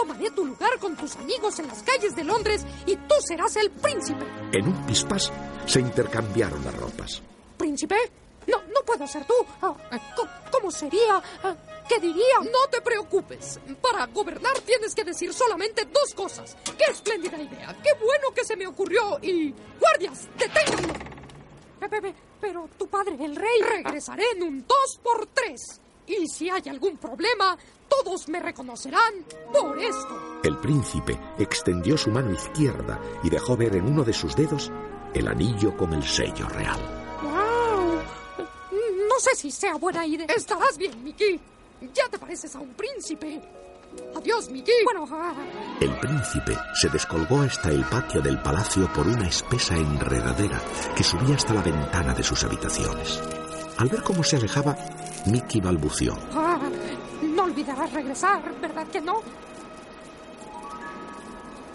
Tomaré 0.00 0.30
tu 0.30 0.46
lugar 0.46 0.78
con 0.78 0.96
tus 0.96 1.14
amigos 1.16 1.58
en 1.58 1.68
las 1.68 1.82
calles 1.82 2.16
de 2.16 2.24
Londres 2.24 2.64
y 2.86 2.96
tú 2.96 3.14
serás 3.26 3.54
el 3.56 3.70
príncipe. 3.70 4.24
En 4.52 4.66
un 4.68 4.86
pispás 4.86 5.30
se 5.66 5.80
intercambiaron 5.80 6.64
las 6.64 6.74
ropas. 6.74 7.20
¿Príncipe? 7.58 7.96
No, 8.46 8.62
no 8.72 8.80
puedo 8.86 9.06
ser 9.06 9.26
tú. 9.26 9.34
Ah, 9.60 9.74
¿cómo, 10.16 10.30
cómo 10.50 10.70
sería? 10.70 11.22
Ah, 11.44 11.54
¿Qué 11.86 11.98
diría? 12.00 12.38
No 12.44 12.70
te 12.70 12.80
preocupes. 12.80 13.60
Para 13.82 14.06
gobernar 14.06 14.58
tienes 14.60 14.94
que 14.94 15.04
decir 15.04 15.34
solamente 15.34 15.84
dos 15.84 16.14
cosas. 16.14 16.56
¡Qué 16.78 16.84
espléndida 16.90 17.36
idea! 17.36 17.76
¡Qué 17.82 17.90
bueno 18.02 18.32
que 18.34 18.44
se 18.44 18.56
me 18.56 18.66
ocurrió! 18.66 19.18
Y... 19.20 19.54
¡Guardias! 19.78 20.28
¡Deténganlo! 20.38 20.94
Pe- 21.78 21.88
pe- 21.90 22.00
pe- 22.00 22.14
Pero 22.40 22.68
tu 22.78 22.86
padre, 22.86 23.16
el 23.20 23.36
rey... 23.36 23.60
Regresaré 23.62 24.24
en 24.34 24.42
un 24.44 24.66
dos 24.66 24.98
por 25.02 25.26
tres. 25.26 25.80
Y 26.10 26.26
si 26.26 26.50
hay 26.50 26.62
algún 26.68 26.96
problema, 26.96 27.56
todos 27.88 28.28
me 28.28 28.40
reconocerán 28.40 29.14
por 29.52 29.78
esto. 29.78 30.40
El 30.42 30.58
príncipe 30.58 31.18
extendió 31.38 31.96
su 31.96 32.10
mano 32.10 32.32
izquierda 32.32 33.00
y 33.22 33.30
dejó 33.30 33.56
ver 33.56 33.76
en 33.76 33.86
uno 33.86 34.02
de 34.02 34.12
sus 34.12 34.34
dedos 34.34 34.72
el 35.14 35.28
anillo 35.28 35.76
con 35.76 35.92
el 35.92 36.02
sello 36.02 36.48
real. 36.48 36.80
¡Wow! 37.22 38.00
No 39.08 39.20
sé 39.20 39.36
si 39.36 39.50
sea 39.52 39.76
buena 39.76 40.04
idea. 40.04 40.26
Estarás 40.34 40.76
bien, 40.76 41.02
Mickey. 41.04 41.40
Ya 41.94 42.08
te 42.10 42.18
pareces 42.18 42.54
a 42.56 42.60
un 42.60 42.74
príncipe. 42.74 43.40
Adiós, 44.16 44.50
Mickey. 44.50 44.74
Bueno, 44.84 45.06
ah, 45.12 45.34
El 45.80 45.96
príncipe 45.98 46.56
se 46.74 46.88
descolgó 46.88 47.40
hasta 47.40 47.70
el 47.70 47.84
patio 47.84 48.20
del 48.20 48.40
palacio 48.42 48.92
por 48.92 49.06
una 49.06 49.28
espesa 49.28 49.76
enredadera 49.76 50.60
que 50.96 51.04
subía 51.04 51.36
hasta 51.36 51.54
la 51.54 51.62
ventana 51.62 52.14
de 52.14 52.22
sus 52.22 52.42
habitaciones. 52.44 53.20
Al 53.78 53.88
ver 53.88 54.02
cómo 54.02 54.22
se 54.22 54.36
alejaba, 54.36 54.76
Mickey 55.26 55.60
balbució. 55.60 56.16
ah, 56.32 56.58
no 57.22 57.44
olvidarás 57.44 57.92
regresar, 57.92 58.42
¿verdad 58.60 58.86
que 58.88 59.00
no? 59.00 59.22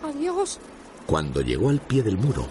Adiós. 0.04 0.60
Cuando 1.06 1.42
llegó 1.42 1.70
al 1.70 1.80
pie 1.80 2.04
del 2.04 2.18
muro, 2.18 2.48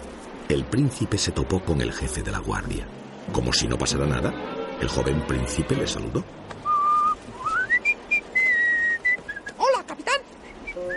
el 0.49 0.65
príncipe 0.65 1.17
se 1.17 1.31
topó 1.31 1.61
con 1.61 1.81
el 1.81 1.91
jefe 1.93 2.21
de 2.21 2.31
la 2.31 2.39
guardia. 2.39 2.85
Como 3.31 3.51
si 3.53 3.67
no 3.67 3.77
pasara 3.77 4.05
nada, 4.05 4.33
el 4.79 4.87
joven 4.87 5.21
príncipe 5.27 5.75
le 5.75 5.87
saludó. 5.87 6.23
Hola, 9.57 9.83
capitán. 9.87 10.15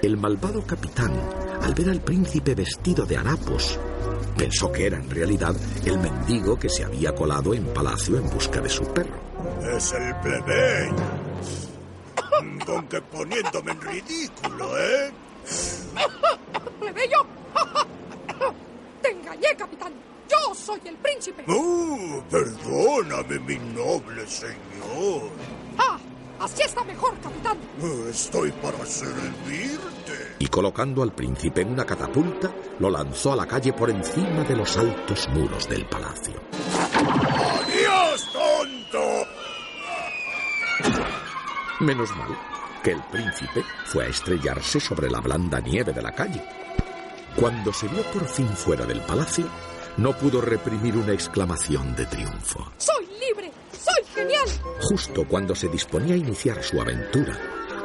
El 0.02 0.16
malvado 0.16 0.62
capitán, 0.66 1.12
al 1.62 1.74
ver 1.74 1.90
al 1.90 2.00
príncipe 2.00 2.54
vestido 2.54 3.06
de 3.06 3.16
harapos, 3.16 3.78
pensó 4.36 4.70
que 4.72 4.86
era 4.86 4.96
en 4.98 5.10
realidad 5.10 5.54
el 5.84 5.98
mendigo 5.98 6.58
que 6.58 6.68
se 6.68 6.84
había 6.84 7.14
colado 7.14 7.54
en 7.54 7.64
palacio 7.66 8.16
en 8.16 8.28
busca 8.30 8.60
de 8.60 8.68
su 8.68 8.84
perro. 8.92 9.16
Es 9.74 9.92
el 9.92 10.14
plebeyo. 10.16 10.94
Con 12.64 12.86
que 12.88 13.00
poniéndome 13.00 13.72
en 13.72 13.80
ridículo, 13.80 14.78
¿eh? 14.78 15.10
¡Plebeyo! 16.80 17.26
¡Te 19.02 19.10
engañé, 19.10 19.48
capitán! 19.56 19.92
¡Yo 20.28 20.54
soy 20.54 20.80
el 20.84 20.96
príncipe. 20.96 21.44
¡Oh, 21.48 22.22
perdóname, 22.30 23.38
mi 23.40 23.58
noble 23.72 24.26
señor! 24.26 25.30
Ah, 25.78 25.98
así 26.40 26.62
está 26.62 26.84
mejor, 26.84 27.18
capitán. 27.20 27.58
Estoy 28.08 28.52
para 28.52 28.84
servirte. 28.84 30.36
Y 30.38 30.46
colocando 30.46 31.02
al 31.02 31.12
príncipe 31.12 31.62
en 31.62 31.72
una 31.72 31.84
catapulta, 31.84 32.52
lo 32.78 32.90
lanzó 32.90 33.32
a 33.32 33.36
la 33.36 33.46
calle 33.46 33.72
por 33.72 33.90
encima 33.90 34.44
de 34.44 34.56
los 34.56 34.76
altos 34.76 35.28
muros 35.30 35.68
del 35.68 35.84
palacio. 35.86 36.34
¡Adiós, 37.62 38.32
tonto! 38.32 39.04
Menos 41.80 42.10
mal 42.16 42.36
que 42.82 42.92
el 42.92 43.02
príncipe 43.04 43.64
fue 43.86 44.06
a 44.06 44.08
estrellarse 44.08 44.80
sobre 44.80 45.10
la 45.10 45.20
blanda 45.20 45.60
nieve 45.60 45.92
de 45.92 46.02
la 46.02 46.12
calle. 46.12 46.42
Cuando 47.36 47.72
se 47.72 47.88
vio 47.88 48.02
por 48.04 48.26
fin 48.26 48.48
fuera 48.48 48.84
del 48.84 49.00
palacio, 49.00 49.46
no 49.96 50.12
pudo 50.16 50.40
reprimir 50.40 50.96
una 50.96 51.12
exclamación 51.12 51.94
de 51.94 52.06
triunfo. 52.06 52.70
¡Soy! 52.78 53.07
¡Soy 53.78 54.04
genial! 54.14 54.48
Justo 54.82 55.24
cuando 55.26 55.54
se 55.54 55.68
disponía 55.68 56.14
a 56.14 56.18
iniciar 56.18 56.62
su 56.62 56.80
aventura, 56.80 57.38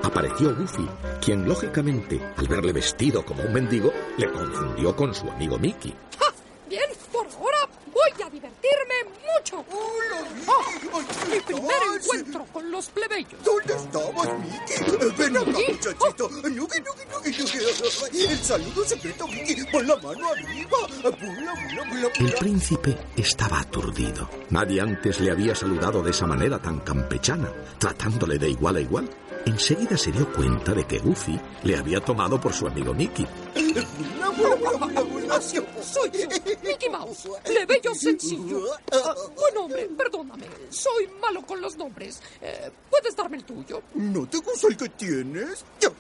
apareció 0.04 0.56
Goofy, 0.56 0.88
quien 1.22 1.48
lógicamente, 1.48 2.20
al 2.38 2.48
verle 2.48 2.74
vestido 2.74 3.24
como 3.26 3.44
un 3.44 3.54
mendigo, 3.54 3.94
le 4.18 4.32
confundió 4.32 4.96
con 4.96 5.14
su 5.14 5.30
amigo 5.30 5.58
Mickey. 5.58 5.94
¡Ja! 6.20 6.34
Bien, 6.68 6.89
por 7.12 7.28
ahora 7.28 7.70
voy 7.88 8.24
a 8.24 8.30
divertirme 8.64 8.95
mucho. 9.22 9.66
¡Oh! 9.72 11.30
mi 11.30 11.39
primer 11.41 11.76
encuentro 11.95 12.45
con 12.51 12.72
los 12.72 12.89
plebeyos. 12.89 13.43
¿Dónde 13.43 13.74
estabas, 13.74 14.30
Mickey? 14.39 15.07
Ven 15.18 15.38
acá, 15.38 15.51
muchachito. 15.51 16.30
Nuki, 16.30 16.49
nuki, 16.51 16.80
nuki, 16.80 17.30
nuki. 17.39 18.18
El 18.20 18.38
saludo 18.39 18.86
secreto, 18.86 19.28
Mickey. 19.28 19.64
Pon 19.72 19.88
la 19.88 19.95
mano 19.97 20.28
arriba. 20.30 20.78
Pula, 20.88 21.11
pula, 21.11 21.53
pula, 21.89 22.09
El 22.20 22.34
príncipe 22.34 22.97
estaba 23.18 23.59
aturdido. 23.59 24.30
Nadie 24.49 24.82
antes 24.82 25.20
le 25.20 25.32
había 25.32 25.55
saludado 25.55 26.01
de 26.01 26.11
esa 26.11 26.26
manera 26.26 26.59
tan 26.59 26.80
campechana, 26.80 27.51
tratándole 27.78 28.38
de 28.38 28.49
igual 28.49 28.78
a 28.78 28.82
igual. 28.82 29.09
Enseguida 29.45 29.97
se 29.97 30.11
dio 30.11 30.32
cuenta 30.32 30.74
de 30.74 30.86
que 30.86 30.99
Goofy 30.99 31.39
le 31.64 31.78
había 31.78 31.99
tomado 31.99 32.39
por 32.39 32.53
su 32.53 32.66
amigo 32.66 32.93
Mickey. 32.93 33.28
Pula. 35.24 35.42
Soy 35.42 36.12
yo, 36.12 36.28
Mickey 36.64 36.90
Mouse, 36.90 37.30
plebeyo 37.44 37.94
sencillo. 37.96 38.66
Ah, 38.92 39.16
buen 39.36 39.58
hombre, 39.58 39.90
perdóname. 39.98 40.46
Soy 40.70 41.08
malo 41.22 41.42
con 41.46 41.62
los 41.62 41.76
nombres. 41.78 42.22
Eh, 42.42 42.72
¿Puedes 42.90 43.16
darme 43.16 43.38
el 43.38 43.44
tuyo? 43.44 43.82
¿No 43.96 44.28
te 44.28 44.38
gusta 44.40 44.68
el 44.68 44.78
que 44.78 44.90
tienes? 44.90 45.64
Yo 45.80 45.92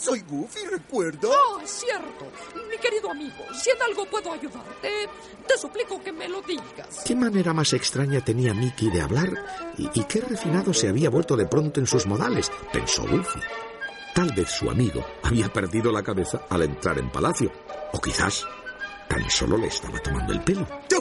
soy 0.00 0.20
Goofy, 0.28 0.60
¿recuerda? 0.66 1.28
Ah, 1.32 1.60
cierto. 1.64 2.26
Mi 2.70 2.76
querido 2.78 3.10
amigo, 3.10 3.44
si 3.54 3.70
en 3.70 3.82
algo 3.82 4.04
puedo 4.06 4.32
ayudarte, 4.32 5.08
te 5.46 5.58
suplico 5.58 6.02
que 6.02 6.12
me 6.12 6.28
lo 6.28 6.40
digas. 6.42 7.02
¿Qué 7.04 7.14
manera 7.14 7.52
más 7.52 7.72
extraña 7.72 8.24
tenía 8.24 8.54
Mickey 8.54 8.90
de 8.90 9.00
hablar? 9.02 9.72
¿Y, 9.78 9.88
y 9.98 10.04
qué 10.04 10.20
refinado 10.20 10.72
se 10.74 10.88
había 10.88 11.10
vuelto 11.10 11.36
de 11.36 11.46
pronto 11.46 11.80
en 11.80 11.86
sus 11.86 12.06
modales? 12.06 12.50
Pensó 12.72 13.02
Goofy. 13.02 13.40
Tal 14.14 14.32
vez 14.32 14.48
su 14.50 14.70
amigo 14.70 15.04
había 15.22 15.52
perdido 15.52 15.92
la 15.92 16.02
cabeza 16.02 16.46
al 16.48 16.62
entrar 16.62 16.98
en 16.98 17.10
palacio. 17.12 17.52
O 17.92 18.00
quizás 18.00 18.46
tan 19.08 19.30
solo 19.30 19.56
le 19.56 19.68
estaba 19.68 19.98
tomando 20.00 20.32
el 20.32 20.40
pelo. 20.42 20.66
Yo, 20.90 21.00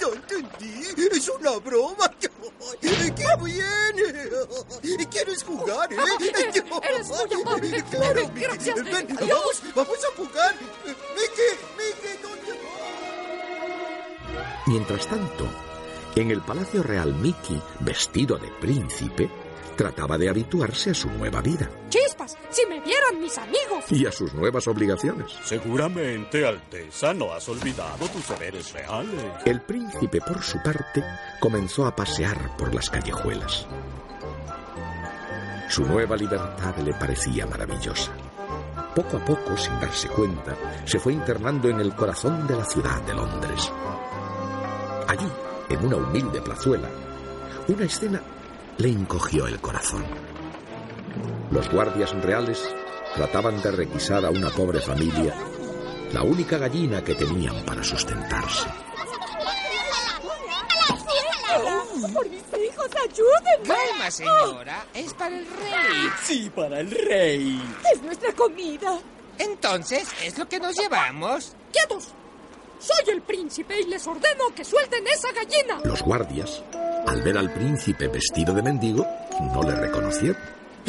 yo 0.00 0.14
entendí. 0.14 0.82
Es 1.16 1.28
una 1.28 1.56
broma. 1.58 2.10
Yo, 2.20 2.28
¡Qué 2.80 3.44
bien! 3.44 3.94
¿Quieres 5.10 5.42
jugar, 5.42 5.92
eh? 5.92 5.96
Yo- 6.54 6.80
Eres 6.82 7.08
muy 7.08 7.42
amable. 7.42 7.82
Claro, 7.90 8.20
Eh, 8.20 8.30
gracias. 8.34 8.84
Ven, 8.84 9.06
vamos, 9.18 9.62
vamos 9.74 9.98
a 10.04 10.16
jugar. 10.16 10.54
Mickey, 10.84 11.54
Mickey, 11.78 12.22
¿dónde 12.22 12.58
Mientras 14.66 15.06
tanto, 15.06 15.46
en 16.16 16.30
el 16.30 16.40
Palacio 16.42 16.82
Real 16.82 17.14
Mickey, 17.14 17.60
vestido 17.80 18.36
de 18.36 18.48
príncipe, 18.60 19.30
trataba 19.78 20.18
de 20.18 20.28
habituarse 20.28 20.90
a 20.90 20.94
su 20.94 21.08
nueva 21.08 21.40
vida 21.40 21.70
Chispas, 21.88 22.36
si 22.50 22.66
me 22.66 22.80
vieran 22.80 23.20
mis 23.20 23.38
amigos. 23.38 23.84
y 23.90 24.04
a 24.04 24.12
sus 24.12 24.34
nuevas 24.34 24.66
obligaciones. 24.66 25.30
Seguramente, 25.44 26.44
Alteza, 26.44 27.14
no 27.14 27.32
has 27.32 27.48
olvidado 27.48 28.06
tus 28.08 28.28
deberes 28.28 28.72
reales. 28.72 29.22
El 29.44 29.62
príncipe, 29.62 30.20
por 30.20 30.42
su 30.42 30.60
parte, 30.62 31.02
comenzó 31.40 31.86
a 31.86 31.94
pasear 31.94 32.56
por 32.56 32.74
las 32.74 32.90
callejuelas. 32.90 33.66
Su 35.68 35.84
nueva 35.86 36.16
libertad 36.16 36.76
le 36.78 36.92
parecía 36.94 37.46
maravillosa. 37.46 38.12
Poco 38.96 39.16
a 39.16 39.24
poco, 39.24 39.56
sin 39.56 39.78
darse 39.80 40.08
cuenta, 40.08 40.56
se 40.84 40.98
fue 40.98 41.12
internando 41.12 41.68
en 41.68 41.78
el 41.78 41.94
corazón 41.94 42.48
de 42.48 42.56
la 42.56 42.64
ciudad 42.64 43.00
de 43.02 43.14
Londres. 43.14 43.72
Allí, 45.06 45.28
en 45.68 45.86
una 45.86 45.96
humilde 45.96 46.42
plazuela, 46.42 46.88
una 47.68 47.84
escena 47.84 48.20
le 48.78 48.88
encogió 48.88 49.46
el 49.46 49.60
corazón. 49.60 50.04
Los 51.50 51.68
guardias 51.70 52.12
reales 52.22 52.62
trataban 53.14 53.60
de 53.60 53.72
requisar 53.72 54.24
a 54.24 54.30
una 54.30 54.50
pobre 54.50 54.80
familia 54.80 55.34
la 56.12 56.22
única 56.22 56.56
gallina 56.56 57.02
que 57.02 57.14
tenían 57.14 57.64
para 57.64 57.82
sustentarse. 57.84 58.68
¡Por 62.14 62.30
mis 62.30 62.40
hijos, 62.40 62.88
ayúdenme! 63.04 63.66
Calma, 63.66 64.10
señora. 64.10 64.86
Es 64.94 65.12
para 65.14 65.36
el 65.36 65.46
rey. 65.46 66.10
Sí, 66.22 66.50
para 66.54 66.80
el 66.80 66.90
rey. 66.90 67.62
¡Es 67.92 68.00
nuestra 68.02 68.32
comida! 68.32 68.98
Entonces, 69.38 70.08
¿es 70.22 70.38
lo 70.38 70.48
que 70.48 70.60
nos 70.60 70.76
llevamos? 70.76 71.54
¡Quietos! 71.72 72.14
Soy 72.78 73.14
el 73.14 73.22
príncipe 73.22 73.80
y 73.80 73.84
les 73.84 74.06
ordeno 74.06 74.54
que 74.54 74.64
suelten 74.64 75.04
esa 75.06 75.28
gallina. 75.32 75.80
Los 75.84 76.02
guardias, 76.02 76.62
al 77.06 77.22
ver 77.22 77.38
al 77.38 77.52
príncipe 77.52 78.08
vestido 78.08 78.54
de 78.54 78.62
mendigo, 78.62 79.06
no 79.52 79.62
le 79.62 79.74
reconocieron. 79.74 80.58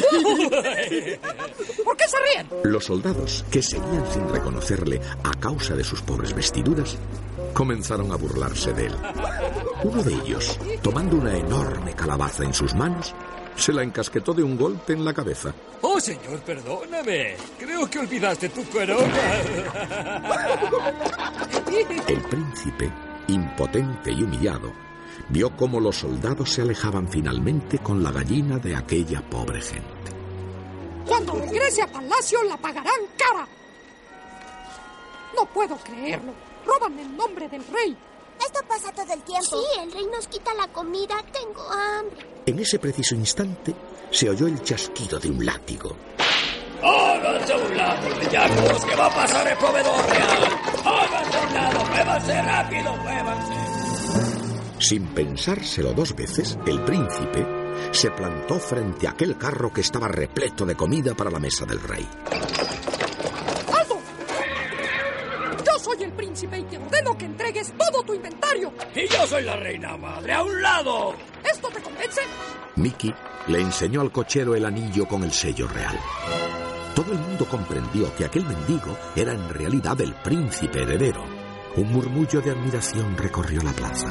¿Por 1.84 1.96
qué 1.96 2.08
se 2.08 2.16
ríen? 2.18 2.48
Los 2.64 2.84
soldados, 2.84 3.44
que 3.50 3.62
seguían 3.62 4.10
sin 4.12 4.28
reconocerle 4.28 5.00
a 5.24 5.32
causa 5.38 5.74
de 5.74 5.84
sus 5.84 6.00
pobres 6.02 6.32
vestiduras, 6.32 6.96
comenzaron 7.52 8.12
a 8.12 8.16
burlarse 8.16 8.72
de 8.72 8.86
él. 8.86 8.94
Uno 9.82 10.02
de 10.02 10.14
ellos, 10.14 10.58
tomando 10.82 11.16
una 11.16 11.36
enorme 11.36 11.94
calabaza 11.94 12.44
en 12.44 12.54
sus 12.54 12.74
manos, 12.74 13.14
se 13.56 13.72
la 13.72 13.82
encasquetó 13.82 14.32
de 14.32 14.42
un 14.42 14.56
golpe 14.56 14.92
en 14.92 15.04
la 15.04 15.12
cabeza. 15.12 15.54
Oh, 15.82 16.00
señor, 16.00 16.40
perdóname. 16.40 17.36
Creo 17.58 17.88
que 17.88 17.98
olvidaste 17.98 18.48
tu 18.48 18.64
corona. 18.70 19.06
El 22.08 22.20
príncipe, 22.22 22.92
impotente 23.28 24.12
y 24.12 24.22
humillado, 24.22 24.72
vio 25.28 25.54
cómo 25.56 25.80
los 25.80 25.96
soldados 25.96 26.50
se 26.50 26.62
alejaban 26.62 27.08
finalmente 27.08 27.78
con 27.78 28.02
la 28.02 28.10
gallina 28.10 28.58
de 28.58 28.76
aquella 28.76 29.20
pobre 29.22 29.60
gente. 29.60 29.88
Cuando 31.06 31.34
regrese 31.34 31.82
a 31.82 31.86
palacio 31.86 32.42
la 32.44 32.56
pagarán 32.56 33.00
cara. 33.16 33.46
No 35.36 35.46
puedo 35.46 35.76
creerlo. 35.76 36.32
Roban 36.66 36.98
el 36.98 37.16
nombre 37.16 37.48
del 37.48 37.62
rey. 37.72 37.96
Esto 38.44 38.60
pasa 38.68 38.92
todo 38.92 39.12
el 39.12 39.22
tiempo. 39.22 39.44
Sí, 39.44 39.80
el 39.80 39.92
rey 39.92 40.06
nos 40.06 40.26
quita 40.28 40.54
la 40.54 40.68
comida. 40.68 41.16
Tengo 41.32 41.62
hambre. 41.70 42.26
En 42.46 42.58
ese 42.58 42.78
preciso 42.78 43.14
instante 43.14 43.74
se 44.10 44.30
oyó 44.30 44.46
el 44.46 44.62
chasquido 44.62 45.18
de 45.18 45.30
un 45.30 45.44
látigo. 45.44 45.96
¡Háganse 46.82 47.52
a 47.52 47.56
un 47.56 47.76
lado, 47.76 48.08
bellacos, 48.18 48.84
que 48.86 48.96
va 48.96 49.06
a 49.06 49.14
pasar 49.14 49.48
el 49.48 49.58
proveedor 49.58 50.06
real! 50.06 50.44
¡Háganse 50.84 51.36
a 51.36 51.40
un 51.46 51.54
lado! 51.54 51.84
¡Muévanse 51.84 52.42
rápido, 52.42 52.96
muévanse! 52.96 53.54
Sin 54.78 55.06
pensárselo 55.08 55.92
dos 55.92 56.16
veces, 56.16 56.58
el 56.66 56.82
príncipe 56.82 57.46
se 57.92 58.10
plantó 58.10 58.58
frente 58.58 59.06
a 59.06 59.10
aquel 59.10 59.36
carro 59.36 59.70
que 59.72 59.82
estaba 59.82 60.08
repleto 60.08 60.64
de 60.64 60.74
comida 60.74 61.14
para 61.14 61.30
la 61.30 61.38
mesa 61.38 61.66
del 61.66 61.80
rey. 61.82 62.08
Príncipe 66.20 66.58
y 66.58 66.64
te 66.64 66.76
ordeno 66.76 67.16
que 67.16 67.24
entregues 67.24 67.72
todo 67.78 68.02
tu 68.02 68.12
inventario. 68.12 68.72
¡Y 68.94 69.08
yo 69.08 69.26
soy 69.26 69.42
la 69.42 69.56
reina 69.56 69.96
madre! 69.96 70.34
¡A 70.34 70.42
un 70.42 70.60
lado! 70.60 71.14
¿Esto 71.50 71.68
te 71.68 71.80
convence? 71.80 72.20
Mickey 72.76 73.14
le 73.46 73.60
enseñó 73.60 74.02
al 74.02 74.12
cochero 74.12 74.54
el 74.54 74.66
anillo 74.66 75.08
con 75.08 75.24
el 75.24 75.32
sello 75.32 75.66
real. 75.66 75.98
Todo 76.94 77.12
el 77.12 77.18
mundo 77.18 77.46
comprendió 77.46 78.14
que 78.16 78.26
aquel 78.26 78.44
mendigo 78.44 78.94
era 79.16 79.32
en 79.32 79.48
realidad 79.48 79.98
el 80.02 80.12
príncipe 80.12 80.82
heredero. 80.82 81.24
Un 81.76 81.90
murmullo 81.90 82.42
de 82.42 82.50
admiración 82.50 83.16
recorrió 83.16 83.62
la 83.62 83.72
plaza. 83.72 84.08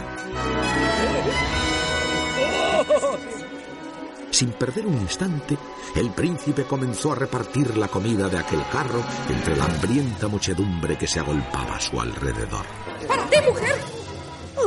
Sin 4.32 4.52
perder 4.52 4.86
un 4.86 4.94
instante, 4.94 5.58
el 5.96 6.12
príncipe 6.12 6.64
comenzó 6.64 7.12
a 7.12 7.16
repartir 7.16 7.76
la 7.78 7.88
comida 7.88 8.30
de 8.30 8.38
aquel 8.38 8.62
carro 8.72 9.04
entre 9.30 9.56
la 9.56 9.66
hambrienta 9.66 10.28
muchedumbre 10.28 10.98
que 10.98 11.08
se 11.08 11.20
agolpaba 11.20 11.76
a 11.76 11.80
su 11.80 12.00
alrededor. 12.00 12.66
¡Para 13.08 13.26
ti, 13.30 13.38
mujer! 13.48 13.76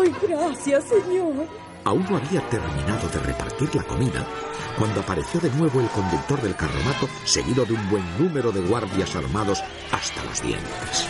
Ay, 0.00 0.14
gracias, 0.22 0.84
señor. 0.84 1.46
Aún 1.84 2.06
no 2.08 2.16
había 2.16 2.40
terminado 2.48 3.08
de 3.08 3.18
repartir 3.20 3.74
la 3.74 3.82
comida 3.82 4.26
cuando 4.78 5.00
apareció 5.00 5.40
de 5.40 5.50
nuevo 5.50 5.80
el 5.80 5.88
conductor 5.88 6.40
del 6.40 6.56
carromato, 6.56 7.08
seguido 7.24 7.64
de 7.64 7.74
un 7.74 7.90
buen 7.90 8.18
número 8.18 8.52
de 8.52 8.60
guardias 8.60 9.14
armados 9.16 9.62
hasta 9.90 10.24
los 10.24 10.40
dientes. 10.42 11.08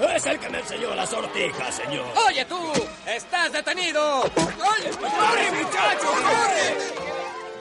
Es 0.00 0.26
el 0.26 0.38
que 0.38 0.48
me 0.48 0.58
enseñó 0.58 0.94
la 0.94 1.06
sortija, 1.06 1.70
señor. 1.70 2.04
Oye 2.26 2.44
tú, 2.46 2.58
estás 3.06 3.52
detenido. 3.52 4.22
Oye, 4.22 4.90
corre 5.00 5.52
muchacho, 5.52 6.08
corre. 6.08 7.04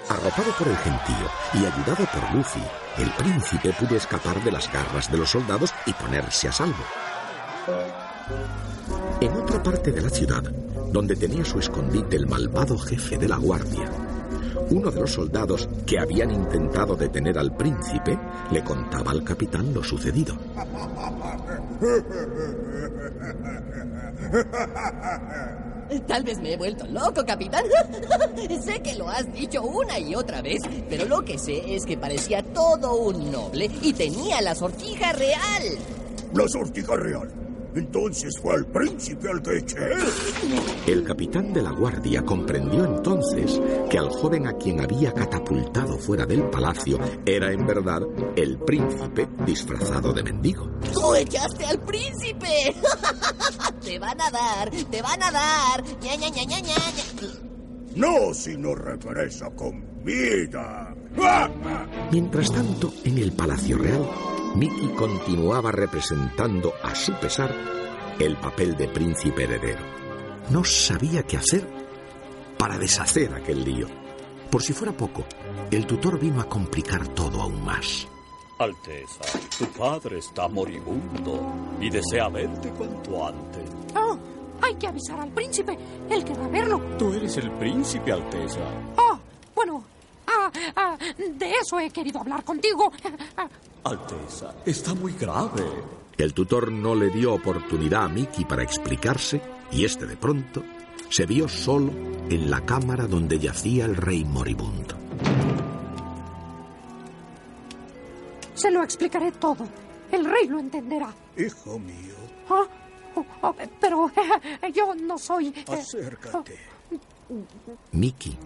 Arropado 0.09 0.51
por 0.57 0.67
el 0.67 0.77
gentío 0.77 1.31
y 1.53 1.57
ayudado 1.59 2.05
por 2.11 2.33
Luffy, 2.33 2.63
el 2.97 3.09
príncipe 3.11 3.73
pudo 3.73 3.95
escapar 3.95 4.43
de 4.43 4.51
las 4.51 4.71
garras 4.71 5.11
de 5.11 5.17
los 5.17 5.29
soldados 5.29 5.73
y 5.85 5.93
ponerse 5.93 6.47
a 6.47 6.51
salvo. 6.51 6.83
En 9.21 9.31
otra 9.33 9.63
parte 9.63 9.91
de 9.91 10.01
la 10.01 10.09
ciudad, 10.09 10.43
donde 10.91 11.15
tenía 11.15 11.45
su 11.45 11.59
escondite 11.59 12.17
el 12.17 12.27
malvado 12.27 12.77
jefe 12.77 13.17
de 13.17 13.27
la 13.29 13.37
guardia, 13.37 13.89
uno 14.69 14.91
de 14.91 15.01
los 15.01 15.11
soldados 15.11 15.67
que 15.85 15.99
habían 15.99 16.31
intentado 16.31 16.95
detener 16.95 17.37
al 17.37 17.55
príncipe 17.55 18.17
le 18.51 18.63
contaba 18.63 19.11
al 19.11 19.23
capitán 19.23 19.73
lo 19.73 19.83
sucedido. 19.83 20.35
Tal 26.07 26.23
vez 26.23 26.39
me 26.39 26.53
he 26.53 26.57
vuelto 26.57 26.87
loco, 26.87 27.23
capitán. 27.25 27.65
sé 28.63 28.81
que 28.81 28.95
lo 28.95 29.09
has 29.09 29.31
dicho 29.33 29.61
una 29.61 29.99
y 29.99 30.15
otra 30.15 30.41
vez, 30.41 30.61
pero 30.89 31.05
lo 31.05 31.23
que 31.23 31.37
sé 31.37 31.75
es 31.75 31.85
que 31.85 31.97
parecía 31.97 32.41
todo 32.41 32.95
un 32.95 33.31
noble 33.31 33.69
y 33.81 33.93
tenía 33.93 34.41
la 34.41 34.55
sortija 34.55 35.13
real. 35.13 35.63
La 36.33 36.47
sortija 36.47 36.95
real. 36.95 37.42
Entonces 37.75 38.37
fue 38.41 38.55
al 38.55 38.65
príncipe 38.65 39.29
al 39.29 39.41
que 39.41 39.57
eché. 39.57 39.89
El 40.87 41.03
capitán 41.03 41.53
de 41.53 41.61
la 41.61 41.71
guardia 41.71 42.21
comprendió 42.23 42.85
entonces 42.85 43.59
que 43.89 43.97
al 43.97 44.09
joven 44.09 44.47
a 44.47 44.53
quien 44.53 44.81
había 44.81 45.11
catapultado 45.11 45.97
fuera 45.97 46.25
del 46.25 46.43
palacio 46.49 46.99
era 47.25 47.51
en 47.51 47.65
verdad 47.65 48.01
el 48.35 48.57
príncipe 48.59 49.27
disfrazado 49.45 50.13
de 50.13 50.23
mendigo. 50.23 50.69
¡Tú 50.93 51.15
echaste 51.15 51.65
al 51.65 51.79
príncipe! 51.79 52.75
te 53.83 53.99
van 53.99 54.21
a 54.21 54.29
dar, 54.29 54.69
te 54.69 55.01
van 55.01 55.23
a 55.23 55.31
dar. 55.31 55.83
Ña, 56.01 56.15
ña, 56.15 56.29
ña, 56.29 56.43
ña, 56.43 56.59
ña, 56.59 56.75
ña. 56.75 57.53
No 57.95 58.33
si 58.33 58.57
no 58.57 58.73
regresa 58.73 59.49
con 59.51 60.03
vida. 60.03 60.82
Mientras 62.11 62.51
tanto, 62.51 62.93
en 63.03 63.17
el 63.17 63.31
Palacio 63.31 63.77
Real, 63.77 64.07
Mickey 64.55 64.89
continuaba 64.89 65.71
representando 65.71 66.73
a 66.83 66.93
su 66.93 67.13
pesar 67.13 67.53
el 68.19 68.37
papel 68.37 68.77
de 68.77 68.87
príncipe 68.87 69.43
heredero. 69.43 69.81
No 70.49 70.63
sabía 70.63 71.23
qué 71.23 71.37
hacer 71.37 71.67
para 72.57 72.77
deshacer 72.77 73.33
aquel 73.33 73.63
lío. 73.63 73.87
Por 74.51 74.61
si 74.61 74.73
fuera 74.73 74.95
poco, 74.95 75.25
el 75.71 75.87
tutor 75.87 76.19
vino 76.19 76.39
a 76.39 76.47
complicar 76.47 77.07
todo 77.09 77.41
aún 77.41 77.63
más. 77.63 78.07
Alteza, 78.59 79.39
tu 79.57 79.65
padre 79.77 80.19
está 80.19 80.47
moribundo 80.47 81.41
y 81.81 81.89
desea 81.89 82.29
verte 82.29 82.69
cuanto 82.69 83.27
antes. 83.27 83.69
Oh, 83.95 84.17
hay 84.61 84.75
que 84.75 84.87
avisar 84.87 85.19
al 85.19 85.31
príncipe. 85.31 85.77
Él 86.09 86.23
querrá 86.23 86.47
verlo. 86.47 86.79
Tú 86.99 87.11
eres 87.13 87.35
el 87.37 87.51
príncipe, 87.53 88.11
Alteza. 88.11 88.59
Ah, 88.95 89.17
bueno, 89.55 89.83
ah, 90.45 90.51
ah, 90.75 90.97
de 91.17 91.51
eso 91.61 91.79
he 91.79 91.89
querido 91.89 92.19
hablar 92.19 92.43
contigo. 92.43 92.91
Alteza, 93.83 94.55
está 94.65 94.93
muy 94.93 95.13
grave. 95.13 95.63
El 96.17 96.33
tutor 96.33 96.71
no 96.71 96.93
le 96.95 97.09
dio 97.09 97.33
oportunidad 97.33 98.03
a 98.05 98.07
Mickey 98.07 98.45
para 98.45 98.63
explicarse 98.63 99.41
y 99.71 99.83
este 99.85 100.05
de 100.05 100.15
pronto 100.15 100.63
se 101.09 101.25
vio 101.25 101.47
solo 101.47 101.91
en 102.29 102.49
la 102.49 102.61
cámara 102.61 103.07
donde 103.07 103.39
yacía 103.39 103.85
el 103.85 103.95
rey 103.95 104.23
moribundo. 104.23 104.95
Se 108.53 108.69
lo 108.71 108.83
explicaré 108.83 109.31
todo. 109.33 109.67
El 110.11 110.25
rey 110.25 110.47
lo 110.47 110.59
entenderá. 110.59 111.13
Hijo 111.37 111.79
mío, 111.79 112.13
Ah, 112.49 112.65
oh, 113.15 113.25
oh, 113.41 113.55
pero 113.79 114.09
eh, 114.61 114.71
yo 114.75 114.93
no 114.95 115.17
soy... 115.17 115.47
eh, 115.47 115.65
acércate. 115.67 116.57
Mickey 117.91 118.37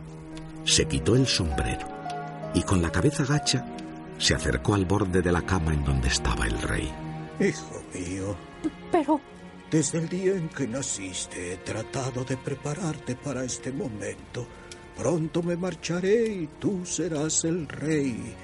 se 0.68 0.86
quitó 0.86 1.16
el 1.16 1.26
sombrero 1.26 1.88
y 2.54 2.62
con 2.62 2.82
la 2.82 2.92
cabeza 2.92 3.24
gacha 3.24 3.66
se 4.18 4.36
acercó 4.36 4.76
al 4.76 4.86
borde 4.86 5.22
de 5.22 5.32
la 5.32 5.42
cama 5.42 5.74
en 5.74 5.84
donde 5.84 6.10
estaba 6.10 6.46
el 6.46 6.62
rey. 6.62 6.92
Hijo 7.40 7.82
mío, 7.94 8.36
Pero, 8.92 9.22
desde 9.72 10.00
el 10.00 10.10
día 10.10 10.34
en 10.34 10.50
que 10.50 10.68
naciste 10.68 11.54
he 11.54 11.58
tratado 11.58 12.24
de 12.26 12.36
prepararte 12.36 13.16
para 13.16 13.44
este 13.44 13.72
momento. 13.72 14.46
Pronto 14.98 15.42
me 15.42 15.56
marcharé 15.56 16.28
y 16.28 16.50
tú 16.60 16.86
serás 16.86 17.46
el 17.46 17.68
rey. 17.68 18.36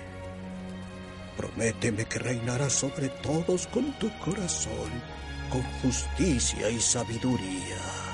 Prométeme 1.36 2.05
que 2.05 2.19
reinarás 2.19 2.74
sobre 2.74 3.09
todos 3.09 3.67
con 3.67 3.91
tu 3.99 4.09
corazón, 4.19 4.91
con 5.49 5.63
justicia 5.82 6.69
y 6.69 6.80
sabiduría. 6.80 8.12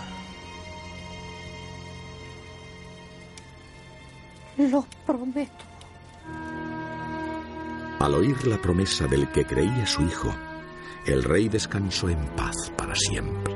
Lo 4.67 4.85
prometo. 5.05 5.65
Al 7.99 8.15
oír 8.15 8.47
la 8.47 8.57
promesa 8.57 9.07
del 9.07 9.29
que 9.29 9.45
creía 9.45 9.85
su 9.85 10.01
hijo, 10.03 10.33
el 11.05 11.23
rey 11.23 11.49
descansó 11.49 12.09
en 12.09 12.19
paz 12.35 12.71
para 12.77 12.95
siempre. 12.95 13.55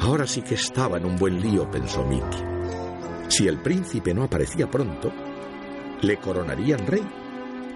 Ahora 0.00 0.26
sí 0.26 0.42
que 0.42 0.54
estaba 0.54 0.96
en 0.96 1.06
un 1.06 1.16
buen 1.16 1.40
lío, 1.40 1.70
pensó 1.70 2.04
Mickey. 2.04 2.44
Si 3.28 3.46
el 3.46 3.58
príncipe 3.58 4.14
no 4.14 4.24
aparecía 4.24 4.70
pronto, 4.70 5.12
le 6.00 6.16
coronarían 6.16 6.86
rey, 6.86 7.06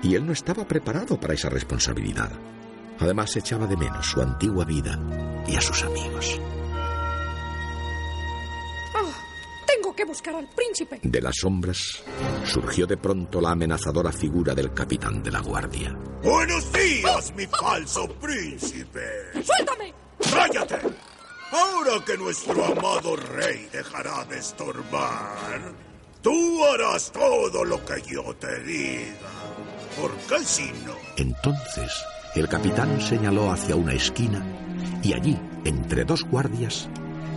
y 0.03 0.14
él 0.14 0.26
no 0.26 0.32
estaba 0.32 0.66
preparado 0.66 1.18
para 1.18 1.34
esa 1.34 1.49
responsabilidad. 1.49 2.30
Además, 2.99 3.37
echaba 3.37 3.66
de 3.66 3.76
menos 3.76 4.07
su 4.07 4.20
antigua 4.20 4.64
vida 4.64 4.99
y 5.47 5.57
a 5.57 5.61
sus 5.61 5.82
amigos. 5.84 6.41
Buscar 10.17 10.35
al 10.35 10.49
príncipe. 10.49 10.99
De 11.03 11.21
las 11.21 11.37
sombras 11.37 12.03
surgió 12.47 12.87
de 12.87 12.97
pronto 12.97 13.39
la 13.39 13.51
amenazadora 13.51 14.11
figura 14.11 14.55
del 14.55 14.73
capitán 14.73 15.23
de 15.23 15.31
la 15.31 15.41
guardia. 15.41 15.95
Buenos 16.23 16.73
días, 16.73 17.35
mi 17.37 17.47
falso 17.47 18.09
príncipe. 18.19 19.03
¡Suéltame! 19.35 19.93
¡Cállate! 20.33 20.79
Ahora 21.53 22.03
que 22.07 22.17
nuestro 22.17 22.64
amado 22.64 23.17
rey 23.17 23.69
dejará 23.71 24.25
de 24.25 24.39
estorbar, 24.39 25.75
tú 26.23 26.64
harás 26.64 27.12
todo 27.12 27.62
lo 27.62 27.85
que 27.85 28.01
yo 28.11 28.35
te 28.37 28.61
diga. 28.61 29.31
¿Por 30.01 30.12
qué 30.29 30.43
si 30.43 30.73
no? 30.87 30.97
Entonces, 31.19 31.93
el 32.35 32.49
capitán 32.49 33.03
señaló 33.03 33.53
hacia 33.53 33.77
una 33.77 33.93
esquina 33.93 34.43
y 35.03 35.12
allí, 35.12 35.39
entre 35.67 36.07
dos 36.07 36.25
guardias, 36.25 36.89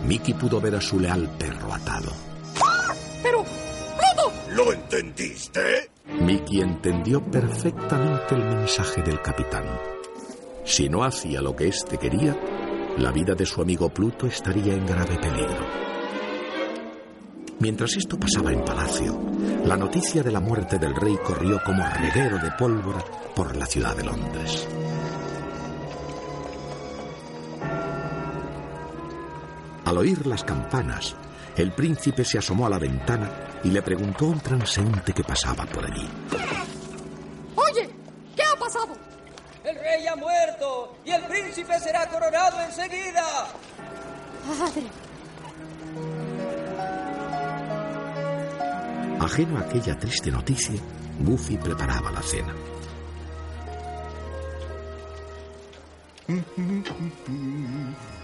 Mickey 0.06 0.32
pudo 0.32 0.62
ver 0.62 0.76
a 0.76 0.80
su 0.80 0.98
leal 0.98 1.28
perro 1.38 1.74
atado. 1.74 2.29
Pero, 3.22 3.44
Pluto, 3.44 4.32
¿Lo 4.50 4.72
entendiste? 4.72 5.90
Mickey 6.20 6.60
entendió 6.60 7.22
perfectamente 7.22 8.34
el 8.34 8.44
mensaje 8.44 9.02
del 9.02 9.20
capitán. 9.20 9.64
Si 10.64 10.88
no 10.88 11.04
hacía 11.04 11.40
lo 11.40 11.54
que 11.54 11.68
éste 11.68 11.98
quería, 11.98 12.36
la 12.98 13.12
vida 13.12 13.34
de 13.34 13.46
su 13.46 13.62
amigo 13.62 13.88
Pluto 13.88 14.26
estaría 14.26 14.74
en 14.74 14.86
grave 14.86 15.16
peligro. 15.18 15.66
Mientras 17.60 17.94
esto 17.96 18.18
pasaba 18.18 18.52
en 18.52 18.64
palacio, 18.64 19.20
la 19.64 19.76
noticia 19.76 20.22
de 20.22 20.30
la 20.30 20.40
muerte 20.40 20.78
del 20.78 20.94
rey 20.94 21.16
corrió 21.22 21.60
como 21.64 21.84
reguero 21.84 22.38
de 22.38 22.50
pólvora 22.52 23.04
por 23.34 23.54
la 23.54 23.66
ciudad 23.66 23.94
de 23.94 24.04
Londres. 24.04 24.66
Al 29.84 29.98
oír 29.98 30.26
las 30.26 30.44
campanas, 30.44 31.16
el 31.56 31.72
príncipe 31.72 32.24
se 32.24 32.38
asomó 32.38 32.66
a 32.66 32.70
la 32.70 32.78
ventana 32.78 33.30
y 33.64 33.70
le 33.70 33.82
preguntó 33.82 34.26
a 34.26 34.28
un 34.28 34.40
transeúnte 34.40 35.12
que 35.12 35.24
pasaba 35.24 35.64
por 35.66 35.84
allí. 35.84 36.08
oye, 37.54 37.90
¿qué 38.36 38.42
ha 38.42 38.58
pasado? 38.58 38.94
El 39.64 39.76
rey 39.76 40.06
ha 40.06 40.16
muerto 40.16 40.96
y 41.04 41.10
el 41.10 41.22
príncipe 41.24 41.78
será 41.80 42.06
coronado 42.08 42.60
enseguida. 42.60 43.24
Padre, 44.58 44.86
Ajeno 49.20 49.58
a 49.58 49.60
aquella 49.60 49.98
triste 49.98 50.30
noticia, 50.30 50.80
Goofy 51.20 51.58
preparaba 51.58 52.10
la 52.10 52.22
cena. 52.22 52.54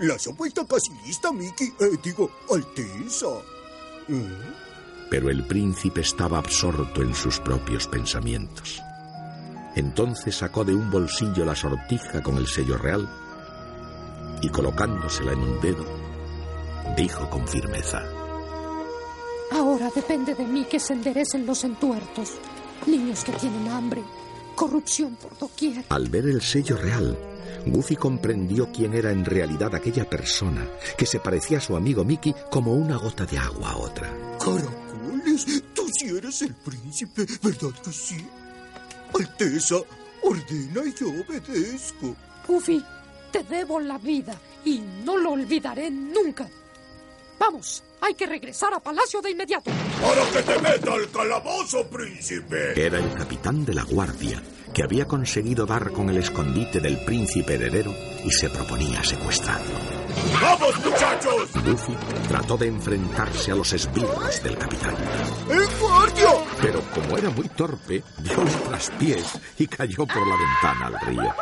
La 0.00 0.18
sopa 0.18 0.46
está 0.46 0.64
casi 0.64 0.92
lista, 1.04 1.32
Mickey. 1.32 1.72
Eh, 1.80 1.98
digo, 2.02 2.30
Alteza. 2.50 3.40
¿Eh? 4.08 4.38
Pero 5.10 5.30
el 5.30 5.44
príncipe 5.44 6.02
estaba 6.02 6.38
absorto 6.38 7.02
en 7.02 7.14
sus 7.14 7.40
propios 7.40 7.86
pensamientos. 7.88 8.80
Entonces 9.74 10.36
sacó 10.36 10.64
de 10.64 10.74
un 10.74 10.90
bolsillo 10.90 11.44
la 11.44 11.54
sortija 11.54 12.22
con 12.22 12.36
el 12.36 12.46
sello 12.46 12.76
real 12.78 13.08
y 14.40 14.48
colocándosela 14.48 15.32
en 15.32 15.40
un 15.40 15.60
dedo, 15.60 15.84
dijo 16.96 17.28
con 17.30 17.46
firmeza. 17.46 18.02
ahora 19.52 19.90
depende 19.94 20.34
de 20.34 20.44
mí 20.44 20.64
que 20.64 20.78
se 20.78 20.92
enderecen 20.92 21.46
los 21.46 21.64
entuertos. 21.64 22.34
Niños 22.86 23.24
que 23.24 23.32
tienen 23.32 23.68
hambre, 23.68 24.02
corrupción 24.54 25.16
por 25.16 25.36
doquier. 25.38 25.84
Al 25.88 26.08
ver 26.08 26.26
el 26.26 26.40
sello 26.40 26.76
real, 26.76 27.18
Goofy 27.66 27.96
comprendió 27.96 28.70
quién 28.72 28.94
era 28.94 29.10
en 29.10 29.24
realidad 29.24 29.74
aquella 29.74 30.08
persona 30.08 30.66
que 30.96 31.06
se 31.06 31.20
parecía 31.20 31.58
a 31.58 31.60
su 31.60 31.76
amigo 31.76 32.04
Mickey 32.04 32.34
como 32.50 32.74
una 32.74 32.96
gota 32.96 33.26
de 33.26 33.38
agua 33.38 33.72
a 33.72 33.76
otra. 33.76 34.08
Caracoles, 34.38 35.62
tú 35.74 35.86
sí 35.98 36.08
eres 36.16 36.42
el 36.42 36.54
príncipe, 36.54 37.26
¿verdad 37.42 37.74
que 37.82 37.92
sí? 37.92 38.26
Alteza, 39.14 39.76
ordena 40.22 40.82
y 40.86 40.94
yo 40.94 41.08
obedezco. 41.08 42.14
Goofy, 42.46 42.84
te 43.30 43.42
debo 43.44 43.80
la 43.80 43.98
vida 43.98 44.38
y 44.64 44.80
no 45.04 45.16
lo 45.16 45.32
olvidaré 45.32 45.90
nunca. 45.90 46.48
Vamos, 47.38 47.82
hay 48.00 48.14
que 48.14 48.26
regresar 48.26 48.74
a 48.74 48.80
Palacio 48.80 49.20
de 49.20 49.30
inmediato. 49.30 49.70
¡Para 50.02 50.30
que 50.30 50.42
te 50.42 50.58
meta 50.60 50.92
al 50.92 51.10
calabozo, 51.10 51.86
príncipe! 51.88 52.80
Era 52.80 52.98
el 52.98 53.12
capitán 53.14 53.64
de 53.64 53.74
la 53.74 53.84
guardia 53.84 54.42
que 54.74 54.82
había 54.82 55.06
conseguido 55.06 55.66
dar 55.66 55.90
con 55.92 56.10
el 56.10 56.18
escondite 56.18 56.80
del 56.80 56.98
príncipe 57.04 57.54
heredero 57.54 57.92
y 58.24 58.30
se 58.30 58.50
proponía 58.50 59.02
secuestrarlo. 59.02 59.74
¡Vamos, 60.40 60.84
muchachos! 60.84 61.50
Goofy 61.64 61.96
trató 62.28 62.56
de 62.56 62.68
enfrentarse 62.68 63.52
a 63.52 63.54
los 63.56 63.72
esbirros 63.72 64.42
del 64.42 64.56
capitán. 64.58 64.94
¡El 65.50 65.66
guardia! 65.80 66.30
Pero 66.60 66.80
como 66.94 67.16
era 67.16 67.30
muy 67.30 67.48
torpe, 67.48 68.02
dio 68.18 68.40
un 68.40 68.62
traspiés 68.68 69.38
y 69.58 69.66
cayó 69.66 70.06
por 70.06 70.26
la 70.26 70.36
ventana 70.36 70.86
al 70.86 71.00
río. 71.06 71.34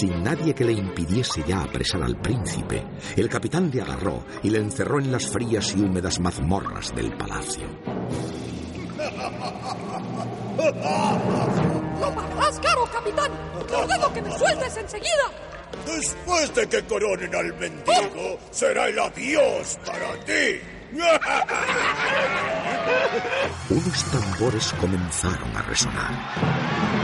Sin 0.00 0.24
nadie 0.24 0.54
que 0.54 0.64
le 0.64 0.72
impidiese 0.72 1.44
ya 1.46 1.60
apresar 1.60 2.02
al 2.02 2.16
príncipe, 2.16 2.82
el 3.16 3.28
capitán 3.28 3.70
le 3.70 3.82
agarró 3.82 4.24
y 4.42 4.48
le 4.48 4.56
encerró 4.56 4.98
en 4.98 5.12
las 5.12 5.28
frías 5.28 5.74
y 5.76 5.82
húmedas 5.82 6.18
mazmorras 6.18 6.94
del 6.94 7.14
palacio. 7.18 7.64
¡Lo 12.00 12.14
pagarás 12.14 12.58
caro, 12.60 12.88
capitán! 12.90 13.30
¡Te 13.68 13.74
ordeno 13.74 14.10
que 14.14 14.22
me 14.22 14.38
sueltes 14.38 14.74
enseguida! 14.78 15.30
Después 15.84 16.54
de 16.54 16.66
que 16.66 16.82
coronen 16.84 17.34
al 17.34 17.54
mendigo, 17.58 18.38
será 18.50 18.88
el 18.88 18.98
adiós 18.98 19.78
para 19.84 20.14
ti. 20.24 20.62
Unos 23.68 24.04
tambores 24.04 24.72
comenzaron 24.80 25.54
a 25.54 25.60
resonar. 25.60 26.99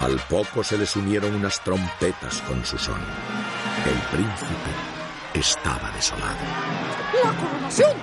Al 0.00 0.18
poco 0.30 0.64
se 0.64 0.78
les 0.78 0.96
unieron 0.96 1.34
unas 1.34 1.60
trompetas 1.60 2.40
con 2.42 2.64
su 2.64 2.78
son. 2.78 3.00
El 3.84 3.98
príncipe 4.16 4.70
estaba 5.34 5.90
desolado. 5.90 6.38
¡La 7.22 7.32
coronación! 7.36 7.96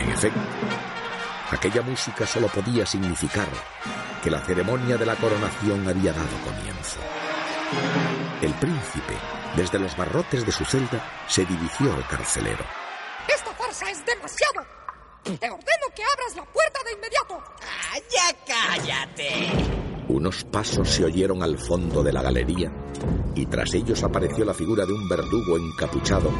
En 0.00 0.10
efecto, 0.10 0.40
aquella 1.50 1.80
música 1.80 2.26
solo 2.26 2.48
podía 2.48 2.84
significar 2.84 3.48
que 4.22 4.30
la 4.30 4.40
ceremonia 4.40 4.98
de 4.98 5.06
la 5.06 5.16
coronación 5.16 5.88
había 5.88 6.12
dado 6.12 6.36
comienzo. 6.44 7.00
El 8.42 8.52
príncipe, 8.54 9.14
desde 9.56 9.78
los 9.78 9.96
barrotes 9.96 10.44
de 10.44 10.52
su 10.52 10.66
celda, 10.66 11.02
se 11.26 11.46
dirigió 11.46 11.94
al 11.94 12.06
carcelero. 12.06 12.64
¡Esta 13.28 13.50
farsa 13.54 13.90
es 13.90 14.04
demasiado! 14.04 14.66
Te 15.22 15.50
ordeno 15.50 15.86
que 15.96 16.02
abras 16.04 16.36
la 16.36 16.44
puerta 16.44 16.80
de 16.84 16.92
inmediato. 16.92 17.42
¡Ah, 17.62 17.98
ya 18.10 18.36
cállate! 18.46 19.93
Unos 20.08 20.44
pasos 20.44 20.88
se 20.88 21.04
oyeron 21.04 21.42
al 21.42 21.58
fondo 21.58 22.02
de 22.02 22.12
la 22.12 22.22
galería 22.22 22.70
y 23.34 23.46
tras 23.46 23.74
ellos 23.74 24.02
apareció 24.02 24.44
la 24.44 24.54
figura 24.54 24.84
de 24.84 24.92
un 24.92 25.08
verdugo 25.08 25.56
encapuchado 25.56 26.30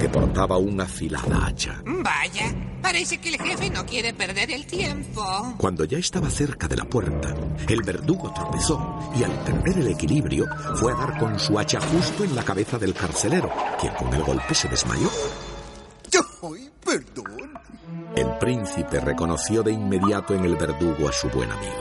que 0.00 0.08
portaba 0.08 0.58
una 0.58 0.84
afilada 0.84 1.46
hacha. 1.46 1.82
Vaya, 1.84 2.54
parece 2.82 3.18
que 3.18 3.30
el 3.30 3.38
jefe 3.38 3.70
no 3.70 3.86
quiere 3.86 4.12
perder 4.12 4.50
el 4.50 4.66
tiempo. 4.66 5.24
Cuando 5.56 5.84
ya 5.84 5.98
estaba 5.98 6.28
cerca 6.28 6.68
de 6.68 6.76
la 6.76 6.84
puerta, 6.84 7.34
el 7.68 7.82
verdugo 7.82 8.32
tropezó 8.32 9.12
y 9.16 9.22
al 9.22 9.32
perder 9.44 9.78
el 9.78 9.88
equilibrio 9.88 10.46
fue 10.76 10.92
a 10.92 10.96
dar 10.96 11.18
con 11.18 11.38
su 11.38 11.58
hacha 11.58 11.80
justo 11.80 12.24
en 12.24 12.34
la 12.34 12.42
cabeza 12.42 12.78
del 12.78 12.94
carcelero, 12.94 13.50
quien 13.80 13.94
con 13.94 14.12
el 14.12 14.22
golpe 14.22 14.54
se 14.54 14.68
desmayó. 14.68 15.08
¡Ay, 16.40 16.70
perdón! 16.84 17.58
El 18.14 18.38
príncipe 18.38 19.00
reconoció 19.00 19.62
de 19.62 19.72
inmediato 19.72 20.34
en 20.34 20.44
el 20.44 20.56
verdugo 20.56 21.08
a 21.08 21.12
su 21.12 21.28
buen 21.30 21.50
amigo. 21.50 21.74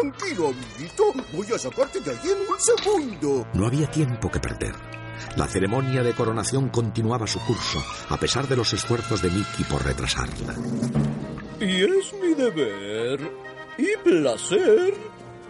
Tranquilo, 0.00 0.48
amiguito. 0.48 1.12
Voy 1.32 1.46
a 1.54 1.58
sacarte 1.58 2.00
de 2.00 2.10
allí 2.12 2.30
en 2.30 2.38
un 2.50 2.58
segundo. 2.58 3.46
No 3.52 3.66
había 3.66 3.86
tiempo 3.90 4.30
que 4.30 4.40
perder. 4.40 4.74
La 5.36 5.46
ceremonia 5.46 6.02
de 6.02 6.14
coronación 6.14 6.70
continuaba 6.70 7.26
su 7.26 7.38
curso, 7.40 7.84
a 8.08 8.16
pesar 8.16 8.48
de 8.48 8.56
los 8.56 8.72
esfuerzos 8.72 9.20
de 9.20 9.28
Mickey 9.28 9.64
por 9.68 9.84
retrasarla. 9.84 10.54
Y 11.60 11.84
es 11.84 12.14
mi 12.14 12.32
deber 12.32 13.30
y 13.76 13.96
placer 14.02 14.94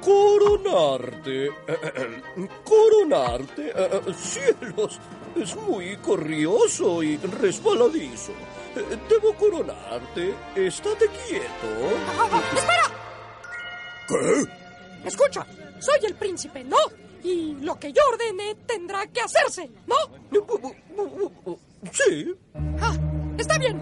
coronarte. 0.00 1.46
Eh, 1.46 2.22
coronarte. 2.64 3.72
Eh, 3.72 4.00
cielos, 4.16 4.98
es 5.36 5.54
muy 5.54 5.96
corrioso 5.98 7.04
y 7.04 7.16
resbaladizo. 7.18 8.32
Debo 9.08 9.32
coronarte. 9.34 10.34
Estate 10.56 11.06
quieto. 11.28 11.68
¡Espera! 12.56 13.09
¿Qué? 14.10 15.08
Escucha, 15.08 15.46
soy 15.78 15.98
el 16.06 16.14
príncipe, 16.14 16.64
¿no? 16.64 16.76
Y 17.22 17.54
lo 17.60 17.78
que 17.78 17.92
yo 17.92 18.02
ordene 18.12 18.56
tendrá 18.66 19.06
que 19.06 19.20
hacerse, 19.20 19.70
¿no? 19.86 19.96
Sí. 21.92 22.34
Ah, 22.80 22.96
está 23.38 23.58
bien. 23.58 23.78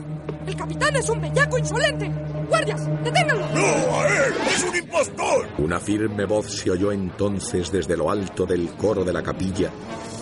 El 0.47 0.57
capitán 0.57 0.97
es 0.97 1.09
un 1.09 1.21
bellaco 1.21 1.59
insolente. 1.59 2.11
Guardias, 2.49 2.87
deténganlo. 3.05 3.47
¡No, 3.55 4.01
a 4.01 4.07
él! 4.09 4.35
¡Es 4.47 4.65
un 4.65 4.77
impostor! 4.77 5.49
Una 5.59 5.79
firme 5.79 6.25
voz 6.25 6.47
se 6.47 6.71
oyó 6.71 6.91
entonces 6.93 7.71
desde 7.71 7.97
lo 7.97 8.11
alto 8.11 8.47
del 8.47 8.71
coro 8.71 9.05
de 9.05 9.13
la 9.13 9.23
capilla, 9.23 9.71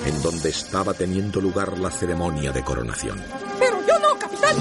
en 0.05 0.23
donde 0.23 0.49
estaba 0.49 0.95
teniendo 0.95 1.41
lugar 1.41 1.78
la 1.78 1.91
ceremonia 1.91 2.53
de 2.53 2.65
coronación. 2.65 3.23
Pero 3.59 3.78
yo 3.87 3.99
no, 4.01 4.19
capitán. 4.19 4.57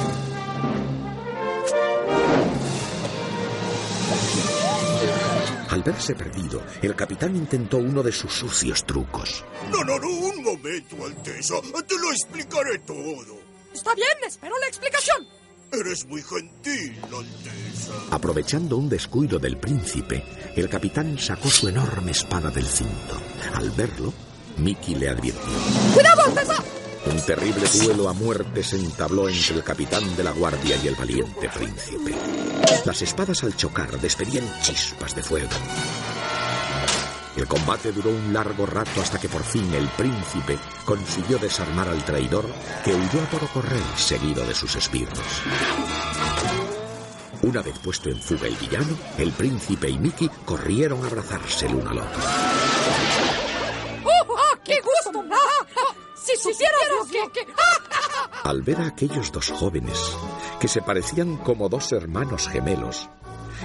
Al 5.70 5.84
verse 5.84 6.16
perdido, 6.16 6.62
el 6.82 6.96
capitán 6.96 7.36
intentó 7.36 7.78
uno 7.78 8.04
de 8.04 8.12
sus 8.12 8.34
sucios 8.34 8.86
trucos. 8.86 9.44
No, 9.72 9.84
no, 9.84 10.00
no, 10.00 10.08
un 10.10 10.44
momento, 10.44 10.96
Alteza. 11.06 11.56
Te 11.62 11.98
lo 11.98 12.12
explicaré 12.12 12.80
todo. 12.80 13.40
Está 13.74 13.94
bien, 13.96 14.08
espero 14.28 14.58
la 14.60 14.68
explicación. 14.68 15.28
Eres 15.72 16.06
muy 16.06 16.22
gentil, 16.22 16.98
Alteza. 17.04 17.94
Aprovechando 18.12 18.78
un 18.78 18.88
descuido 18.88 19.40
del 19.40 19.58
príncipe, 19.58 20.24
el 20.56 20.70
capitán 20.70 21.18
sacó 21.18 21.50
su 21.50 21.68
enorme 21.68 22.12
espada 22.12 22.50
del 22.52 22.66
cinto. 22.68 23.20
Al 23.56 23.72
verlo, 23.72 24.14
Mickey 24.58 24.96
le 24.96 25.10
advirtió. 25.10 25.42
¡Cuidado, 25.94 26.24
Alteza! 26.26 26.64
Un 27.06 27.22
terrible 27.26 27.68
duelo 27.82 28.10
a 28.10 28.14
muerte 28.14 28.64
se 28.64 28.77
entabló 28.77 29.30
entre 29.30 29.56
el 29.56 29.64
capitán 29.64 30.15
de 30.15 30.23
la 30.23 30.32
guardia 30.32 30.76
y 30.84 30.88
el 30.88 30.95
valiente 30.95 31.49
príncipe. 31.49 32.15
Las 32.86 33.02
espadas 33.02 33.44
al 33.44 33.56
chocar 33.56 33.99
despedían 33.99 34.45
chispas 34.61 35.15
de 35.15 35.23
fuego. 35.23 35.49
El 37.36 37.48
combate 37.48 37.91
duró 37.91 38.11
un 38.11 38.34
largo 38.34 38.65
rato 38.65 39.02
hasta 39.02 39.19
que 39.19 39.27
por 39.27 39.44
fin 39.44 39.73
el 39.73 39.88
príncipe 39.90 40.57
consiguió 40.86 41.38
desarmar 41.38 41.90
al 41.90 42.03
traidor 42.06 42.45
que 42.84 42.95
huyó 42.95 43.22
a 43.22 43.30
todo 43.30 43.48
correr 43.53 43.84
seguido 43.98 44.45
de 44.45 44.56
sus 44.56 44.76
esbirros. 44.76 45.19
Una 47.41 47.61
vez 47.61 47.77
puesto 47.80 48.10
en 48.10 48.19
fuga 48.19 48.48
el 48.48 48.56
villano, 48.56 48.98
el 49.18 49.32
príncipe 49.32 49.90
y 49.90 49.99
Mickey 49.99 50.30
corrieron 50.45 51.03
a 51.03 51.07
abrazarse 51.07 51.68
el 51.68 51.76
uno 51.76 51.91
al 51.91 51.99
otro. 51.99 52.22
Si 56.38 56.53
supieras 56.53 57.12
lo 57.14 57.30
que... 57.32 57.32
que- 57.45 57.53
¡Ah! 57.53 58.30
Al 58.44 58.62
ver 58.62 58.78
a 58.82 58.88
aquellos 58.88 59.32
dos 59.32 59.49
jóvenes, 59.52 59.99
que 60.60 60.68
se 60.68 60.82
parecían 60.82 61.38
como 61.38 61.68
dos 61.70 61.91
hermanos 61.91 62.48
gemelos, 62.48 63.10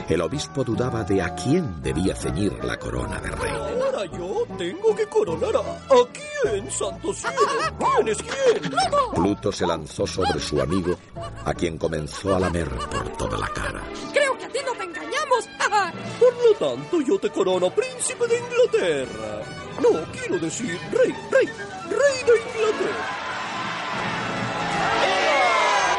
el 0.08 0.20
obispo 0.22 0.64
dudaba 0.64 1.04
de 1.04 1.20
a 1.20 1.34
quién 1.34 1.82
debía 1.82 2.14
ceñir 2.14 2.52
la 2.64 2.78
corona 2.78 3.18
de 3.20 3.30
rey. 3.30 3.50
Ahora 3.52 4.04
yo 4.06 4.46
tengo 4.56 4.94
que 4.94 5.06
coronar 5.06 5.56
a, 5.56 5.60
¿a 5.60 6.06
quién, 6.12 6.70
santo 6.70 7.12
cielo? 7.12 7.36
¿Quién 7.96 8.08
es 8.08 8.18
quién? 8.22 8.72
Pluto 9.14 9.52
se 9.52 9.66
lanzó 9.66 10.06
sobre 10.06 10.40
su 10.40 10.60
amigo, 10.60 10.96
a 11.44 11.52
quien 11.52 11.76
comenzó 11.76 12.34
a 12.34 12.40
lamer 12.40 12.68
por 12.68 13.08
toda 13.16 13.36
la 13.36 13.48
cara. 13.48 13.82
Creo 14.12 14.38
que 14.38 14.44
a 14.44 14.48
ti 14.48 14.58
no 14.64 14.72
te 14.72 14.84
engañamos. 14.84 15.48
Por 16.20 16.34
lo 16.34 16.54
tanto, 16.74 17.00
yo 17.00 17.18
te 17.18 17.30
corono 17.30 17.70
príncipe 17.70 18.26
de 18.26 18.38
Inglaterra. 18.38 19.42
No, 19.80 20.12
quiero 20.12 20.38
decir 20.38 20.78
rey, 20.92 21.14
rey, 21.30 21.48
rey 21.90 22.22
de 22.26 22.34
Inglaterra. 22.40 23.06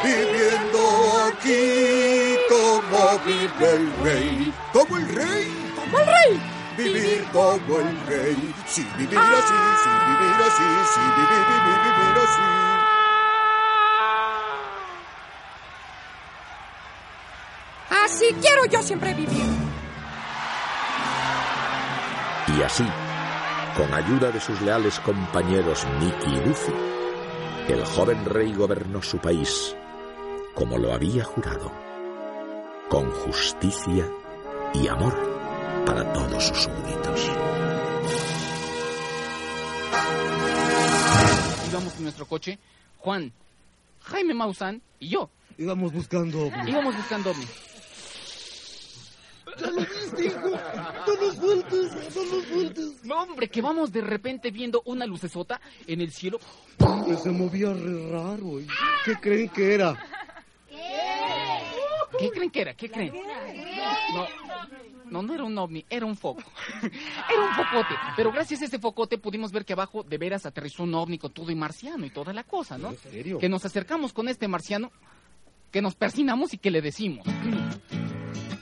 Viviendo 0.03 0.79
aquí 1.27 2.37
como 2.49 3.19
vive 3.19 3.69
el 3.75 3.93
rey. 4.03 4.53
¿Como 4.73 4.97
el 4.97 5.15
rey? 5.15 5.73
¡Como 5.75 5.99
el 5.99 6.05
rey! 6.05 6.41
Vivir 6.77 7.27
como 7.31 7.79
el 7.79 8.07
rey. 8.07 8.55
Sí, 8.65 8.87
vivir 8.97 9.19
así, 9.19 9.53
sí, 9.83 9.89
vivir 10.07 10.35
así, 10.47 10.67
sí, 10.93 11.01
vivir, 11.17 11.43
vivir, 11.49 11.79
vivir 11.83 12.17
así. 12.23 12.41
Así 18.05 18.35
quiero 18.41 18.65
yo 18.65 18.81
siempre 18.81 19.13
vivir. 19.13 19.45
Y 22.47 22.63
así, 22.63 22.87
con 23.75 23.93
ayuda 23.93 24.31
de 24.31 24.39
sus 24.39 24.61
leales 24.61 24.99
compañeros 24.99 25.85
Mickey 25.99 26.33
y 26.33 26.47
Lucy, 26.47 26.73
el 27.69 27.85
joven 27.85 28.25
rey 28.25 28.53
gobernó 28.53 29.01
su 29.01 29.17
país 29.17 29.75
como 30.53 30.77
lo 30.77 30.93
había 30.93 31.23
jurado, 31.23 31.71
con 32.89 33.09
justicia 33.11 34.09
y 34.73 34.87
amor 34.87 35.17
para 35.85 36.11
todos 36.13 36.43
sus 36.43 36.57
súbditos. 36.57 37.29
Íbamos 41.69 41.95
en 41.95 42.03
nuestro 42.03 42.25
coche, 42.25 42.59
Juan, 42.99 43.31
Jaime 44.01 44.33
Maussan 44.33 44.81
y 44.99 45.09
yo. 45.09 45.29
Íbamos 45.57 45.93
buscando 45.93 46.47
ovni. 46.47 46.71
Íbamos 46.71 46.95
buscando 46.95 47.31
ovni. 47.31 47.45
¡Ya 49.61 49.69
lo 49.69 49.81
viste, 49.81 50.25
hijo! 50.25 50.49
¡No 51.07 51.15
nos 51.21 51.35
sueltes! 51.35 52.15
¡No 52.15 52.25
nos 52.25 52.45
sueltes! 52.45 53.05
No, 53.05 53.23
hombre, 53.23 53.49
que 53.49 53.61
vamos 53.61 53.91
de 53.91 54.01
repente 54.01 54.51
viendo 54.51 54.81
una 54.85 55.05
lucesota 55.05 55.61
en 55.87 56.01
el 56.01 56.11
cielo. 56.11 56.39
Que 57.05 57.15
se 57.15 57.29
movía 57.29 57.73
re 57.73 58.11
raro. 58.11 58.59
¿y 58.59 58.67
¿Qué 59.05 59.15
creen 59.15 59.49
que 59.49 59.73
era? 59.73 59.97
¿Qué 62.19 62.29
creen 62.29 62.51
que 62.51 62.61
era? 62.61 62.73
¿Qué 62.73 62.89
creen? 62.89 63.13
No, 64.13 64.27
no, 65.09 65.21
no 65.21 65.33
era 65.33 65.43
un 65.43 65.57
ovni, 65.57 65.85
era 65.89 66.05
un 66.05 66.15
foco. 66.15 66.43
Era 66.81 67.41
un 67.41 67.53
focote. 67.55 67.95
Pero 68.15 68.31
gracias 68.31 68.61
a 68.61 68.65
ese 68.65 68.79
focote 68.79 69.17
pudimos 69.17 69.51
ver 69.51 69.65
que 69.65 69.73
abajo 69.73 70.03
de 70.03 70.17
veras 70.17 70.45
aterrizó 70.45 70.83
un 70.83 70.93
ovni 70.93 71.17
con 71.17 71.31
todo 71.31 71.51
y 71.51 71.55
marciano 71.55 72.05
y 72.05 72.09
toda 72.09 72.33
la 72.33 72.43
cosa, 72.43 72.77
¿no? 72.77 72.89
¿En 72.89 72.97
serio? 72.97 73.39
Que 73.39 73.49
nos 73.49 73.65
acercamos 73.65 74.13
con 74.13 74.27
este 74.29 74.47
marciano, 74.47 74.91
que 75.71 75.81
nos 75.81 75.95
persinamos 75.95 76.53
y 76.53 76.57
que 76.57 76.71
le 76.71 76.81
decimos. 76.81 77.25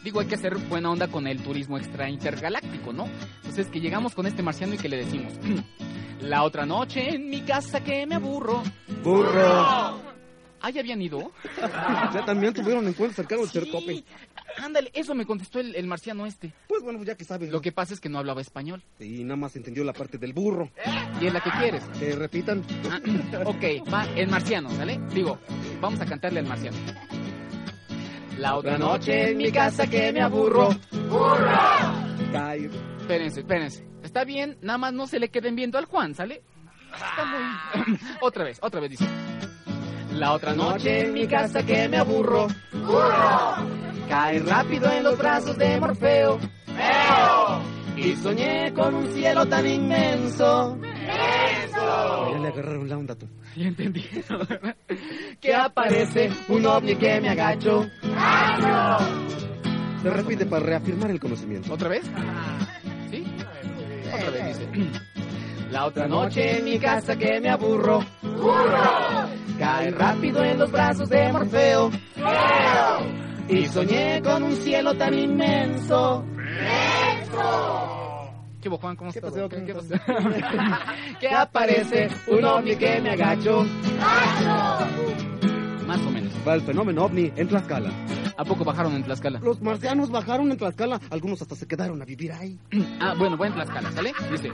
Digo, 0.03 0.19
hay 0.19 0.27
que 0.27 0.35
hacer 0.35 0.57
buena 0.57 0.89
onda 0.89 1.07
con 1.07 1.27
el 1.27 1.41
turismo 1.41 1.77
extra 1.77 2.09
intergaláctico, 2.09 2.93
¿no? 2.93 3.07
Entonces, 3.37 3.67
que 3.67 3.81
llegamos 3.81 4.15
con 4.15 4.25
este 4.27 4.41
marciano 4.43 4.73
y 4.75 4.77
que 4.77 4.89
le 4.89 4.97
decimos. 4.97 5.33
La 6.21 6.43
otra 6.43 6.65
noche 6.65 7.15
en 7.15 7.29
mi 7.29 7.41
casa 7.41 7.83
que 7.83 8.05
me 8.05 8.15
aburro. 8.15 8.61
¡Burro! 9.03 9.99
¿Ah, 10.61 10.69
ya 10.71 10.81
habían 10.81 11.01
ido? 11.01 11.31
Ya 12.13 12.25
también 12.25 12.53
tuvieron 12.53 12.87
encuentros 12.87 13.15
cercanos 13.15 13.53
de 13.53 13.61
Cercope. 13.61 14.03
Ándale, 14.57 14.89
eso 14.93 15.13
me 15.15 15.25
contestó 15.25 15.59
el, 15.59 15.75
el 15.75 15.85
marciano 15.87 16.25
este. 16.25 16.51
Pues 16.67 16.81
bueno, 16.81 17.01
ya 17.03 17.15
que 17.15 17.23
sabes. 17.23 17.49
Lo 17.51 17.61
que 17.61 17.71
pasa 17.71 17.93
es 17.93 17.99
que 17.99 18.09
no 18.09 18.17
hablaba 18.17 18.41
español. 18.41 18.83
Y 18.99 19.23
nada 19.23 19.35
más 19.37 19.55
entendió 19.55 19.83
la 19.83 19.93
parte 19.93 20.17
del 20.17 20.33
burro. 20.33 20.69
¿Y 21.21 21.27
es 21.27 21.33
la 21.33 21.41
que 21.41 21.51
quieres? 21.51 21.83
Que 21.99 22.15
repitan. 22.15 22.63
Ah, 22.89 22.99
ok, 23.45 23.93
va, 23.93 24.05
el 24.15 24.27
marciano, 24.27 24.69
¿sale? 24.71 24.99
Digo, 25.13 25.37
vamos 25.79 26.01
a 26.01 26.05
cantarle 26.05 26.39
al 26.39 26.47
marciano. 26.47 26.77
La 28.39 28.55
otra 28.55 28.77
noche 28.77 29.31
en 29.31 29.37
mi 29.37 29.51
casa 29.51 29.85
que 29.85 30.13
me 30.13 30.21
aburro. 30.21 30.69
Cae. 32.31 32.69
Espérense, 32.97 33.41
espérense. 33.41 33.85
Está 34.01 34.23
bien, 34.23 34.57
nada 34.61 34.77
más 34.77 34.93
no 34.93 35.07
se 35.07 35.19
le 35.19 35.27
queden 35.27 35.57
viendo 35.57 35.77
al 35.77 35.83
Juan, 35.83 36.15
¿sale? 36.15 36.41
Está 36.93 37.25
muy... 37.25 37.99
otra 38.21 38.45
vez, 38.45 38.57
otra 38.61 38.79
vez 38.79 38.91
dice. 38.91 39.05
La 40.13 40.31
otra 40.31 40.53
noche 40.53 41.01
en 41.01 41.13
mi 41.13 41.27
casa 41.27 41.65
que 41.65 41.89
me 41.89 41.97
aburro. 41.97 42.47
Cae 44.07 44.39
rápido 44.39 44.89
en 44.89 45.03
los 45.03 45.17
brazos 45.17 45.57
de 45.57 45.77
Morfeo. 45.77 46.39
Y 47.97 48.15
soñé 48.15 48.73
con 48.73 48.95
un 48.95 49.13
cielo 49.13 49.45
tan 49.47 49.67
inmenso. 49.67 50.77
Ya 52.31 52.39
le 52.39 52.47
agarraron 52.47 52.89
la 52.89 52.97
onda 52.97 53.15
tú. 53.15 53.27
Ya 53.55 53.67
entendí. 53.67 54.05
que 55.41 55.55
aparece 55.55 56.29
un 56.49 56.65
ovni 56.65 56.95
que 56.95 57.21
me 57.21 57.29
agacho. 57.29 57.85
Se 60.01 60.09
repite 60.09 60.45
para 60.45 60.65
reafirmar 60.65 61.11
el 61.11 61.19
conocimiento. 61.19 61.73
¿Otra 61.73 61.89
vez? 61.89 62.03
¿Sí? 63.09 63.25
Otra 64.13 64.29
vez 64.31 64.59
dice. 64.59 64.91
La 65.71 65.85
otra 65.85 66.07
noche 66.07 66.57
en 66.57 66.65
mi 66.65 66.79
casa 66.79 67.15
que 67.15 67.39
me 67.39 67.49
aburro. 67.49 68.03
Cae 69.59 69.91
rápido 69.91 70.43
en 70.43 70.57
los 70.57 70.71
brazos 70.71 71.07
de 71.09 71.31
Morfeo. 71.31 71.91
Y 73.47 73.65
soñé 73.67 74.21
con 74.23 74.43
un 74.43 74.55
cielo 74.55 74.95
tan 74.97 75.13
inmenso. 75.13 76.25
¿Qué 78.61 78.67
hubo, 78.67 78.77
Juan? 78.77 78.95
¿Cómo 78.95 79.09
estás? 79.09 79.33
¿Qué, 79.33 79.75
qué 81.19 81.29
aparece 81.29 82.09
un 82.27 82.43
ovni 82.43 82.75
que 82.75 82.99
me 82.99 83.11
agacho. 83.11 83.65
Más 85.87 86.01
o 86.01 86.11
menos. 86.11 86.33
Va 86.45 86.55
el 86.55 86.61
fenómeno 86.61 87.05
ovni 87.05 87.31
en 87.35 87.47
Tlaxcala. 87.47 87.89
¿A 88.35 88.43
poco 88.43 88.65
bajaron 88.65 88.93
en 88.95 89.03
Tlaxcala? 89.03 89.39
Los 89.39 89.61
marcianos 89.61 90.11
bajaron 90.11 90.51
en 90.51 90.57
Tlaxcala. 90.57 90.99
Algunos 91.09 91.41
hasta 91.41 91.55
se 91.55 91.67
quedaron 91.67 92.01
a 92.01 92.05
vivir 92.05 92.31
ahí. 92.33 92.59
Ah, 92.99 93.15
bueno, 93.17 93.37
buen 93.37 93.53
Tlaxcala, 93.53 93.91
¿sale? 93.93 94.11
Dice. 94.29 94.51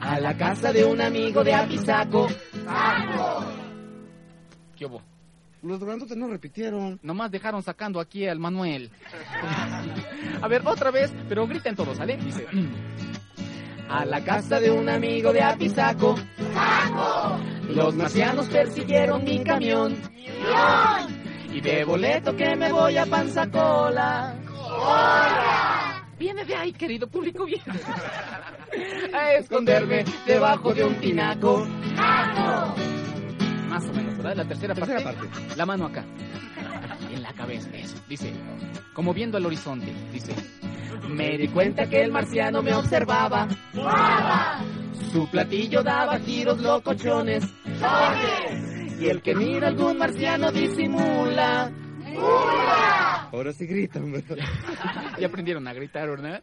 A 0.00 0.20
la 0.20 0.36
casa 0.36 0.72
de 0.72 0.84
un 0.84 1.00
amigo 1.00 1.42
de 1.42 1.52
Apizaco. 1.52 2.28
¿Qué 4.76 4.86
hubo? 4.86 5.02
Los 5.62 5.80
grandotes 5.80 6.16
no 6.16 6.28
repitieron. 6.28 6.98
Nomás 7.02 7.30
dejaron 7.30 7.62
sacando 7.62 8.00
aquí 8.00 8.26
al 8.26 8.38
Manuel. 8.38 8.90
A 10.42 10.48
ver, 10.48 10.62
otra 10.66 10.90
vez, 10.90 11.12
pero 11.28 11.46
griten 11.46 11.76
todos, 11.76 11.96
¿sale? 11.98 12.16
Dice. 12.16 12.46
A 13.88 14.04
la 14.04 14.22
casa 14.22 14.60
de 14.60 14.70
un 14.70 14.88
amigo 14.88 15.32
de 15.32 15.42
Apizaco. 15.42 16.16
Los 17.68 17.94
marcianos 17.94 18.46
persiguieron 18.46 19.24
mi 19.24 19.42
camión. 19.44 19.96
Y 21.52 21.60
de 21.60 21.84
boleto 21.84 22.34
que 22.34 22.56
me 22.56 22.72
voy 22.72 22.96
a 22.96 23.06
Panzacola. 23.06 24.36
Viene 26.18 26.44
de 26.44 26.54
ahí, 26.54 26.72
querido 26.72 27.08
público, 27.08 27.44
viene. 27.44 27.64
A 29.12 29.32
esconderme 29.32 30.04
debajo 30.26 30.72
de 30.72 30.84
un 30.84 30.94
tinaco. 30.96 31.66
Más 33.70 33.84
o 33.88 33.92
menos, 33.92 34.16
¿verdad? 34.16 34.36
La 34.36 34.44
tercera, 34.44 34.74
Tercera 34.74 35.00
parte. 35.00 35.26
parte. 35.28 35.56
La 35.56 35.64
mano 35.66 35.86
acá. 35.86 36.04
En 37.12 37.22
la 37.22 37.32
cabeza, 37.32 37.68
eso. 37.74 37.96
Dice, 38.08 38.32
como 38.92 39.14
viendo 39.14 39.36
al 39.38 39.46
horizonte, 39.46 39.92
dice. 40.12 40.34
Me 41.08 41.38
di 41.38 41.48
cuenta 41.48 41.88
que 41.88 42.02
el 42.02 42.12
marciano 42.12 42.62
me 42.62 42.74
observaba. 42.74 43.48
Su 45.12 45.26
platillo 45.28 45.82
daba 45.82 46.18
giros 46.20 46.60
locochones. 46.60 47.44
Y 49.00 49.06
el 49.08 49.22
que 49.22 49.34
mira 49.34 49.68
algún 49.68 49.96
marciano 49.98 50.52
disimula. 50.52 51.70
Ahora 53.32 53.52
sí 53.52 53.66
gritan, 53.66 54.12
¿verdad? 54.12 54.36
Ya 55.18 55.26
aprendieron 55.28 55.66
a 55.68 55.72
gritar, 55.72 56.08
¿verdad? 56.08 56.42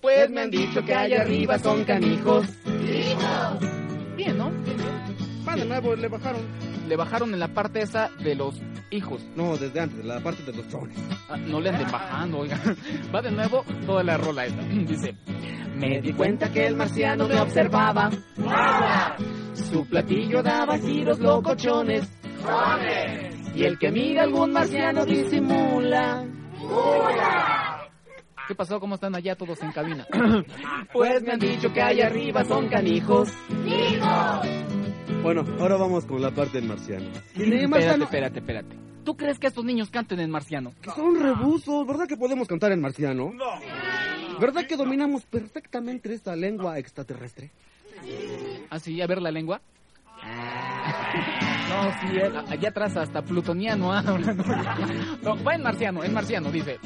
Pues 0.00 0.30
me 0.30 0.42
han 0.42 0.50
dicho 0.50 0.84
que 0.84 0.94
allá 0.94 1.22
arriba 1.22 1.58
son 1.58 1.84
canijos. 1.84 2.46
Bien, 4.16 4.38
¿no? 4.38 4.50
Va 5.46 5.54
de 5.54 5.64
nuevo, 5.64 5.94
le 5.94 6.08
bajaron. 6.08 6.42
Le 6.88 6.96
bajaron 6.96 7.32
en 7.32 7.40
la 7.40 7.48
parte 7.48 7.80
esa 7.80 8.10
de 8.22 8.34
los 8.34 8.60
hijos. 8.90 9.24
No, 9.34 9.56
desde 9.56 9.80
antes, 9.80 10.04
la 10.04 10.20
parte 10.20 10.42
de 10.42 10.52
los 10.52 10.68
chones. 10.68 10.96
Ah, 11.28 11.36
no 11.36 11.60
le 11.60 11.70
anden 11.70 11.90
bajando, 11.90 12.38
oiga. 12.38 12.60
Va 13.14 13.22
de 13.22 13.30
nuevo 13.30 13.64
toda 13.84 14.02
la 14.02 14.16
rola 14.16 14.46
esta. 14.46 14.62
Dice, 14.62 15.14
me 15.76 16.00
di 16.00 16.12
cuenta 16.12 16.50
que 16.50 16.66
el 16.66 16.76
marciano 16.76 17.28
me 17.28 17.38
observaba. 17.40 18.10
Su 19.54 19.86
platillo 19.86 20.42
daba 20.42 20.78
giros 20.78 21.18
locochones. 21.18 22.08
Y 23.54 23.64
el 23.64 23.78
que 23.78 23.90
mira 23.90 24.24
algún 24.24 24.52
marciano 24.52 25.04
disimula. 25.04 26.24
¿Qué 28.48 28.54
pasó? 28.54 28.78
¿Cómo 28.78 28.94
están 28.94 29.14
allá 29.14 29.34
todos 29.34 29.60
en 29.62 29.72
cabina? 29.72 30.06
pues 30.92 31.22
me 31.22 31.32
han 31.32 31.38
dicho 31.40 31.72
que 31.72 31.82
allá 31.82 32.06
arriba 32.06 32.44
son 32.44 32.68
canijos. 32.68 33.28
Bueno, 35.22 35.44
ahora 35.60 35.76
vamos 35.76 36.04
con 36.04 36.20
la 36.20 36.30
parte 36.30 36.60
del 36.60 36.68
marciano. 36.68 37.06
Espérate, 37.34 38.02
espérate, 38.04 38.38
espérate. 38.40 38.76
¿Tú 39.04 39.16
crees 39.16 39.38
que 39.38 39.46
estos 39.46 39.64
niños 39.64 39.90
canten 39.90 40.18
en 40.20 40.30
marciano? 40.30 40.72
Son 40.94 41.20
rebusos, 41.20 41.86
¿verdad 41.86 42.06
que 42.08 42.16
podemos 42.16 42.48
cantar 42.48 42.72
en 42.72 42.80
marciano? 42.80 43.32
No. 43.32 44.40
¿Verdad 44.40 44.66
que 44.66 44.76
dominamos 44.76 45.24
perfectamente 45.24 46.12
esta 46.12 46.34
lengua 46.34 46.78
extraterrestre? 46.78 47.50
¿Ah, 48.70 48.78
sí? 48.78 49.00
A 49.00 49.06
ver 49.06 49.22
la 49.22 49.30
lengua. 49.30 49.60
No, 51.66 51.90
sí, 52.00 52.16
eh, 52.16 52.30
allá 52.48 52.68
atrás 52.68 52.96
hasta 52.96 53.22
plutoniano 53.22 53.92
habla. 53.92 54.32
No, 54.32 55.34
No, 55.34 55.44
va 55.44 55.54
en 55.56 55.62
marciano, 55.62 56.04
en 56.04 56.14
marciano, 56.14 56.50
dice. 56.50 56.78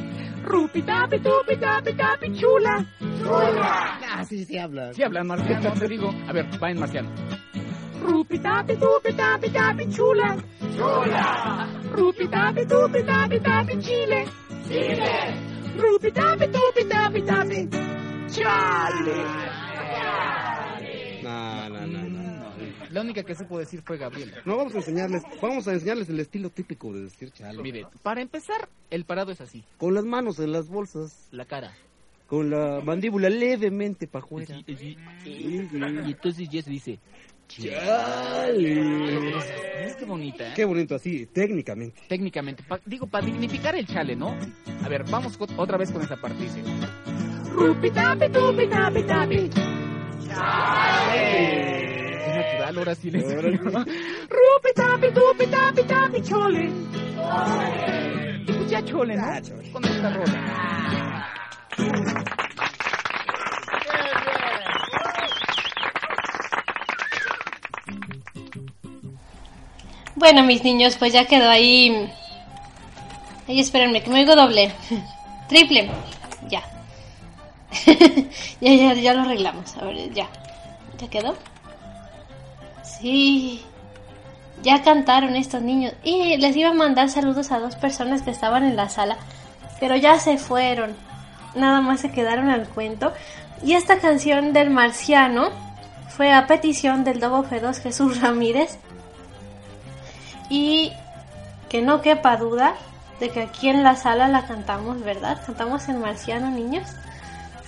Rupi 0.42 0.82
tapi 0.82 1.18
tupi 1.18 1.56
tapi 1.56 1.92
tapi 1.92 2.32
chula. 2.34 2.84
Ah, 3.28 4.24
sí, 4.26 4.44
sí 4.46 4.56
habla. 4.56 4.94
Sí 4.94 5.02
habla 5.02 5.20
en 5.20 5.26
marciano, 5.26 5.70
te 5.72 5.86
digo. 5.86 6.14
A 6.26 6.32
ver, 6.32 6.46
va 6.60 6.70
en 6.70 6.80
marciano. 6.80 7.10
Rupi 8.00 8.38
tapi 8.38 8.76
tupi 8.76 9.12
tapi 9.14 9.50
tapi 9.50 9.84
chula. 9.92 10.36
Chula. 10.76 11.68
Rupi 11.92 12.26
tapi 12.28 12.66
tupi 12.66 13.02
tapi 13.04 13.38
tapi 13.40 13.72
chile. 13.80 14.20
Chile. 14.66 15.14
Rupi 15.76 16.10
tapi 16.12 16.46
tupi 16.48 16.82
tapi 16.88 17.20
tapi 17.22 17.68
chale. 18.28 19.16
No, 21.22 21.68
no, 21.68 21.86
no, 21.86 22.02
no. 22.08 22.20
La 22.90 23.00
única 23.02 23.22
que 23.22 23.34
supo 23.34 23.58
decir 23.58 23.82
fue 23.82 23.98
Gabriela. 23.98 24.38
No 24.44 24.56
vamos 24.56 24.74
a 24.74 24.78
enseñarles, 24.78 25.22
vamos 25.40 25.68
a 25.68 25.72
enseñarles 25.74 26.08
el 26.08 26.18
estilo 26.20 26.50
típico 26.50 26.92
de 26.92 27.02
decir 27.02 27.30
chale. 27.32 27.62
Mire, 27.62 27.86
para 28.02 28.20
empezar, 28.20 28.68
el 28.90 29.04
parado 29.04 29.30
es 29.30 29.40
así. 29.40 29.62
Con 29.78 29.94
las 29.94 30.04
manos 30.04 30.38
en 30.40 30.52
las 30.52 30.68
bolsas, 30.68 31.28
La 31.30 31.44
cara. 31.44 31.72
con 32.26 32.50
la 32.50 32.80
mandíbula 32.82 33.28
levemente 33.28 34.08
para 34.08 34.24
afuera. 34.24 34.56
Y 34.66 34.96
entonces 36.10 36.48
se 36.50 36.70
dice... 36.70 36.98
Chale. 37.50 39.16
Es 39.86 39.96
que 39.96 40.04
bonita, 40.04 40.46
¿eh? 40.48 40.52
Qué 40.54 40.64
bonito 40.64 40.94
así, 40.94 41.26
técnicamente. 41.26 42.00
Técnicamente. 42.08 42.62
pa- 42.62 42.78
digo, 42.86 43.06
para 43.08 43.26
dignificar 43.26 43.74
el 43.74 43.86
chale, 43.86 44.14
¿no? 44.14 44.36
A 44.84 44.88
ver, 44.88 45.02
vamos 45.10 45.36
otra 45.56 45.76
vez 45.76 45.90
con 45.90 46.00
esa 46.02 46.16
parte. 46.16 46.42
Dice... 46.44 46.62
Es 50.30 52.36
natural, 52.36 52.78
ahora 52.78 52.94
sí 52.94 53.10
les 53.10 53.24
Rupi 53.84 54.70
tapi 54.74 55.10
tupi 55.12 55.46
tapi 55.46 55.82
tapi 55.82 56.22
chole. 56.22 56.70
Y 58.46 58.52
pues 58.52 58.70
ya 58.70 58.84
chole, 58.84 59.16
¿no? 59.16 59.22
Con 59.72 59.84
esta 59.84 60.14
rola. 60.14 61.26
Bueno, 70.20 70.42
mis 70.42 70.62
niños, 70.62 70.96
pues 70.98 71.14
ya 71.14 71.24
quedó 71.24 71.48
ahí. 71.48 72.12
Ay, 73.48 73.58
espérenme, 73.58 74.02
que 74.02 74.10
me 74.10 74.20
oigo 74.20 74.36
doble. 74.36 74.70
Triple. 75.48 75.90
Ya. 76.46 76.62
ya, 78.60 78.74
ya, 78.74 78.92
ya 78.92 79.14
lo 79.14 79.22
arreglamos. 79.22 79.74
A 79.78 79.86
ver, 79.86 80.12
ya. 80.12 80.28
¿Ya 80.98 81.08
quedó? 81.08 81.36
Sí. 82.82 83.62
Ya 84.62 84.82
cantaron 84.82 85.36
estos 85.36 85.62
niños. 85.62 85.94
Y 86.04 86.36
les 86.36 86.54
iba 86.54 86.68
a 86.68 86.74
mandar 86.74 87.08
saludos 87.08 87.50
a 87.50 87.58
dos 87.58 87.76
personas 87.76 88.20
que 88.20 88.30
estaban 88.30 88.64
en 88.64 88.76
la 88.76 88.90
sala. 88.90 89.16
Pero 89.80 89.96
ya 89.96 90.18
se 90.18 90.36
fueron. 90.36 90.94
Nada 91.54 91.80
más 91.80 92.00
se 92.00 92.12
quedaron 92.12 92.50
al 92.50 92.68
cuento. 92.68 93.14
Y 93.64 93.72
esta 93.72 94.00
canción 94.00 94.52
del 94.52 94.68
marciano 94.68 95.48
fue 96.08 96.30
a 96.30 96.46
petición 96.46 97.04
del 97.04 97.20
Dobo 97.20 97.42
F2 97.42 97.80
Jesús 97.80 98.20
Ramírez. 98.20 98.78
Y 100.50 100.92
que 101.70 101.80
no 101.80 102.02
quepa 102.02 102.36
duda 102.36 102.74
de 103.20 103.30
que 103.30 103.40
aquí 103.40 103.68
en 103.68 103.84
la 103.84 103.96
sala 103.96 104.28
la 104.28 104.46
cantamos, 104.46 105.02
¿verdad? 105.02 105.40
Cantamos 105.46 105.88
en 105.88 106.00
marciano, 106.00 106.50
niños. 106.50 106.88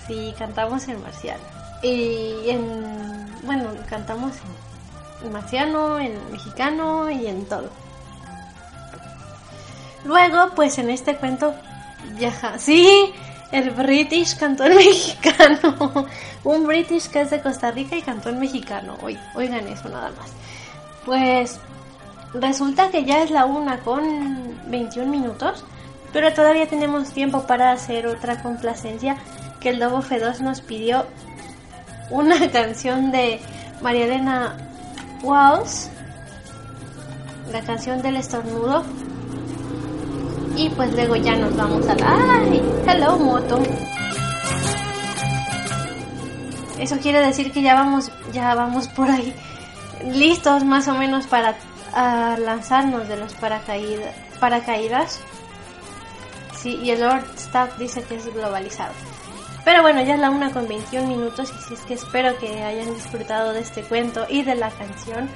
Sí, 0.07 0.35
cantamos 0.37 0.87
en 0.87 1.01
marciano. 1.01 1.43
Y 1.81 2.49
en. 2.49 3.25
Bueno, 3.43 3.71
cantamos 3.89 4.33
en 5.23 5.31
marciano, 5.31 5.99
en 5.99 6.19
mexicano 6.31 7.09
y 7.09 7.27
en 7.27 7.45
todo. 7.45 7.69
Luego, 10.05 10.51
pues 10.55 10.77
en 10.77 10.89
este 10.89 11.15
cuento 11.15 11.55
viaja. 12.17 12.59
Sí, 12.59 13.13
el 13.51 13.69
British 13.71 14.37
cantó 14.37 14.65
en 14.65 14.75
mexicano. 14.75 16.07
Un 16.43 16.67
British 16.67 17.07
que 17.07 17.21
es 17.21 17.29
de 17.29 17.41
Costa 17.41 17.71
Rica 17.71 17.95
y 17.95 18.01
cantó 18.01 18.29
en 18.29 18.39
mexicano. 18.39 18.97
Oigan 19.35 19.67
eso 19.67 19.87
nada 19.87 20.11
más. 20.11 20.31
Pues 21.05 21.59
resulta 22.33 22.89
que 22.89 23.05
ya 23.05 23.23
es 23.23 23.31
la 23.31 23.45
una 23.45 23.79
con 23.79 24.03
21 24.67 25.09
minutos, 25.09 25.63
pero 26.11 26.33
todavía 26.33 26.67
tenemos 26.67 27.11
tiempo 27.11 27.45
para 27.47 27.71
hacer 27.71 28.07
otra 28.07 28.41
complacencia 28.41 29.17
que 29.59 29.69
el 29.69 29.79
Lobo 29.79 30.01
F2 30.01 30.39
nos 30.39 30.61
pidió 30.61 31.05
una 32.09 32.51
canción 32.51 33.11
de 33.11 33.39
María 33.81 34.05
Elena 34.05 34.57
Walsh, 35.23 35.87
la 37.51 37.61
canción 37.61 38.01
del 38.01 38.17
estornudo. 38.17 38.83
Y 40.55 40.69
pues 40.69 40.93
luego 40.93 41.15
ya 41.15 41.35
nos 41.35 41.55
vamos 41.55 41.87
a 41.87 41.95
la... 41.95 42.41
¡Ay! 42.41 42.61
Hello, 42.87 43.17
moto. 43.17 43.59
Eso 46.77 46.97
quiere 46.97 47.25
decir 47.25 47.51
que 47.51 47.63
ya 47.63 47.73
vamos, 47.73 48.11
ya 48.33 48.53
vamos 48.53 48.87
por 48.89 49.09
ahí 49.09 49.33
listos 50.11 50.63
más 50.63 50.87
o 50.87 50.93
menos 50.93 51.27
para 51.27 51.55
ah, 51.93 52.37
lanzarnos 52.39 53.07
de 53.07 53.17
los 53.17 53.33
paracaídas, 53.33 54.15
paracaídas. 54.39 55.19
Sí, 56.55 56.79
y 56.81 56.91
el 56.91 57.01
Lord 57.01 57.25
Staff 57.35 57.77
dice 57.77 58.03
que 58.03 58.15
es 58.15 58.33
globalizado. 58.33 58.93
Pero 59.65 59.81
bueno, 59.81 60.01
ya 60.01 60.15
es 60.15 60.19
la 60.19 60.29
una 60.29 60.51
con 60.51 60.67
21 60.67 61.07
minutos 61.07 61.53
y 61.57 61.61
sí 61.63 61.73
es 61.73 61.81
que 61.81 61.93
espero 61.93 62.37
que 62.37 62.63
hayan 62.63 62.93
disfrutado 62.93 63.53
de 63.53 63.61
este 63.61 63.81
cuento 63.83 64.25
y 64.29 64.43
de 64.43 64.55
la 64.55 64.69
canción. 64.69 65.29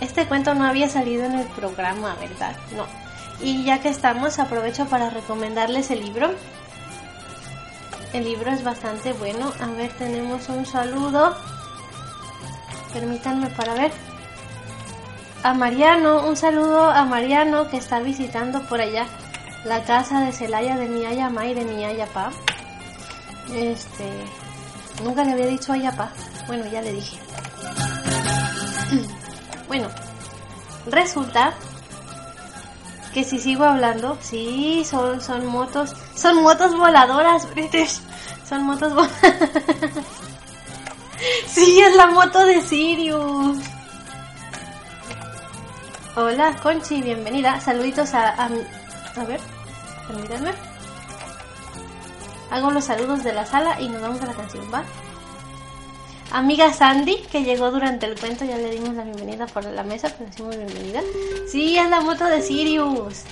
Este 0.00 0.26
cuento 0.26 0.54
no 0.54 0.64
había 0.64 0.88
salido 0.88 1.24
en 1.24 1.34
el 1.34 1.46
programa, 1.48 2.16
¿verdad? 2.20 2.56
No. 2.76 2.86
Y 3.40 3.64
ya 3.64 3.80
que 3.80 3.88
estamos, 3.88 4.38
aprovecho 4.38 4.86
para 4.86 5.10
recomendarles 5.10 5.90
el 5.90 6.00
libro. 6.00 6.30
El 8.12 8.24
libro 8.24 8.50
es 8.50 8.64
bastante 8.64 9.12
bueno. 9.12 9.52
A 9.60 9.66
ver, 9.66 9.92
tenemos 9.92 10.48
un 10.48 10.66
saludo. 10.66 11.36
Permítanme 12.92 13.48
para 13.50 13.74
ver. 13.74 13.92
A 15.42 15.54
Mariano, 15.54 16.26
un 16.26 16.36
saludo 16.36 16.90
a 16.90 17.04
Mariano 17.04 17.70
que 17.70 17.76
está 17.76 18.00
visitando 18.00 18.60
por 18.62 18.80
allá 18.80 19.06
la 19.64 19.84
casa 19.84 20.20
de 20.20 20.32
Celaya 20.32 20.76
de 20.76 20.88
mi 20.88 21.06
Ayamá 21.06 21.46
y 21.46 21.54
de 21.54 21.64
mi 21.64 21.84
Ayapá. 21.84 22.30
Este. 23.54 24.10
Nunca 25.02 25.22
le 25.22 25.32
había 25.32 25.46
dicho 25.46 25.72
Ayapá. 25.72 26.10
Bueno, 26.48 26.66
ya 26.66 26.82
le 26.82 26.92
dije. 26.92 27.18
Bueno, 29.68 29.90
resulta 30.86 31.52
que 33.12 33.22
si 33.22 33.38
sigo 33.38 33.64
hablando, 33.64 34.16
sí, 34.22 34.82
son, 34.88 35.20
son 35.20 35.44
motos, 35.44 35.94
son 36.14 36.42
motos 36.42 36.74
voladoras, 36.74 37.46
British, 37.50 38.00
son 38.48 38.62
motos 38.62 38.94
voladoras. 38.94 39.20
sí, 41.48 41.80
es 41.80 41.94
la 41.96 42.06
moto 42.06 42.46
de 42.46 42.62
Sirius. 42.62 43.58
Hola, 46.20 46.56
Conchi, 46.60 47.00
bienvenida. 47.00 47.60
Saluditos 47.60 48.12
a, 48.12 48.30
a, 48.30 48.46
a 48.46 49.24
ver, 49.24 49.38
permítanme. 50.08 50.50
Hago 52.50 52.72
los 52.72 52.86
saludos 52.86 53.22
de 53.22 53.32
la 53.32 53.46
sala 53.46 53.80
y 53.80 53.88
nos 53.88 54.02
vamos 54.02 54.20
a 54.22 54.26
la 54.26 54.34
canción, 54.34 54.64
¿va? 54.74 54.82
Amiga 56.32 56.72
Sandy, 56.72 57.18
que 57.30 57.44
llegó 57.44 57.70
durante 57.70 58.06
el 58.06 58.18
cuento, 58.18 58.44
ya 58.44 58.58
le 58.58 58.72
dimos 58.72 58.96
la 58.96 59.04
bienvenida 59.04 59.46
por 59.46 59.64
la 59.64 59.84
mesa, 59.84 60.12
pero 60.18 60.28
decimos 60.28 60.56
bienvenida. 60.56 61.02
Sí, 61.46 61.78
es 61.78 61.88
la 61.88 62.00
moto 62.00 62.24
de 62.24 62.42
Sirius. 62.42 63.22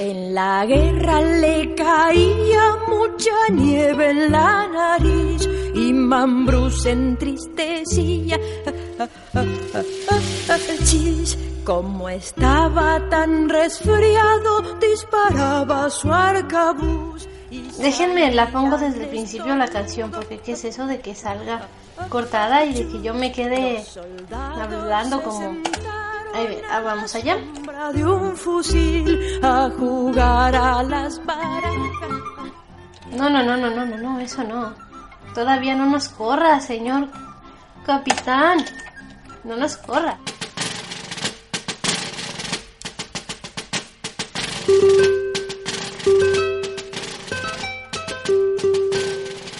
En 0.00 0.34
la 0.34 0.66
guerra 0.66 1.20
le 1.20 1.76
caía 1.76 2.76
mucha 2.88 3.52
nieve 3.52 4.10
en 4.10 4.32
la 4.32 4.66
nariz 4.66 5.48
y 5.76 5.92
Mambrú 5.92 6.72
se 6.72 6.90
entristecía. 6.90 8.36
Chis, 10.84 11.38
como 11.64 12.08
estaba 12.08 13.00
tan 13.08 13.48
resfriado, 13.48 14.62
disparaba 14.80 15.88
su 15.90 16.12
arcabuz. 16.12 17.28
Déjenme, 17.78 18.32
la 18.32 18.50
pongo 18.50 18.76
desde 18.76 19.04
el 19.04 19.08
principio 19.08 19.54
la 19.54 19.68
canción, 19.68 20.10
porque 20.10 20.38
¿qué 20.38 20.52
es 20.52 20.64
eso 20.64 20.86
de 20.86 21.00
que 21.00 21.14
salga 21.14 21.68
cortada 22.08 22.64
y 22.64 22.74
de 22.74 22.88
que 22.88 23.02
yo 23.02 23.14
me 23.14 23.32
quede 23.32 23.84
hablando 24.30 25.22
como... 25.22 25.56
Ahí 26.34 26.60
ah, 26.70 26.80
vamos 26.80 27.14
allá. 27.14 27.38
de 27.94 28.04
un 28.04 28.36
fusil 28.36 29.40
a 29.42 29.70
jugar 29.78 30.54
a 30.54 30.82
las. 30.82 31.18
No, 33.12 33.30
no, 33.30 33.42
no, 33.42 33.56
no, 33.56 33.70
no, 33.70 33.86
no, 33.86 33.96
no, 33.96 34.20
eso 34.20 34.44
no. 34.44 34.74
Todavía 35.34 35.74
no 35.74 35.86
nos 35.86 36.10
corra, 36.10 36.60
señor 36.60 37.08
capitán. 37.88 38.64
No 39.44 39.56
nos 39.56 39.78
corra. 39.78 40.18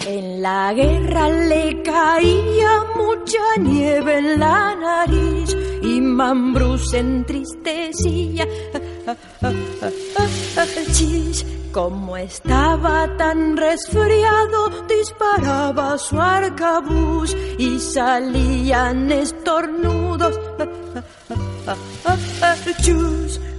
En 0.06 0.42
la 0.42 0.74
guerra 0.74 1.30
le 1.30 1.82
caía 1.82 2.84
mucha 2.96 3.38
nieve 3.60 4.18
en 4.18 4.38
la 4.38 4.74
nariz 4.74 5.56
y 5.82 6.02
Mambrú 6.02 6.76
se 6.76 6.98
entristecía. 6.98 8.46
Como 11.78 12.16
estaba 12.16 13.06
tan 13.16 13.56
resfriado, 13.56 14.84
disparaba 14.88 15.96
su 15.96 16.20
arcabuz 16.20 17.32
y 17.56 17.78
salían 17.78 19.12
estornudos. 19.12 20.40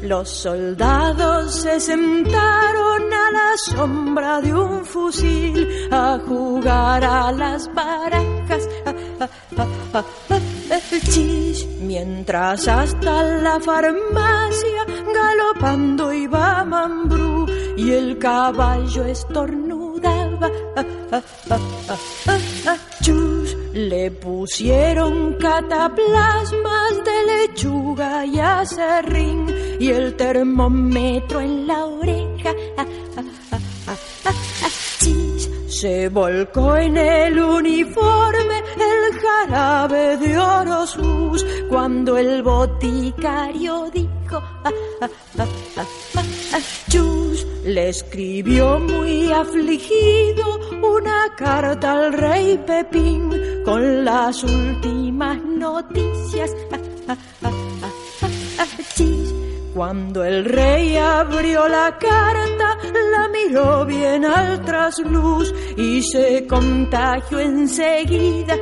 Los 0.02 0.30
soldados 0.30 1.62
se 1.62 1.80
sentaron 1.80 3.14
a 3.14 3.32
la 3.32 3.58
sombra 3.58 4.42
de 4.42 4.54
un 4.54 4.86
fusil 4.86 5.88
a 5.90 6.20
jugar 6.28 7.06
a 7.06 7.32
las 7.32 7.74
barajas. 7.74 8.68
Mientras 11.82 12.68
hasta 12.68 13.24
la 13.24 13.60
farmacia 13.60 14.86
galopando 15.14 16.12
iba 16.12 16.64
Mambrú 16.66 17.48
y 17.78 17.92
el 17.92 18.18
caballo 18.18 19.06
estornudaba. 19.06 20.50
Chus, 23.02 23.56
le 23.74 24.12
pusieron 24.12 25.34
cataplasmas 25.36 27.04
de 27.06 27.26
lechuga 27.26 28.26
y 28.26 28.40
acerrín 28.40 29.48
y 29.80 29.90
el 29.90 30.16
termómetro 30.16 31.40
en 31.40 31.66
la 31.66 31.86
oreja. 31.86 32.54
Chis, 35.00 35.50
se 35.68 36.10
volcó 36.10 36.76
en 36.76 36.98
el 36.98 37.40
uniforme 37.40 38.59
jarabe 39.22 40.18
de 40.18 40.38
Orosus 40.38 41.46
cuando 41.70 42.18
el 42.18 42.42
boticario 42.44 43.90
dijo 43.94 44.42
Chus 46.90 47.46
le 47.66 47.90
escribió 47.90 48.80
muy 48.80 49.32
afligido 49.32 50.60
una 50.82 51.34
carta 51.36 51.92
al 51.92 52.14
rey 52.14 52.58
Pepín 52.66 53.30
con 53.64 54.06
las 54.06 54.44
últimas 54.44 55.38
noticias. 55.44 56.52
Chis, 58.96 59.34
cuando 59.80 60.26
el 60.26 60.44
rey 60.44 60.98
abrió 60.98 61.66
la 61.70 61.98
carta, 61.98 62.78
la 63.14 63.30
miró 63.30 63.86
bien 63.86 64.26
al 64.26 64.62
trasluz 64.66 65.54
y 65.78 66.02
se 66.02 66.46
contagió 66.46 67.40
enseguida. 67.40 68.58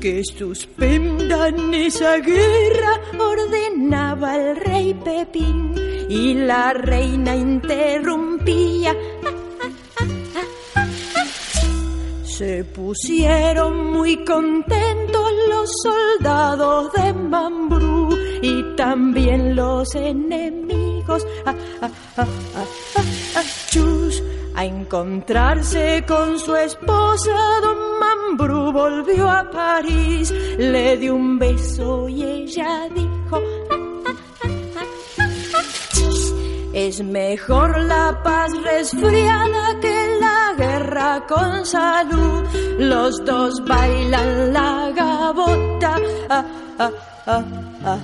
Que 0.00 0.22
suspendan 0.24 1.74
esa 1.74 2.16
guerra, 2.16 2.98
ordenaba 3.18 4.36
el 4.36 4.56
rey 4.56 4.94
Pepín 4.94 5.74
y 6.08 6.32
la 6.32 6.72
reina 6.72 7.36
interrumpía. 7.36 8.94
Se 12.36 12.64
pusieron 12.64 13.92
muy 13.92 14.22
contentos 14.22 15.30
los 15.48 15.70
soldados 15.82 16.92
de 16.92 17.14
Mambrú 17.14 18.14
y 18.42 18.76
también 18.76 19.56
los 19.56 19.94
enemigos. 19.94 21.26
Ah, 21.46 21.54
ah, 21.80 21.90
ah, 22.18 23.42
Chus, 23.70 24.22
a 24.54 24.66
encontrarse 24.66 26.04
con 26.06 26.38
su 26.38 26.54
esposa, 26.56 27.32
don 27.62 27.78
Mambrú 28.00 28.70
volvió 28.70 29.30
a 29.30 29.50
París, 29.50 30.30
le 30.58 30.98
dio 30.98 31.14
un 31.14 31.38
beso 31.38 32.06
y 32.06 32.22
ella 32.22 32.86
dijo, 32.94 33.40
es 36.74 37.02
mejor 37.02 37.80
la 37.84 38.20
paz 38.22 38.52
resfriada 38.62 39.80
que 39.80 39.95
guerra 40.56 41.22
con 41.26 41.64
salud. 41.66 42.44
Los 42.78 43.24
dos 43.24 43.64
bailan 43.64 44.52
la 44.52 44.90
gabota. 44.94 45.96
Ah, 46.28 46.44
ah, 46.78 46.90
ah. 47.26 47.98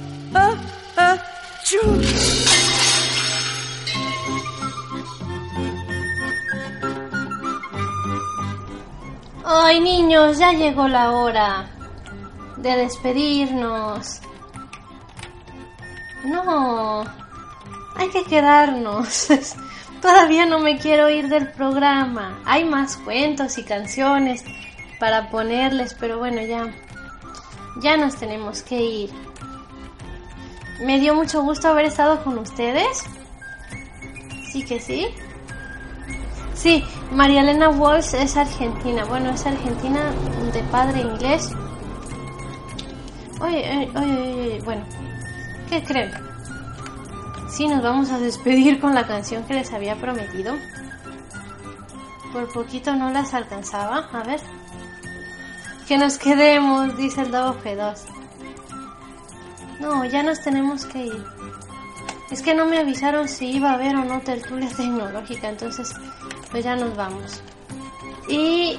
Ay, 9.45 9.81
niños, 9.81 10.39
ya 10.39 10.53
llegó 10.53 10.89
la 10.89 11.13
hora 11.13 11.67
de 12.57 12.77
despedirnos. 12.77 14.21
No, 16.25 17.05
hay 17.97 18.09
que 18.11 18.25
quedarnos. 18.25 19.29
Todavía 20.03 20.47
no 20.47 20.59
me 20.59 20.79
quiero 20.79 21.09
ir 21.09 21.29
del 21.29 21.49
programa. 21.49 22.41
Hay 22.45 22.65
más 22.65 22.97
cuentos 22.97 23.57
y 23.57 23.63
canciones 23.63 24.45
para 24.99 25.31
ponerles, 25.31 25.95
pero 25.95 26.19
bueno, 26.19 26.43
ya 26.43 26.73
ya 27.77 27.97
nos 27.97 28.17
tenemos 28.17 28.63
que 28.63 28.81
ir. 28.83 29.11
Me 30.81 30.99
dio 30.99 31.15
mucho 31.15 31.43
gusto 31.43 31.69
haber 31.69 31.87
estado 31.87 32.23
con 32.25 32.39
ustedes. 32.39 33.05
Sí 34.51 34.65
que 34.65 34.81
sí. 34.81 35.07
Sí, 36.55 36.85
María 37.13 37.41
Elena 37.41 37.71
Walsh 37.71 38.15
es 38.15 38.37
argentina. 38.37 39.05
Bueno, 39.05 39.31
es 39.31 39.47
argentina 39.47 40.13
de 40.53 40.63
padre 40.65 41.01
inglés. 41.01 41.51
Oye, 43.41 43.65
oye, 43.69 43.91
oye, 43.97 44.41
oye, 44.41 44.61
bueno, 44.65 44.85
¿qué 45.69 45.83
creen? 45.83 46.32
Sí, 47.53 47.69
nos 47.69 47.83
vamos 47.83 48.11
a 48.11 48.19
despedir 48.19 48.81
con 48.81 48.95
la 48.95 49.07
canción 49.07 49.45
que 49.45 49.53
les 49.53 49.75
había 49.75 49.97
prometido. 49.97 50.55
Por 52.33 52.51
poquito 52.51 52.97
no 52.97 53.11
las 53.11 53.35
alcanzaba. 53.35 54.09
A 54.11 54.23
ver. 54.23 54.41
Que 55.87 55.99
nos 55.99 56.17
quedemos, 56.17 56.97
dice 56.97 57.21
el 57.21 57.31
Dobo 57.31 57.61
G2. 57.63 57.99
No, 59.81 60.03
ya 60.07 60.23
nos 60.23 60.41
tenemos 60.41 60.87
que 60.87 61.07
ir. 61.07 61.25
Es 62.31 62.41
que 62.41 62.55
no 62.55 62.65
me 62.65 62.79
avisaron 62.79 63.29
si 63.29 63.51
iba 63.51 63.73
a 63.73 63.75
haber 63.75 63.97
o 63.97 64.05
no 64.05 64.21
tertulia 64.21 64.71
tecnológica, 64.77 65.51
entonces 65.51 65.95
pues 66.51 66.65
ya 66.65 66.75
nos 66.75 66.97
vamos. 66.97 67.43
Y 68.29 68.79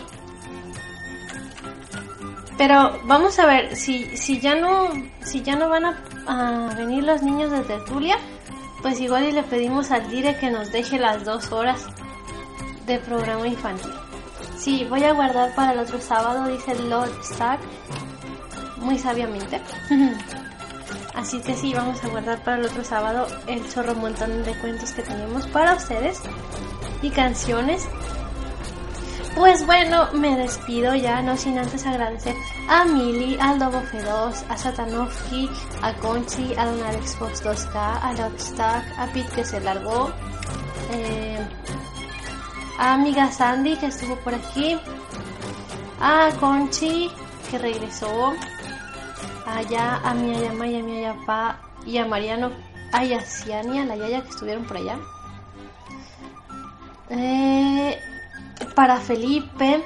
pero 2.57 2.99
vamos 3.03 3.37
a 3.37 3.45
ver 3.45 3.75
si 3.75 4.17
si 4.17 4.39
ya 4.39 4.55
no 4.55 4.89
si 5.21 5.43
ya 5.43 5.55
no 5.55 5.69
van 5.69 5.85
a, 5.85 6.03
a 6.25 6.75
venir 6.75 7.03
los 7.03 7.21
niños 7.21 7.51
de 7.51 7.61
tertulia, 7.61 8.17
pues 8.83 8.99
igual 8.99 9.23
y 9.23 9.31
le 9.31 9.43
pedimos 9.43 9.89
al 9.91 10.07
dire 10.11 10.37
que 10.37 10.51
nos 10.51 10.71
deje 10.71 10.99
las 10.99 11.23
dos 11.23 11.51
horas 11.51 11.87
de 12.85 12.99
programa 12.99 13.47
infantil. 13.47 13.93
Sí, 14.57 14.85
voy 14.89 15.03
a 15.03 15.13
guardar 15.13 15.55
para 15.55 15.71
el 15.71 15.79
otro 15.79 15.99
sábado, 15.99 16.47
dice 16.47 16.75
Lord 16.75 17.11
Stark, 17.23 17.61
muy 18.77 18.99
sabiamente. 18.99 19.61
Así 21.15 21.39
que 21.39 21.55
sí, 21.55 21.73
vamos 21.73 22.03
a 22.03 22.09
guardar 22.09 22.43
para 22.43 22.57
el 22.57 22.65
otro 22.65 22.83
sábado 22.83 23.27
el 23.47 23.67
chorro 23.71 23.95
montón 23.95 24.43
de 24.43 24.53
cuentos 24.59 24.91
que 24.91 25.01
tenemos 25.01 25.47
para 25.47 25.75
ustedes 25.75 26.21
y 27.01 27.09
canciones. 27.09 27.87
Pues 29.35 29.65
bueno, 29.65 30.09
me 30.13 30.37
despido 30.37 30.93
ya, 30.93 31.21
no 31.23 31.35
sin 31.35 31.57
antes 31.57 31.85
agradecer 31.87 32.35
a 32.69 32.85
Mili, 32.85 33.35
al 33.39 33.57
Dobo 33.57 33.81
F2, 33.81 34.43
a 34.47 34.57
Satanovsky, 34.57 35.49
a 35.81 35.91
Conchi, 35.95 36.53
a 36.55 36.67
Don 36.67 36.83
Alex 36.83 37.15
Fox 37.15 37.43
2K, 37.43 37.75
a 37.75 38.13
Lockstack, 38.13 38.99
a 38.99 39.07
Pete 39.07 39.29
que 39.35 39.43
se 39.43 39.59
largó, 39.59 40.11
eh, 40.91 41.39
a 42.77 42.93
amiga 42.93 43.31
Sandy 43.31 43.75
que 43.75 43.87
estuvo 43.87 44.15
por 44.17 44.35
aquí, 44.35 44.79
a 45.99 46.29
Conchi 46.39 47.09
que 47.49 47.57
regresó, 47.57 48.33
allá 49.47 49.95
a 50.03 50.13
mi 50.13 50.35
Ayama 50.35 50.67
y 50.67 50.79
a 50.79 50.83
mi 50.83 50.97
Ayapá 50.97 51.59
y 51.87 51.97
a 51.97 52.05
Mariano, 52.05 52.51
a 52.91 53.03
Yaciania, 53.03 53.83
la 53.85 53.95
Yaya 53.95 54.21
que 54.21 54.29
estuvieron 54.29 54.63
por 54.65 54.77
allá. 54.77 54.99
Eh, 57.09 57.99
para 58.75 58.97
Felipe. 58.97 59.83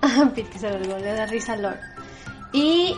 Pete 0.34 0.50
que 0.50 0.58
se 0.58 0.78
le 0.78 1.14
da 1.14 1.26
risa 1.26 1.56
Lord. 1.56 1.78
Y. 2.52 2.94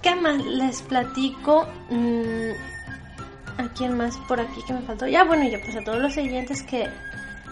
¿Qué 0.00 0.14
más 0.14 0.42
les 0.44 0.80
platico? 0.82 1.66
Mm, 1.90 2.52
¿A 3.58 3.68
quién 3.74 3.96
más 3.96 4.16
por 4.28 4.40
aquí 4.40 4.62
que 4.66 4.72
me 4.72 4.80
faltó? 4.80 5.06
Ya, 5.06 5.24
bueno, 5.24 5.44
ya 5.46 5.58
pues 5.62 5.76
a 5.76 5.84
todos 5.84 6.00
los 6.00 6.16
oyentes 6.16 6.62
que, 6.62 6.88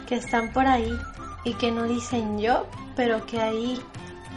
que 0.06 0.16
están 0.16 0.52
por 0.52 0.66
ahí 0.66 0.90
y 1.44 1.54
que 1.54 1.70
no 1.70 1.84
dicen 1.84 2.38
yo, 2.38 2.66
pero 2.96 3.24
que 3.26 3.40
ahí, 3.40 3.80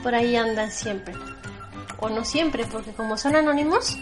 por 0.04 0.14
ahí 0.14 0.36
andan 0.36 0.72
siempre. 0.72 1.16
O 2.00 2.10
no 2.10 2.26
siempre, 2.26 2.66
porque 2.66 2.92
como 2.92 3.18
son 3.18 3.36
anónimos, 3.36 3.98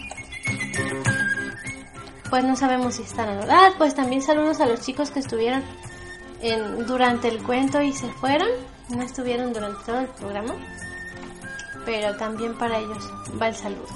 pues 2.28 2.44
no 2.44 2.56
sabemos 2.56 2.96
si 2.96 3.02
están 3.02 3.28
anónimos. 3.28 3.54
Ah, 3.56 3.70
pues 3.78 3.94
también 3.94 4.22
saludos 4.22 4.60
a 4.60 4.66
los 4.66 4.80
chicos 4.80 5.10
que 5.10 5.20
estuvieron 5.20 5.62
durante 6.86 7.28
el 7.28 7.42
cuento 7.42 7.80
y 7.82 7.92
se 7.92 8.08
fueron. 8.12 8.48
No 8.88 9.02
estuvieron 9.02 9.52
durante 9.52 9.84
todo 9.84 10.00
el 10.00 10.08
programa. 10.08 10.54
Pero 11.84 12.16
también 12.16 12.54
para 12.54 12.78
ellos 12.78 13.10
va 13.40 13.48
el 13.48 13.54
saludo. 13.54 13.86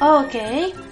Ok, 0.00 0.34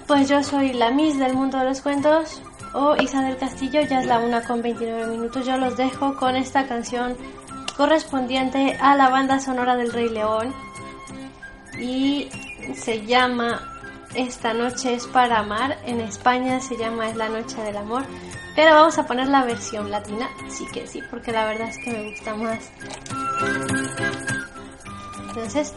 pues 0.07 0.29
yo 0.29 0.43
soy 0.43 0.73
la 0.73 0.91
Miss 0.91 1.19
del 1.19 1.35
mundo 1.35 1.59
de 1.59 1.65
los 1.65 1.81
cuentos 1.81 2.43
o 2.75 2.97
Isa 2.97 3.23
del 3.23 3.37
Castillo, 3.37 3.81
ya 3.83 4.01
es 4.01 4.07
la 4.07 4.19
una 4.19 4.43
con 4.43 4.63
29 4.63 5.07
minutos. 5.07 5.47
Yo 5.47 5.57
los 5.57 5.77
dejo 5.77 6.17
con 6.17 6.37
esta 6.37 6.67
canción 6.67 7.17
correspondiente 7.77 8.77
a 8.81 8.97
la 8.97 9.09
banda 9.09 9.39
sonora 9.39 9.77
del 9.77 9.93
Rey 9.93 10.09
León. 10.09 10.55
y 11.79 12.29
se 12.75 13.05
llama 13.07 13.61
Esta 14.15 14.55
noche 14.55 14.95
es 14.95 15.07
para 15.07 15.39
amar. 15.41 15.79
En 15.85 16.01
España 16.01 16.61
se 16.61 16.77
llama 16.77 17.09
Es 17.09 17.17
la 17.17 17.29
noche 17.29 17.61
del 17.63 17.77
amor. 17.77 18.05
Pero 18.57 18.75
vamos 18.75 18.99
a 18.99 19.07
poner 19.07 19.29
la 19.29 19.45
versión 19.45 19.91
latina, 19.91 20.31
sí 20.49 20.67
que 20.73 20.87
sí, 20.87 21.03
porque 21.11 21.31
la 21.31 21.45
verdad 21.45 21.69
es 21.69 21.79
que 21.79 21.91
me 21.91 22.11
gusta 22.11 22.35
más. 22.35 22.71
Entonces, 25.29 25.75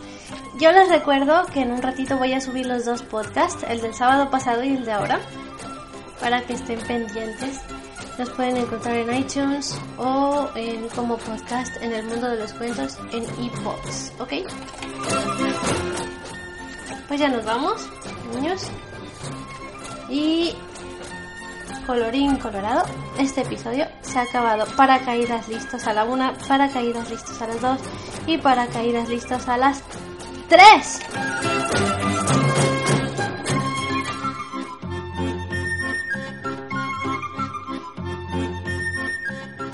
yo 0.59 0.71
les 0.71 0.87
recuerdo 0.87 1.45
que 1.47 1.61
en 1.61 1.73
un 1.73 1.81
ratito 1.81 2.17
voy 2.17 2.31
a 2.31 2.39
subir 2.39 2.65
los 2.65 2.85
dos 2.85 3.03
podcasts, 3.03 3.65
el 3.67 3.81
del 3.81 3.93
sábado 3.93 4.29
pasado 4.29 4.63
y 4.63 4.69
el 4.69 4.85
de 4.85 4.93
ahora, 4.93 5.19
para 6.21 6.41
que 6.41 6.53
estén 6.53 6.79
pendientes. 6.79 7.59
Los 8.17 8.29
pueden 8.31 8.57
encontrar 8.57 8.95
en 8.95 9.13
iTunes 9.13 9.77
o 9.97 10.49
en, 10.55 10.87
como 10.89 11.17
podcast 11.17 11.75
en 11.81 11.93
el 11.93 12.05
mundo 12.05 12.29
de 12.29 12.37
los 12.37 12.53
cuentos 12.53 12.97
en 13.11 13.23
ePods, 13.23 14.13
¿ok? 14.19 14.33
Pues 17.07 17.19
ya 17.19 17.27
nos 17.27 17.43
vamos, 17.43 17.89
niños. 18.33 18.67
Y 20.09 20.55
colorín 21.85 22.37
colorado, 22.37 22.83
este 23.17 23.41
episodio 23.41 23.87
se 24.01 24.19
ha 24.19 24.23
acabado. 24.23 24.65
Paracaídas 24.75 25.47
listos 25.47 25.85
a 25.87 25.93
la 25.93 26.05
una, 26.05 26.37
paracaídas 26.47 27.09
listos 27.09 27.41
a 27.41 27.47
las 27.47 27.61
dos 27.61 27.79
y 28.27 28.37
paracaídas 28.37 29.09
listos 29.09 29.47
a 29.47 29.57
las 29.57 29.83
tres. 30.47 30.99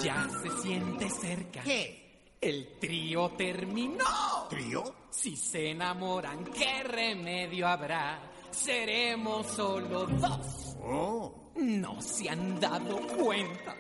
Ya 0.04 0.28
se 0.42 0.62
siente 0.62 1.10
cerca. 1.10 1.62
¿Qué? 1.62 2.06
El 2.42 2.78
trío 2.80 3.30
terminó. 3.32 4.06
¿Trío? 4.50 4.84
Si 5.10 5.36
se 5.36 5.72
enamoran, 5.72 6.44
¿qué 6.46 6.84
remedio 6.84 7.68
habrá? 7.68 8.20
Seremos 8.52 9.48
solo 9.48 10.06
dos. 10.06 10.78
Oh. 10.84 11.45
No 11.56 12.02
se 12.02 12.30
han 12.30 12.60
dado 12.60 12.98
cuenta 13.08 13.76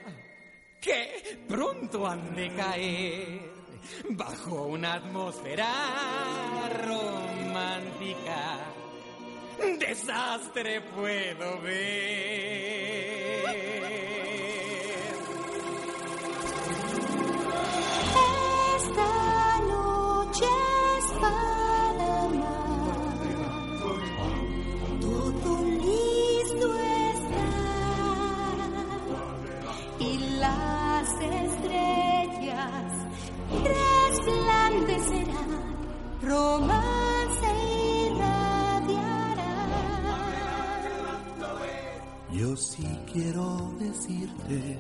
que 0.80 1.39
pronto 1.47 2.07
han 2.07 2.35
de 2.35 2.53
caer 2.53 3.39
bajo 4.11 4.68
una 4.68 4.93
atmósfera 4.93 5.68
romántica. 6.85 8.60
Desastre 9.80 10.81
puedo 10.81 11.61
ver. 11.61 13.05
Romance 36.26 37.49
irradiará. 38.07 39.53
Yo 42.31 42.56
sí 42.56 42.88
quiero 43.11 43.72
decirte 43.80 44.80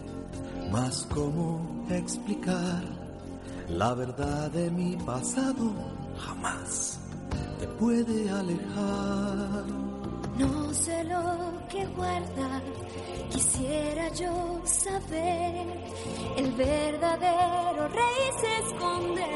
más 0.71 1.07
cómo 1.13 1.85
explicar 1.89 2.83
la 3.69 3.93
verdad 3.93 4.51
de 4.51 4.69
mi 4.71 4.95
pasado 4.97 5.71
jamás 6.17 6.99
te 7.59 7.67
puede 7.67 8.29
alejar. 8.29 9.65
No 10.37 10.73
sé 10.73 11.03
lo 11.03 11.54
que 11.69 11.85
guarda, 11.85 12.61
quisiera 13.29 14.09
yo 14.09 14.61
saber. 14.65 15.65
El 16.37 16.51
verdadero 16.53 17.87
rey 17.89 18.31
se 18.41 18.57
esconde 18.67 19.27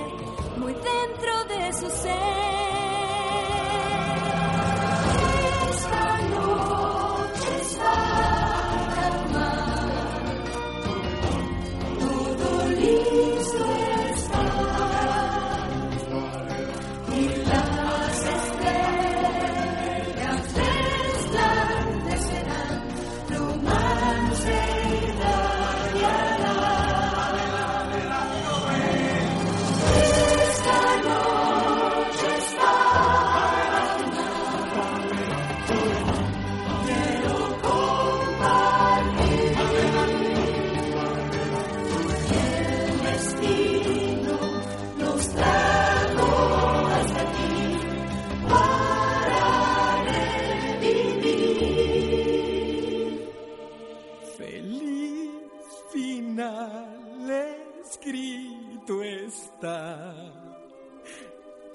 muy 0.58 0.74
dentro 0.74 1.46
de 1.46 1.74
su 1.74 1.90
ser. 1.90 2.89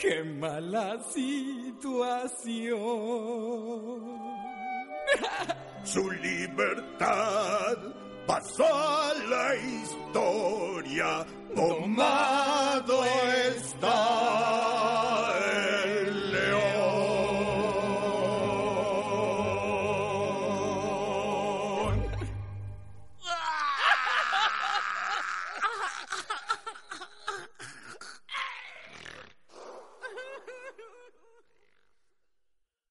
Qué 0.05 0.23
mala 0.23 1.01
situación. 1.15 1.65
Su 5.83 6.11
libertad 6.11 7.79
pasó 8.27 8.67
a 8.67 9.15
la 9.31 9.57
historia. 9.57 11.27
Tomado 11.55 13.03
está. 13.57 14.45